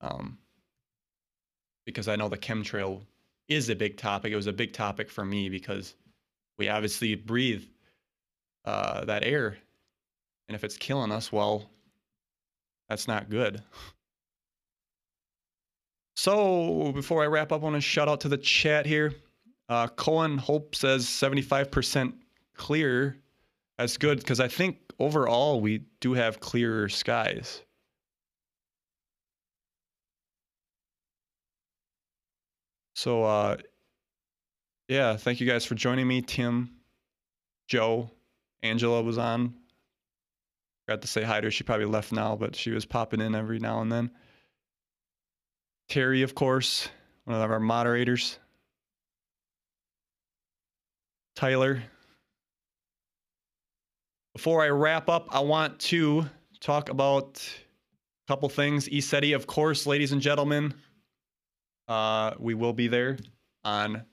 Um, 0.00 0.38
because 1.84 2.08
I 2.08 2.16
know 2.16 2.30
the 2.30 2.38
chemtrail 2.38 3.02
is 3.46 3.68
a 3.68 3.76
big 3.76 3.98
topic. 3.98 4.32
It 4.32 4.36
was 4.36 4.46
a 4.46 4.54
big 4.54 4.72
topic 4.72 5.10
for 5.10 5.26
me 5.26 5.50
because 5.50 5.94
we 6.58 6.68
obviously 6.68 7.14
breathe 7.14 7.64
uh, 8.64 9.04
that 9.04 9.24
air, 9.24 9.56
and 10.48 10.54
if 10.54 10.64
it's 10.64 10.76
killing 10.76 11.12
us, 11.12 11.32
well, 11.32 11.70
that's 12.88 13.08
not 13.08 13.30
good. 13.30 13.62
So 16.16 16.90
before 16.92 17.22
I 17.22 17.26
wrap 17.26 17.52
up, 17.52 17.62
I 17.62 17.64
want 17.64 17.76
to 17.76 17.80
shout 17.80 18.08
out 18.08 18.20
to 18.22 18.28
the 18.28 18.36
chat 18.36 18.86
here. 18.86 19.14
Uh, 19.68 19.86
Cohen 19.86 20.36
Hope 20.38 20.74
says 20.74 21.06
75% 21.06 22.12
clear. 22.56 23.16
That's 23.76 23.96
good 23.96 24.18
because 24.18 24.40
I 24.40 24.48
think 24.48 24.78
overall 24.98 25.60
we 25.60 25.84
do 26.00 26.14
have 26.14 26.40
clearer 26.40 26.88
skies. 26.88 27.62
So, 32.96 33.22
uh, 33.22 33.58
yeah, 34.88 35.16
thank 35.16 35.40
you 35.40 35.46
guys 35.46 35.64
for 35.64 35.74
joining 35.74 36.08
me. 36.08 36.22
Tim, 36.22 36.70
Joe, 37.68 38.10
Angela 38.62 39.02
was 39.02 39.18
on. 39.18 39.54
Got 40.88 41.02
to 41.02 41.08
say 41.08 41.22
hi 41.22 41.40
to 41.40 41.46
her. 41.46 41.50
She 41.50 41.64
probably 41.64 41.84
left 41.84 42.12
now, 42.12 42.34
but 42.34 42.56
she 42.56 42.70
was 42.70 42.86
popping 42.86 43.20
in 43.20 43.34
every 43.34 43.58
now 43.58 43.82
and 43.82 43.92
then. 43.92 44.10
Terry, 45.88 46.22
of 46.22 46.34
course, 46.34 46.88
one 47.24 47.40
of 47.40 47.50
our 47.50 47.60
moderators. 47.60 48.38
Tyler. 51.36 51.82
Before 54.34 54.62
I 54.62 54.68
wrap 54.68 55.08
up, 55.08 55.28
I 55.30 55.40
want 55.40 55.78
to 55.80 56.26
talk 56.60 56.88
about 56.88 57.46
a 58.26 58.32
couple 58.32 58.48
things. 58.48 58.88
ECETI, 58.88 59.34
of 59.34 59.46
course, 59.46 59.86
ladies 59.86 60.12
and 60.12 60.22
gentlemen. 60.22 60.74
Uh, 61.86 62.32
we 62.38 62.54
will 62.54 62.72
be 62.72 62.88
there 62.88 63.18
on 63.64 64.04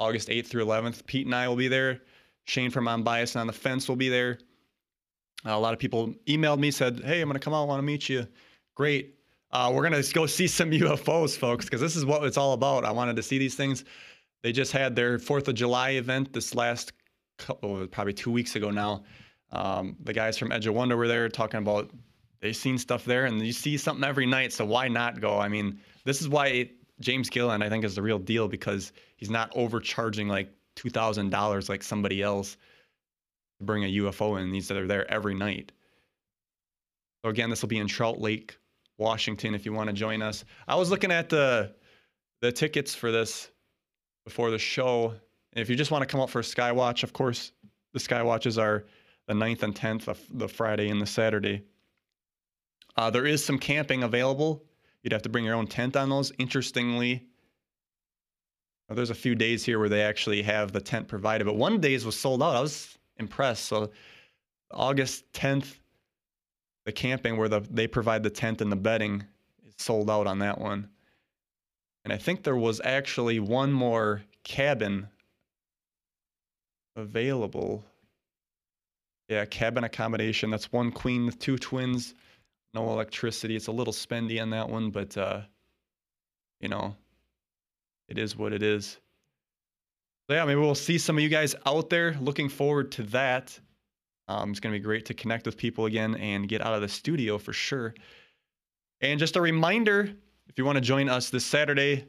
August 0.00 0.28
8th 0.28 0.46
through 0.46 0.64
11th. 0.64 1.06
Pete 1.06 1.26
and 1.26 1.34
I 1.34 1.46
will 1.46 1.56
be 1.56 1.68
there. 1.68 2.00
Shane 2.44 2.70
from 2.70 2.88
Unbiased 2.88 3.34
and 3.36 3.40
on 3.40 3.46
the 3.46 3.52
Fence 3.52 3.88
will 3.88 3.96
be 3.96 4.08
there. 4.08 4.38
Uh, 5.46 5.50
a 5.50 5.58
lot 5.58 5.72
of 5.72 5.78
people 5.78 6.14
emailed 6.26 6.58
me, 6.58 6.70
said, 6.70 7.00
Hey, 7.04 7.20
I'm 7.20 7.28
going 7.28 7.38
to 7.38 7.44
come 7.44 7.54
out, 7.54 7.68
want 7.68 7.78
to 7.78 7.82
meet 7.82 8.08
you. 8.08 8.26
Great. 8.74 9.14
Uh, 9.52 9.70
we're 9.72 9.88
going 9.88 10.02
to 10.02 10.12
go 10.12 10.26
see 10.26 10.46
some 10.46 10.70
UFOs, 10.70 11.36
folks, 11.36 11.66
because 11.66 11.80
this 11.80 11.96
is 11.96 12.04
what 12.04 12.24
it's 12.24 12.36
all 12.36 12.54
about. 12.54 12.84
I 12.84 12.90
wanted 12.90 13.16
to 13.16 13.22
see 13.22 13.38
these 13.38 13.54
things. 13.54 13.84
They 14.42 14.52
just 14.52 14.72
had 14.72 14.96
their 14.96 15.18
4th 15.18 15.48
of 15.48 15.54
July 15.54 15.90
event 15.90 16.32
this 16.32 16.54
last 16.54 16.92
couple, 17.38 17.86
probably 17.88 18.12
two 18.12 18.30
weeks 18.30 18.56
ago 18.56 18.70
now. 18.70 19.04
Um, 19.52 19.96
the 20.02 20.12
guys 20.12 20.38
from 20.38 20.52
Edge 20.52 20.66
of 20.66 20.74
Wonder 20.74 20.96
were 20.96 21.08
there 21.08 21.28
talking 21.28 21.58
about 21.58 21.90
they've 22.40 22.56
seen 22.56 22.78
stuff 22.78 23.04
there, 23.04 23.26
and 23.26 23.44
you 23.44 23.52
see 23.52 23.76
something 23.76 24.04
every 24.04 24.26
night, 24.26 24.52
so 24.52 24.64
why 24.64 24.88
not 24.88 25.20
go? 25.20 25.38
I 25.38 25.48
mean, 25.48 25.80
this 26.04 26.20
is 26.20 26.28
why 26.28 26.70
James 27.00 27.30
Gilliland, 27.30 27.64
I 27.64 27.68
think, 27.68 27.84
is 27.84 27.94
the 27.94 28.02
real 28.02 28.18
deal 28.18 28.48
because 28.48 28.92
he's 29.16 29.30
not 29.30 29.50
overcharging 29.54 30.28
like 30.28 30.52
$2,000 30.76 31.68
like 31.68 31.82
somebody 31.82 32.22
else 32.22 32.56
to 33.58 33.64
bring 33.64 33.84
a 33.84 33.88
UFO 33.88 34.40
in. 34.40 34.52
These 34.52 34.68
that 34.68 34.76
are 34.76 34.86
there 34.86 35.10
every 35.10 35.34
night. 35.34 35.72
So 37.24 37.30
again, 37.30 37.50
this 37.50 37.62
will 37.62 37.68
be 37.68 37.78
in 37.78 37.86
Trout 37.86 38.20
Lake, 38.20 38.56
Washington. 38.98 39.54
If 39.54 39.66
you 39.66 39.72
want 39.72 39.88
to 39.88 39.92
join 39.92 40.22
us, 40.22 40.44
I 40.68 40.74
was 40.76 40.90
looking 40.90 41.12
at 41.12 41.28
the 41.28 41.74
the 42.40 42.50
tickets 42.50 42.94
for 42.94 43.12
this 43.12 43.50
before 44.24 44.50
the 44.50 44.58
show. 44.58 45.08
And 45.52 45.62
if 45.62 45.68
you 45.68 45.76
just 45.76 45.90
want 45.90 46.02
to 46.02 46.06
come 46.06 46.20
out 46.20 46.30
for 46.30 46.40
a 46.40 46.42
Skywatch, 46.42 47.02
of 47.02 47.12
course, 47.12 47.52
the 47.92 47.98
Skywatches 47.98 48.60
are 48.60 48.86
the 49.26 49.34
9th 49.34 49.62
and 49.62 49.74
10th 49.74 50.08
of 50.08 50.20
the 50.30 50.48
Friday 50.48 50.88
and 50.88 51.00
the 51.00 51.06
Saturday. 51.06 51.62
Uh, 52.96 53.10
there 53.10 53.26
is 53.26 53.44
some 53.44 53.58
camping 53.58 54.02
available. 54.02 54.64
You'd 55.02 55.12
have 55.12 55.22
to 55.22 55.28
bring 55.28 55.44
your 55.44 55.54
own 55.54 55.66
tent 55.66 55.96
on 55.96 56.10
those. 56.10 56.32
Interestingly, 56.38 57.24
there's 58.88 59.10
a 59.10 59.14
few 59.14 59.34
days 59.34 59.64
here 59.64 59.78
where 59.78 59.88
they 59.88 60.02
actually 60.02 60.42
have 60.42 60.72
the 60.72 60.80
tent 60.80 61.08
provided, 61.08 61.44
but 61.44 61.56
one 61.56 61.80
days 61.80 62.04
was 62.04 62.18
sold 62.18 62.42
out. 62.42 62.56
I 62.56 62.60
was 62.60 62.98
impressed. 63.18 63.66
So 63.66 63.90
August 64.72 65.30
10th, 65.32 65.78
the 66.86 66.92
camping 66.92 67.36
where 67.36 67.48
the 67.48 67.60
they 67.70 67.86
provide 67.86 68.22
the 68.22 68.30
tent 68.30 68.60
and 68.60 68.70
the 68.70 68.76
bedding 68.76 69.24
is 69.66 69.74
sold 69.78 70.10
out 70.10 70.26
on 70.26 70.40
that 70.40 70.58
one. 70.58 70.88
And 72.04 72.12
I 72.12 72.16
think 72.16 72.42
there 72.42 72.56
was 72.56 72.80
actually 72.82 73.38
one 73.38 73.72
more 73.72 74.22
cabin 74.42 75.08
available. 76.96 77.84
Yeah, 79.28 79.44
cabin 79.44 79.84
accommodation. 79.84 80.50
That's 80.50 80.72
one 80.72 80.90
queen 80.90 81.26
with 81.26 81.38
two 81.38 81.58
twins. 81.58 82.14
No 82.74 82.90
electricity. 82.90 83.56
It's 83.56 83.66
a 83.66 83.72
little 83.72 83.92
spendy 83.92 84.40
on 84.40 84.50
that 84.50 84.68
one, 84.68 84.90
but 84.90 85.16
uh, 85.16 85.42
you 86.60 86.68
know, 86.68 86.94
it 88.08 88.18
is 88.18 88.36
what 88.36 88.52
it 88.52 88.62
is. 88.62 88.98
So 90.28 90.34
yeah, 90.36 90.44
maybe 90.44 90.60
we'll 90.60 90.74
see 90.74 90.98
some 90.98 91.16
of 91.16 91.22
you 91.22 91.28
guys 91.28 91.54
out 91.66 91.90
there. 91.90 92.16
Looking 92.20 92.48
forward 92.48 92.92
to 92.92 93.02
that. 93.04 93.58
Um, 94.28 94.50
it's 94.50 94.60
to 94.60 94.70
be 94.70 94.78
great 94.78 95.06
to 95.06 95.14
connect 95.14 95.46
with 95.46 95.56
people 95.56 95.86
again 95.86 96.14
and 96.14 96.48
get 96.48 96.60
out 96.60 96.74
of 96.74 96.82
the 96.82 96.88
studio 96.88 97.36
for 97.36 97.52
sure. 97.52 97.94
And 99.00 99.18
just 99.18 99.34
a 99.34 99.40
reminder, 99.40 100.08
if 100.48 100.56
you 100.56 100.64
want 100.64 100.76
to 100.76 100.82
join 100.82 101.08
us 101.08 101.30
this 101.30 101.44
Saturday, 101.44 102.06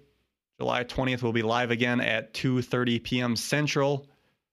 July 0.60 0.84
20th, 0.84 1.24
we'll 1.24 1.32
be 1.32 1.42
live 1.42 1.72
again 1.72 2.00
at 2.00 2.36
2:30 2.36 3.02
p.m. 3.02 3.36
Central. 3.36 4.08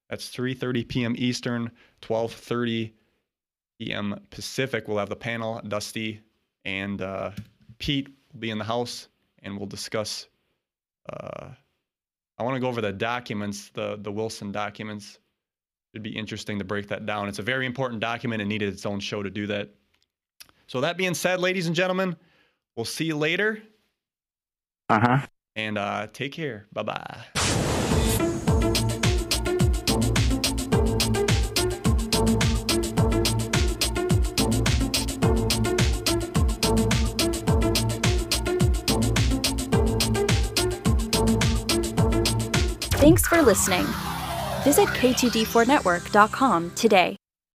That's 0.08 0.30
3:30 0.30 0.88
p.m. 0.88 1.14
Eastern, 1.18 1.70
12:30 2.00 2.92
p.m. 3.78 4.20
Pacific. 4.30 4.88
We'll 4.88 4.98
have 4.98 5.08
the 5.08 5.16
panel. 5.16 5.60
Dusty 5.66 6.20
and 6.64 7.00
uh, 7.00 7.30
Pete 7.78 8.08
will 8.32 8.40
be 8.40 8.50
in 8.50 8.58
the 8.58 8.64
house, 8.64 9.08
and 9.42 9.56
we'll 9.56 9.66
discuss. 9.66 10.26
Uh, 11.10 11.48
I 12.38 12.42
want 12.42 12.54
to 12.56 12.60
go 12.60 12.68
over 12.68 12.80
the 12.80 12.92
documents, 12.92 13.70
the 13.70 13.98
the 14.00 14.12
Wilson 14.12 14.52
documents. 14.52 15.18
It'd 15.94 16.02
be 16.02 16.16
interesting 16.16 16.58
to 16.58 16.64
break 16.64 16.88
that 16.88 17.06
down. 17.06 17.28
It's 17.28 17.38
a 17.38 17.42
very 17.42 17.64
important 17.66 18.00
document 18.00 18.42
and 18.42 18.48
needed 18.48 18.72
its 18.72 18.84
own 18.84 19.00
show 19.00 19.22
to 19.22 19.30
do 19.30 19.46
that. 19.46 19.70
So 20.66 20.82
that 20.82 20.98
being 20.98 21.14
said, 21.14 21.40
ladies 21.40 21.66
and 21.66 21.74
gentlemen, 21.74 22.14
we'll 22.76 22.84
see 22.84 23.06
you 23.06 23.16
later. 23.16 23.62
Uh 24.90 25.00
huh. 25.00 25.26
And 25.56 25.78
uh, 25.78 26.08
take 26.12 26.32
care. 26.32 26.66
Bye 26.72 26.82
bye. 26.82 27.74
Thanks 43.08 43.26
for 43.26 43.40
listening. 43.40 43.86
Visit 44.64 44.86
k2d4network.com 44.88 46.72
today. 46.74 47.17